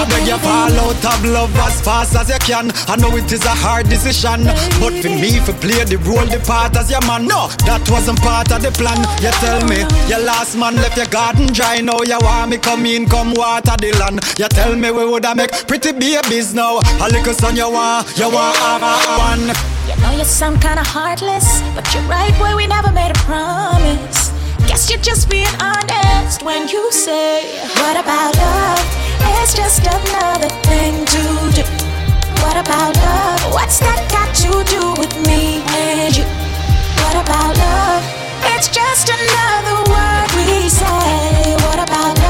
I 0.01 0.05
beg 0.09 0.25
you 0.27 0.37
fall 0.41 0.73
out 0.81 1.05
of 1.13 1.25
love 1.25 1.55
as 1.57 1.79
fast 1.79 2.15
as 2.15 2.27
you 2.29 2.39
can. 2.41 2.71
I 2.89 2.95
know 2.97 3.15
it 3.15 3.31
is 3.31 3.45
a 3.45 3.53
hard 3.53 3.87
decision, 3.87 4.45
but 4.81 4.97
for 4.97 5.13
me, 5.13 5.37
for 5.37 5.53
play 5.61 5.85
the 5.85 6.01
role, 6.09 6.25
the 6.25 6.41
part 6.41 6.75
as 6.75 6.89
your 6.89 7.05
man, 7.05 7.27
no, 7.27 7.49
that 7.69 7.85
wasn't 7.85 8.17
part 8.19 8.51
of 8.51 8.63
the 8.65 8.71
plan. 8.73 8.97
You 9.21 9.29
tell 9.45 9.61
me, 9.69 9.85
your 10.09 10.25
last 10.25 10.57
man 10.57 10.73
left 10.81 10.97
your 10.97 11.05
garden 11.05 11.53
dry. 11.53 11.81
Now 11.81 12.01
you 12.01 12.17
want 12.17 12.49
me 12.49 12.57
come 12.57 12.87
in, 12.87 13.05
come 13.05 13.33
water 13.37 13.77
the 13.77 13.93
land. 14.01 14.25
You 14.41 14.49
tell 14.49 14.75
me 14.75 14.89
we 14.89 15.05
woulda 15.05 15.35
make 15.35 15.53
pretty 15.69 15.91
babies 15.93 16.55
now. 16.55 16.81
A 16.97 17.05
little 17.05 17.35
son 17.37 17.55
you 17.55 17.69
want, 17.69 18.09
you 18.17 18.25
want 18.25 18.57
have 18.57 18.81
one. 19.21 19.53
You 19.85 19.95
know 20.01 20.17
you 20.17 20.25
sound 20.25 20.61
kinda 20.65 20.81
heartless, 20.81 21.61
but 21.75 21.85
you're 21.93 22.09
right 22.09 22.33
where 22.41 22.55
we 22.57 22.65
never 22.65 22.91
made 22.91 23.11
a 23.11 23.19
promise. 23.21 24.33
Guess 24.67 24.89
you're 24.89 25.01
just 25.01 25.29
being 25.29 25.55
honest 25.59 26.43
when 26.43 26.67
you 26.67 26.91
say, 26.91 27.43
What 27.81 27.97
about 27.97 28.35
love? 28.37 28.85
It's 29.41 29.53
just 29.53 29.81
another 29.85 30.49
thing 30.69 31.05
to 31.05 31.21
do. 31.57 31.63
What 32.43 32.57
about 32.57 32.95
love? 32.95 33.53
What's 33.53 33.79
that 33.79 34.01
got 34.11 34.29
to 34.45 34.51
do 34.69 34.93
with 35.01 35.13
me 35.25 35.61
and 35.65 36.15
you? 36.15 36.25
What 37.01 37.15
about 37.17 37.57
love? 37.57 38.03
It's 38.53 38.67
just 38.69 39.09
another 39.09 39.77
word 39.89 40.29
we 40.37 40.69
say. 40.69 41.55
What 41.65 41.79
about 41.81 42.20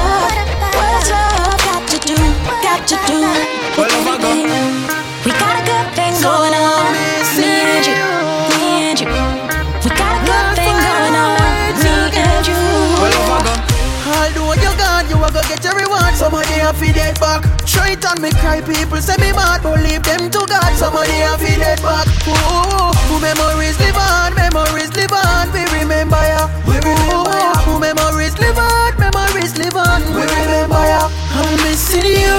On 18.12 18.22
me, 18.22 18.30
cry 18.44 18.60
people 18.60 19.00
say 19.00 19.16
me 19.24 19.32
mad, 19.32 19.64
but 19.64 19.80
leave 19.80 20.04
them 20.04 20.30
to 20.32 20.44
God. 20.44 20.76
Somebody 20.76 21.16
have 21.24 21.40
to 21.40 21.48
dead 21.56 21.80
back. 21.82 22.04
Ooh, 22.28 22.92
ooh, 23.08 23.20
memories 23.24 23.80
live 23.80 23.96
on, 23.96 24.36
memories 24.36 24.92
live 25.00 25.16
on. 25.16 25.48
We 25.56 25.64
remember 25.80 26.20
ya. 26.20 26.52
We 26.68 26.76
remember 26.84 27.32
ya. 27.32 27.56
Memories 27.80 28.36
live 28.36 28.60
on, 28.60 29.00
memories 29.00 29.56
live 29.56 29.78
on. 29.80 30.04
We 30.12 30.28
remember 30.28 30.84
ya. 30.92 31.08
I'm 31.40 31.56
missing 31.64 32.04
you 32.04 32.36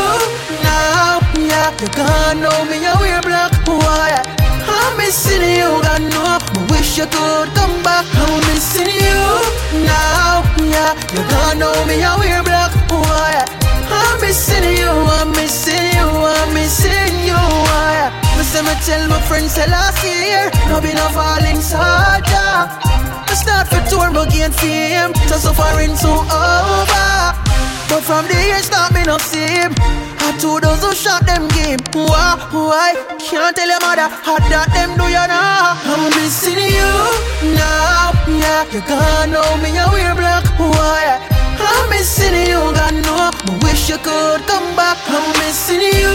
now, 0.61 1.25
yeah. 1.41 1.73
You 1.81 1.89
gone 1.97 2.45
know 2.45 2.69
me, 2.69 2.85
I 2.85 2.93
wear 3.01 3.23
black. 3.25 3.57
Why? 3.65 4.21
I'm 4.69 4.93
missing 5.01 5.41
you, 5.57 5.81
God 5.81 6.05
know. 6.13 6.37
I 6.37 6.67
wish 6.69 6.99
you 6.99 7.09
could 7.09 7.49
come 7.57 7.81
back. 7.81 8.05
I'm 8.13 8.45
missing 8.53 8.93
you 8.93 9.25
now, 9.89 10.45
yeah. 10.69 10.93
You 11.17 11.25
gone 11.33 11.57
know 11.57 11.73
me, 11.89 12.05
I 12.05 12.13
wear 12.21 12.43
black. 12.45 12.77
Why? 12.93 13.62
I'm 13.93 14.21
missing 14.21 14.65
you, 14.81 14.89
I'm 14.89 15.31
missing 15.33 15.87
you, 15.97 16.07
I'm 16.09 16.55
missing 16.55 17.15
you. 17.29 17.37
Why? 17.37 18.11
Me 18.37 18.45
say 18.45 18.63
me 18.63 18.75
tell 18.87 19.09
my 19.09 19.21
friends 19.29 19.53
say 19.53 19.67
last 19.69 20.03
year, 20.05 20.51
no 20.69 20.81
be 20.81 20.93
no 20.95 21.07
falling 21.13 21.61
soldier. 21.61 22.53
I 23.29 23.35
start 23.37 23.69
for 23.69 23.83
tour, 23.89 24.11
but 24.13 24.31
gain 24.33 24.53
fame, 24.53 25.15
so 25.29 25.37
suffering 25.37 25.97
so 25.97 26.11
over. 26.11 27.13
But 27.89 28.03
from 28.09 28.27
the 28.27 28.35
year 28.35 28.63
start 28.63 28.95
me 28.95 29.03
no 29.05 29.17
him. 29.19 29.75
I 30.25 30.33
two 30.39 30.61
those 30.61 30.83
who 30.83 30.95
shot 30.95 31.27
them 31.27 31.49
game. 31.49 31.81
Why? 31.93 32.39
Why? 32.53 32.95
Can't 33.19 33.55
tell 33.57 33.69
your 33.69 33.81
mother 33.81 34.09
how 34.09 34.39
that 34.49 34.69
them 34.73 34.97
do 34.97 35.05
you 35.05 35.27
now. 35.29 35.77
I'm 35.77 36.09
missing 36.17 36.57
you 36.57 36.93
now. 37.53 38.13
Yeah, 38.25 38.65
you 38.73 38.81
gone 38.89 39.31
know 39.31 39.45
me 39.61 39.77
I 39.77 39.85
wear 39.93 40.15
black. 40.15 40.45
Why? 40.59 41.32
I'm 41.63 41.91
missing 41.91 42.35
you, 42.51 42.61
God 42.75 42.95
know. 43.07 43.31
I 43.31 43.59
wish 43.63 43.89
you 43.89 43.99
could 43.99 44.43
come 44.51 44.75
back. 44.75 44.99
I'm 45.07 45.27
missing 45.39 45.81
you 45.81 46.15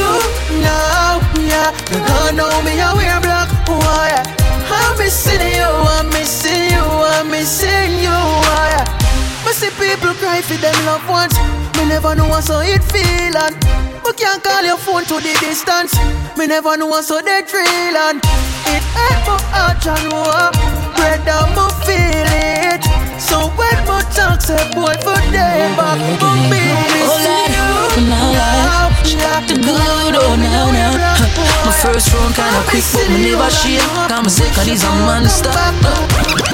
now. 0.62 1.24
Yeah, 1.40 1.72
you 1.92 2.00
gone 2.04 2.36
know 2.36 2.52
me 2.64 2.80
I 2.80 2.94
wear 2.94 3.20
black. 3.22 3.50
Why? 3.68 4.12
I'm 4.68 4.98
missing 4.98 5.42
you. 5.42 5.72
I'm 5.96 6.10
missing 6.10 6.72
you. 6.76 6.84
I'm 6.84 7.32
missing 7.32 8.00
you. 8.04 8.12
Why? 8.12 8.84
Me 9.46 9.52
see 9.54 9.72
people 9.80 10.14
cry 10.20 10.42
for 10.42 10.60
them 10.60 10.76
loved 10.86 11.08
ones. 11.08 11.34
Me 11.78 11.88
never 11.88 12.16
know 12.16 12.28
what 12.28 12.44
so 12.44 12.60
it 12.60 12.84
feel 12.84 13.38
and 13.38 13.56
We 14.04 14.12
can't 14.14 14.44
call 14.44 14.64
your 14.64 14.78
phone 14.78 15.06
to 15.06 15.16
the 15.16 15.34
distance. 15.40 15.96
Me 16.38 16.48
never 16.48 16.76
know 16.76 16.88
what 16.88 17.06
so 17.06 17.22
dead 17.22 17.50
feel 17.50 17.64
and 17.64 18.20
It 18.68 18.84
my 18.96 19.40
heart 19.54 19.86
and 19.88 20.12
war. 20.12 20.97
Bread 20.98 21.24
me 21.56 21.66
feel 21.86 22.32
it. 22.34 22.84
So 23.22 23.48
when 23.56 23.78
my 23.88 24.02
talk 24.12 24.42
say 24.42 24.60
boy 24.74 24.94
for 25.06 25.22
day 25.32 25.70
back, 25.78 25.98
me 26.02 26.18
be 26.50 26.62
missing 26.92 27.54
you. 27.54 28.10
now, 28.10 29.40
the 29.48 29.56
good, 29.56 30.16
oh 30.18 30.36
now, 30.36 30.72
now. 30.72 30.98
My 31.66 31.72
first 31.72 32.14
round 32.14 32.34
kinda 32.36 32.62
quick, 32.68 32.84
but 32.94 33.08
me 33.10 33.32
never 33.32 33.50
shame. 33.50 33.80
Cause 34.10 34.24
my 34.24 34.30
second 34.30 34.70
is 34.70 34.84
a 34.84 34.92
monster. 35.06 35.54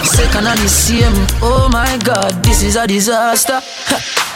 Second 0.03 0.47
and 0.47 0.59
the 0.59 0.69
same. 0.69 1.13
Oh 1.41 1.69
my 1.71 1.97
god, 2.03 2.43
this 2.43 2.63
is 2.63 2.75
a 2.75 2.85
disaster. 2.85 3.61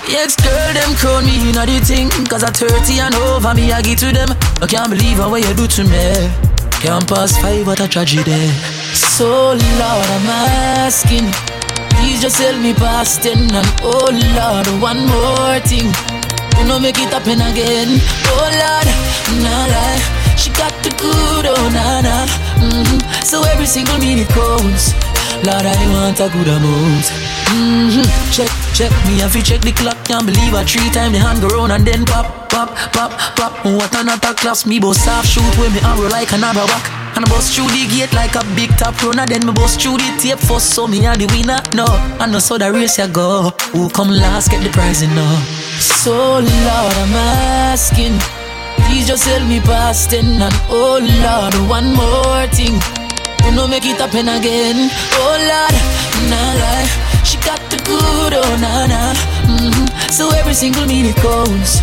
Ex 0.10 0.36
girl, 0.38 0.74
them 0.74 0.95
crown 0.95 1.26
me 1.26 1.36
in 1.49 1.55
the 1.55 1.80
thing. 1.84 2.10
Cause 2.28 2.43
at 2.43 2.55
30 2.55 2.99
and 2.99 3.16
over 3.16 3.53
me, 3.53 3.72
I 3.74 3.82
give 3.82 3.99
to 3.99 4.12
them. 4.12 4.30
I 4.62 4.68
can't 4.68 4.89
believe 4.89 5.18
how 5.18 5.30
what 5.30 5.45
you 5.45 5.53
do 5.53 5.68
to 5.68 5.84
me. 5.84 6.57
Campus 6.88 7.35
five, 7.39 7.67
what 7.67 7.81
a 7.81 7.88
tragedy. 7.88 8.47
So 8.95 9.27
Lord, 9.27 10.07
I'm 10.15 10.27
asking. 10.88 11.27
Please 11.99 12.21
just 12.21 12.39
help 12.39 12.61
me 12.61 12.73
past 12.73 13.23
ten 13.23 13.39
and 13.53 13.67
oh 13.83 14.07
Lord, 14.07 14.67
one 14.81 15.03
more 15.05 15.59
thing. 15.67 15.91
You 16.55 16.63
not 16.65 16.81
make 16.81 16.97
it 16.97 17.11
happen 17.11 17.41
again. 17.43 17.99
Oh 18.31 18.47
Lord, 18.63 18.88
nah 19.43 19.67
lie. 19.67 19.99
She 20.38 20.49
got 20.51 20.71
the 20.79 20.95
good, 20.95 21.45
oh 21.51 21.67
nah 21.75 22.07
nah. 22.07 22.25
Mm-hmm. 22.63 23.21
So 23.21 23.43
every 23.43 23.65
single 23.65 23.97
minute 23.99 24.29
counts. 24.29 24.93
Lord, 25.45 25.65
I 25.65 25.77
want 25.93 26.19
a 26.19 26.27
good 26.29 26.47
amount. 26.47 27.05
Mm-hmm. 27.53 28.03
Check, 28.31 28.51
check 28.73 28.91
me 29.07 29.21
if 29.23 29.35
you 29.35 29.41
check 29.41 29.61
the 29.61 29.71
clock. 29.71 29.97
Can't 30.05 30.25
believe 30.25 30.53
I 30.53 30.63
three 30.65 30.89
times 30.89 31.13
the 31.13 31.19
hand 31.19 31.41
go 31.41 31.47
round 31.47 31.71
and 31.71 31.85
then 31.85 32.05
pop, 32.05 32.49
pop, 32.49 32.75
pop, 32.91 33.11
pop. 33.38 33.53
What 33.63 33.93
another 33.95 34.33
class 34.33 34.65
me 34.65 34.79
boss 34.79 35.05
half 35.05 35.25
shoot 35.25 35.45
when 35.57 35.71
me 35.73 35.79
arrow 35.81 36.09
like 36.09 36.33
another 36.33 36.65
back. 36.67 36.85
And 37.15 37.25
I 37.25 37.29
bust 37.29 37.55
through 37.55 37.69
the 37.69 37.88
gate 37.88 38.13
like 38.13 38.35
a 38.35 38.43
big 38.55 38.75
top 38.77 39.01
runner. 39.01 39.25
Then 39.25 39.45
me 39.45 39.53
bust 39.53 39.79
through 39.81 39.97
the 39.97 40.09
tape 40.19 40.39
first, 40.39 40.75
so 40.75 40.88
me 40.88 41.05
are 41.07 41.15
the 41.15 41.25
winner. 41.31 41.61
No, 41.73 41.85
I 42.19 42.27
know 42.27 42.39
so 42.39 42.57
the 42.57 42.71
race 42.71 42.97
ya 42.97 43.07
go. 43.07 43.51
Who 43.71 43.89
come 43.89 44.09
last 44.09 44.51
get 44.51 44.61
the 44.63 44.69
prize, 44.69 45.01
you 45.01 45.09
know. 45.15 45.33
So 45.79 46.43
Lord, 46.43 46.95
I'm 47.03 47.15
asking. 47.71 48.19
Please 48.85 49.07
just 49.07 49.25
help 49.25 49.47
me 49.47 49.59
past 49.61 50.11
ten 50.11 50.41
and 50.41 50.55
oh 50.69 50.99
Lord, 50.99 51.55
one 51.69 51.93
more 51.95 52.47
thing. 52.47 52.79
You 53.45 53.51
know 53.51 53.67
make 53.67 53.85
it 53.85 53.97
happen 53.97 54.27
again. 54.27 54.89
Oh 55.19 55.35
Lord, 55.38 55.75
nah 56.29 56.51
lie. 56.61 56.89
She 57.23 57.38
got 57.43 57.59
the 57.69 57.77
good, 57.83 58.33
oh 58.33 58.53
nah 58.59 58.88
nah. 58.88 59.13
Mm-hmm. 59.47 60.11
So 60.11 60.29
every 60.31 60.53
single 60.53 60.85
minute 60.85 61.15
counts. 61.17 61.81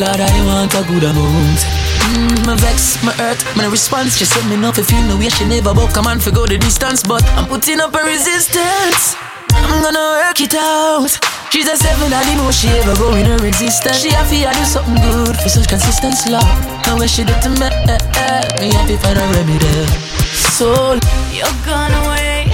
Lord, 0.00 0.20
I 0.20 0.30
want 0.46 0.74
a 0.74 0.82
good 0.86 1.04
amount. 1.04 1.60
Mm, 2.04 2.46
my 2.46 2.56
vex, 2.56 3.02
my 3.04 3.12
hurt, 3.12 3.38
my 3.56 3.66
response. 3.66 4.18
Just 4.18 4.34
let 4.36 4.46
me 4.50 4.56
you 4.56 4.84
feel 4.84 5.02
no 5.06 5.16
way. 5.16 5.28
She 5.28 5.44
never 5.46 5.72
broke. 5.72 5.92
Come 5.94 6.06
on, 6.06 6.18
for 6.18 6.30
go 6.30 6.46
the 6.46 6.58
distance, 6.58 7.02
but 7.02 7.22
I'm 7.38 7.46
putting 7.46 7.80
up 7.80 7.94
a 7.94 8.02
resistance. 8.02 9.14
I'm 9.54 9.82
gonna 9.82 10.26
work 10.26 10.40
it 10.40 10.54
out. 10.54 11.10
She's 11.50 11.68
a 11.68 11.76
seven 11.76 12.10
the 12.10 12.34
most 12.42 12.60
she 12.60 12.68
ever 12.68 12.96
go 12.96 13.14
in 13.14 13.26
her 13.26 13.46
existence. 13.46 14.02
She 14.02 14.10
happy 14.10 14.44
I 14.44 14.52
do 14.52 14.64
something 14.64 14.94
good 14.94 15.36
for 15.36 15.48
such 15.48 15.68
consistent 15.68 16.14
love. 16.28 16.42
Now 16.86 16.96
what 16.96 17.08
she 17.08 17.22
did 17.22 17.40
to 17.42 17.50
me, 17.50 17.70
eh, 17.86 17.98
eh, 18.18 18.42
me 18.60 18.74
happy 18.74 18.96
find 18.96 19.18
a 19.18 19.26
remedy. 19.38 20.23
So 20.54 20.94
you're 21.32 21.58
gone 21.66 21.90
away, 22.04 22.46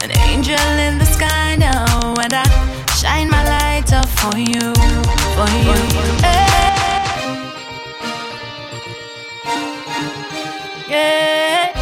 an 0.00 0.10
angel 0.26 0.56
in 0.56 0.96
the 0.96 1.04
sky 1.04 1.54
now, 1.56 2.14
and 2.22 2.32
I 2.32 2.44
shine 2.96 3.28
my 3.28 3.44
light 3.44 3.92
up 3.92 4.08
for 4.08 4.38
you, 4.38 4.72
for 5.36 5.48
you. 5.60 5.76
Hey. 6.24 7.04
Yeah, 10.88 11.72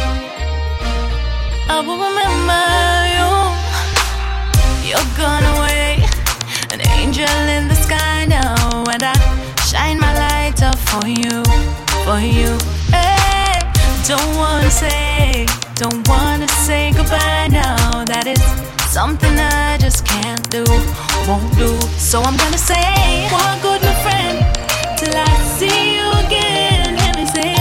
I 1.69 1.79
will 1.87 2.03
remember 2.03 2.65
you. 3.15 3.31
You're 4.89 5.11
gone 5.15 5.45
away, 5.55 6.03
an 6.73 6.81
angel 6.99 7.39
in 7.47 7.69
the 7.69 7.75
sky 7.75 8.25
now, 8.25 8.83
and 8.91 9.03
I 9.03 9.15
shine 9.63 9.99
my 10.01 10.13
light 10.19 10.61
up 10.61 10.77
for 10.79 11.07
you, 11.07 11.45
for 12.03 12.19
you. 12.19 12.74
Don't 14.07 14.37
wanna 14.37 14.69
say, 14.69 15.47
don't 15.73 16.07
wanna 16.07 16.47
say 16.47 16.91
goodbye 16.91 17.47
now. 17.49 18.05
That 18.05 18.27
is 18.27 18.39
something 18.93 19.33
I 19.33 19.77
just 19.79 20.05
can't 20.05 20.47
do, 20.51 20.63
won't 21.27 21.49
do. 21.57 21.73
So 21.97 22.21
I'm 22.21 22.37
gonna 22.37 22.57
say, 22.57 23.27
walk 23.31 23.61
good, 23.63 23.81
my 23.81 23.95
friend, 24.05 24.37
till 24.99 25.15
I 25.15 25.33
see 25.57 25.97
you 25.97 26.07
again. 26.23 26.95
Let 27.01 27.15
me 27.17 27.25
say 27.25 27.55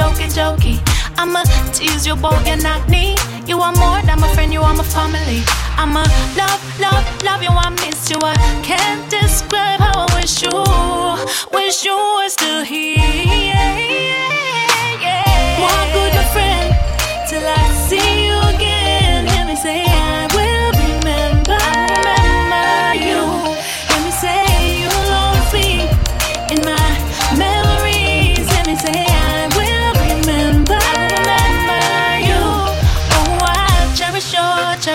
jokey 0.00 0.28
jokey. 0.36 0.76
I'ma 1.18 1.42
tease 1.72 2.06
you 2.06 2.14
about 2.14 2.46
your 2.46 2.56
not 2.56 2.88
me. 2.88 3.16
You 3.46 3.60
are 3.60 3.72
more 3.72 4.00
than 4.06 4.18
my 4.20 4.32
friend, 4.34 4.52
you 4.52 4.62
are 4.62 4.74
my 4.74 4.84
family. 4.84 5.42
I'ma 5.76 6.04
love, 6.40 6.62
love, 6.80 7.04
love 7.22 7.42
you, 7.42 7.50
I 7.50 7.68
miss 7.82 8.10
you. 8.10 8.18
I 8.22 8.34
can't 8.62 9.04
describe 9.10 9.80
how 9.80 10.06
I 10.06 10.14
wish 10.16 10.42
you, 10.42 10.56
wish 11.52 11.84
you 11.84 11.96
were 12.16 12.28
still 12.28 12.64
here. 12.64 12.96
Walk 15.64 15.88
with 15.96 16.14
my 16.20 16.26
friend 16.34 16.68
till 17.28 17.44
I 17.44 17.64
see 17.88 18.26
you 18.26 18.38
again. 18.54 19.26
Let 19.26 19.46
me 19.48 19.56
say 19.56 19.84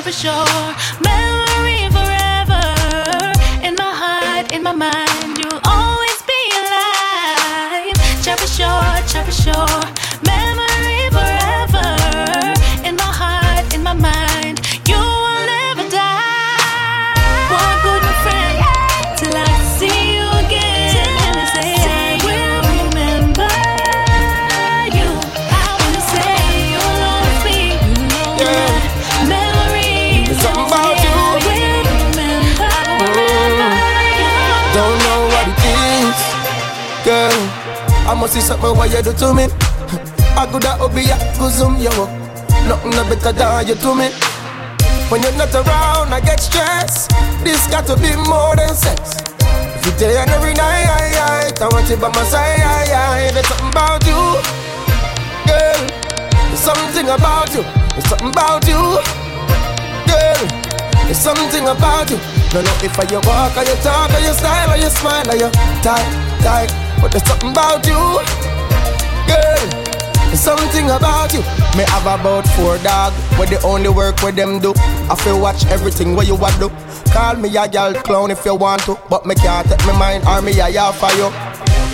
your, 0.05 0.21
sure. 0.21 0.75
memory 1.01 1.89
forever. 1.89 2.61
In 3.65 3.73
my 3.73 3.91
heart, 4.01 4.51
in 4.53 4.61
my 4.61 4.71
mind, 4.71 5.37
you'll 5.39 5.59
always 5.65 6.21
be 6.29 6.41
alive. 6.61 7.97
Cherish 8.21 8.59
your, 8.59 8.81
cherish 9.07 9.47
your 9.47 9.65
memory 9.65 10.04
must 38.26 38.34
see 38.34 38.41
something 38.41 38.76
what 38.76 38.89
you 38.89 39.03
do 39.03 39.13
to 39.13 39.34
me. 39.38 39.45
I 40.34 40.49
could 40.49 40.65
have 40.65 40.82
be 40.97 41.05
a 41.13 41.17
good 41.38 41.53
zoom 41.53 41.78
you 41.78 41.93
up. 41.93 42.09
Nothing 42.65 42.97
no 42.97 43.05
better 43.05 43.32
than 43.32 43.67
you 43.67 43.76
to 43.78 43.91
me. 43.93 44.09
When 45.13 45.21
you're 45.21 45.38
not 45.38 45.53
around, 45.53 46.09
I 46.09 46.21
get 46.26 46.41
stressed. 46.41 47.13
This 47.45 47.61
got 47.69 47.86
to 47.86 47.93
be 48.01 48.09
more 48.26 48.57
than 48.57 48.73
sex. 48.73 49.21
You 49.86 49.93
day 50.01 50.17
and 50.17 50.32
every 50.34 50.57
night, 50.57 51.53
I, 51.61 51.69
want 51.69 51.86
you 51.86 51.97
by 52.01 52.09
my 52.09 52.26
side. 52.26 52.65
There's 53.30 53.45
something 53.45 53.69
about 53.69 54.01
you, 54.09 54.17
girl. 55.45 55.82
There's 56.49 56.65
something 56.65 57.05
about 57.05 57.53
you. 57.53 57.61
There's 57.93 58.09
something 58.09 58.34
about 58.34 58.65
you, 58.65 58.82
girl. 60.09 60.41
There's 61.05 61.21
something 61.21 61.65
about 61.69 62.09
you. 62.09 62.17
No, 62.57 62.65
no, 62.65 62.73
if 62.82 62.97
I 62.97 63.05
you 63.05 63.21
walk 63.21 63.53
or 63.53 63.69
you 63.69 63.78
talk 63.86 64.09
or 64.09 64.21
you 64.26 64.34
style 64.34 64.73
or 64.73 64.78
you 64.82 64.89
smile 64.89 65.30
or 65.30 65.38
you 65.38 65.49
tight, 65.86 66.09
tight. 66.41 66.84
But 67.01 67.11
there's 67.11 67.25
something 67.27 67.51
about 67.51 67.85
you, 67.85 68.01
girl. 69.27 69.67
There's 70.27 70.39
something 70.39 70.85
about 70.89 71.33
you. 71.33 71.39
Me 71.77 71.83
have 71.87 72.07
about 72.07 72.47
four 72.55 72.77
dog. 72.79 73.13
Where 73.37 73.47
the 73.47 73.61
only 73.63 73.89
work 73.89 74.21
where 74.21 74.31
them 74.31 74.59
do. 74.59 74.73
I 75.09 75.15
feel 75.15 75.39
watch 75.39 75.65
everything 75.67 76.15
where 76.15 76.25
you 76.25 76.35
want 76.35 76.59
do. 76.59 76.69
Call 77.11 77.35
me 77.35 77.55
a 77.55 77.67
gal 77.67 77.93
clown 77.93 78.31
if 78.31 78.43
you 78.45 78.55
want 78.55 78.81
to. 78.83 78.97
But 79.09 79.25
me 79.25 79.35
can't 79.35 79.67
take 79.67 79.85
my 79.85 79.97
mind 79.97 80.25
or 80.27 80.41
me 80.41 80.59
a 80.59 80.69
yell 80.69 80.93
for 80.93 81.11
you. 81.13 81.29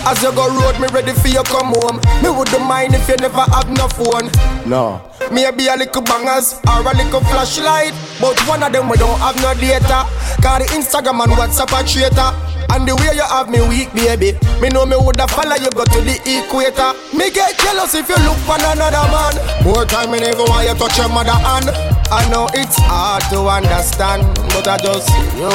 As 0.03 0.21
you 0.23 0.31
go 0.33 0.47
road, 0.47 0.79
me 0.79 0.87
ready 0.87 1.13
for 1.13 1.27
you 1.27 1.43
come 1.43 1.73
home. 1.77 1.99
Me 2.23 2.29
wouldn't 2.29 2.65
mind 2.65 2.95
if 2.95 3.07
you 3.07 3.15
never 3.17 3.41
have 3.41 3.69
no 3.69 3.87
phone. 3.89 4.31
No. 4.67 5.10
Maybe 5.31 5.67
a 5.67 5.75
little 5.75 6.01
bangers 6.01 6.59
or 6.67 6.83
a 6.83 6.93
little 6.93 7.21
flashlight. 7.31 7.95
But 8.19 8.35
one 8.47 8.63
of 8.63 8.71
them 8.73 8.89
we 8.89 8.97
don't 8.97 9.17
have 9.19 9.35
no 9.39 9.53
data. 9.55 10.03
Cause 10.43 10.59
the 10.59 10.65
Instagram 10.75 11.23
and 11.23 11.31
WhatsApp 11.33 11.71
a 11.71 11.79
traitor. 11.87 12.31
And 12.71 12.87
the 12.87 12.95
way 12.95 13.15
you 13.15 13.23
have 13.23 13.49
me 13.49 13.59
weak, 13.67 13.91
baby. 13.95 14.35
Me 14.59 14.69
know 14.69 14.85
me 14.85 14.95
woulda 14.95 15.27
follow 15.27 15.55
you 15.55 15.71
go 15.71 15.83
to 15.83 15.99
the 16.03 16.15
equator. 16.23 16.91
Me 17.15 17.31
get 17.31 17.57
jealous 17.59 17.95
if 17.95 18.07
you 18.07 18.19
look 18.27 18.39
for 18.43 18.55
another 18.59 19.03
man. 19.11 19.35
More 19.63 19.83
time 19.83 20.11
me 20.11 20.19
never 20.19 20.43
want 20.43 20.67
you 20.67 20.75
touch 20.75 20.97
your 20.97 21.09
mother 21.09 21.31
hand. 21.31 21.67
I 22.11 22.27
know 22.29 22.47
it's 22.53 22.75
hard 22.79 23.23
to 23.31 23.47
understand, 23.47 24.23
but 24.51 24.67
I 24.67 24.77
just 24.83 25.07
you. 25.35 25.51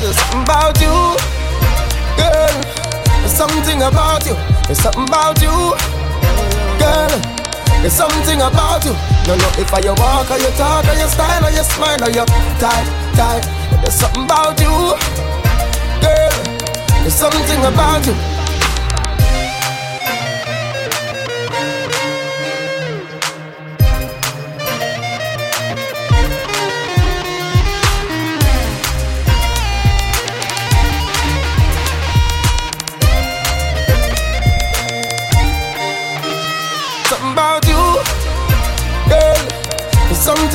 There's 0.00 0.16
something 0.16 0.44
about 0.44 0.76
you, 0.80 0.96
girl. 2.20 2.56
There's 3.20 3.32
something 3.32 3.80
about 3.80 4.24
you. 4.24 4.36
There's 4.64 4.80
something 4.80 5.08
about 5.08 5.40
you, 5.40 5.56
girl. 6.80 7.37
There's 7.80 7.92
something 7.92 8.40
about 8.40 8.84
you. 8.84 8.92
No, 9.26 9.36
no, 9.36 9.48
if 9.58 9.72
I 9.72 9.80
you 9.80 9.94
walk 9.94 10.30
or 10.30 10.38
you 10.38 10.50
talk 10.56 10.84
or 10.86 10.94
you 10.94 11.08
style 11.08 11.44
or 11.44 11.50
you 11.50 11.62
smile 11.62 12.02
or 12.02 12.10
you 12.10 12.24
tight, 12.58 12.86
tight. 13.14 13.44
There's 13.82 13.94
something 13.94 14.24
about 14.24 14.58
you, 14.60 14.96
girl. 16.02 16.32
There's 17.02 17.14
something 17.14 17.60
about 17.64 18.06
you. 18.06 18.37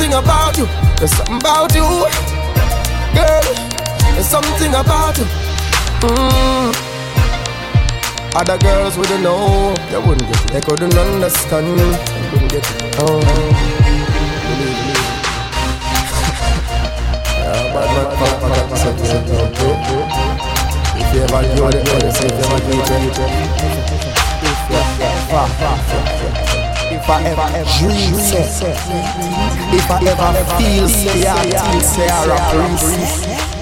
There's 0.04 1.16
something 1.16 1.36
about 1.40 1.74
you, 1.74 1.88
girl. 3.14 3.44
There's 4.12 4.26
something 4.26 4.74
about 4.74 5.16
you. 5.16 5.24
Mm. 6.04 6.74
Other 8.36 8.58
girls 8.58 8.98
wouldn't 8.98 9.22
know, 9.22 9.74
they 9.90 9.98
wouldn't 9.98 10.28
get 10.28 10.44
it. 10.44 10.50
They 10.52 10.60
couldn't 10.60 10.94
understand, 10.94 11.78
they 11.78 12.30
couldn't 12.30 12.48
get 12.48 12.64
it. 12.64 12.96
Oh. 13.00 13.20
If 20.96 21.14
you 21.14 21.22
ever 21.22 21.40
it, 21.40 21.54
if 22.04 22.20
you 22.20 22.28
ever 22.28 22.60
it, 22.60 22.84
if 24.42 24.60
you 24.68 24.76
ever, 25.30 26.63
if 26.94 27.08
I 27.08 27.22
ever 27.24 27.64
dream, 27.78 28.14
say, 28.14 28.70
if 29.74 29.90
I 29.90 29.98
ever 30.06 30.44
feel, 30.58 30.88
say, 30.88 31.26
I 31.26 31.42
think, 31.42 31.82
say, 31.82 32.08
I 32.08 32.26
rock, 32.26 33.53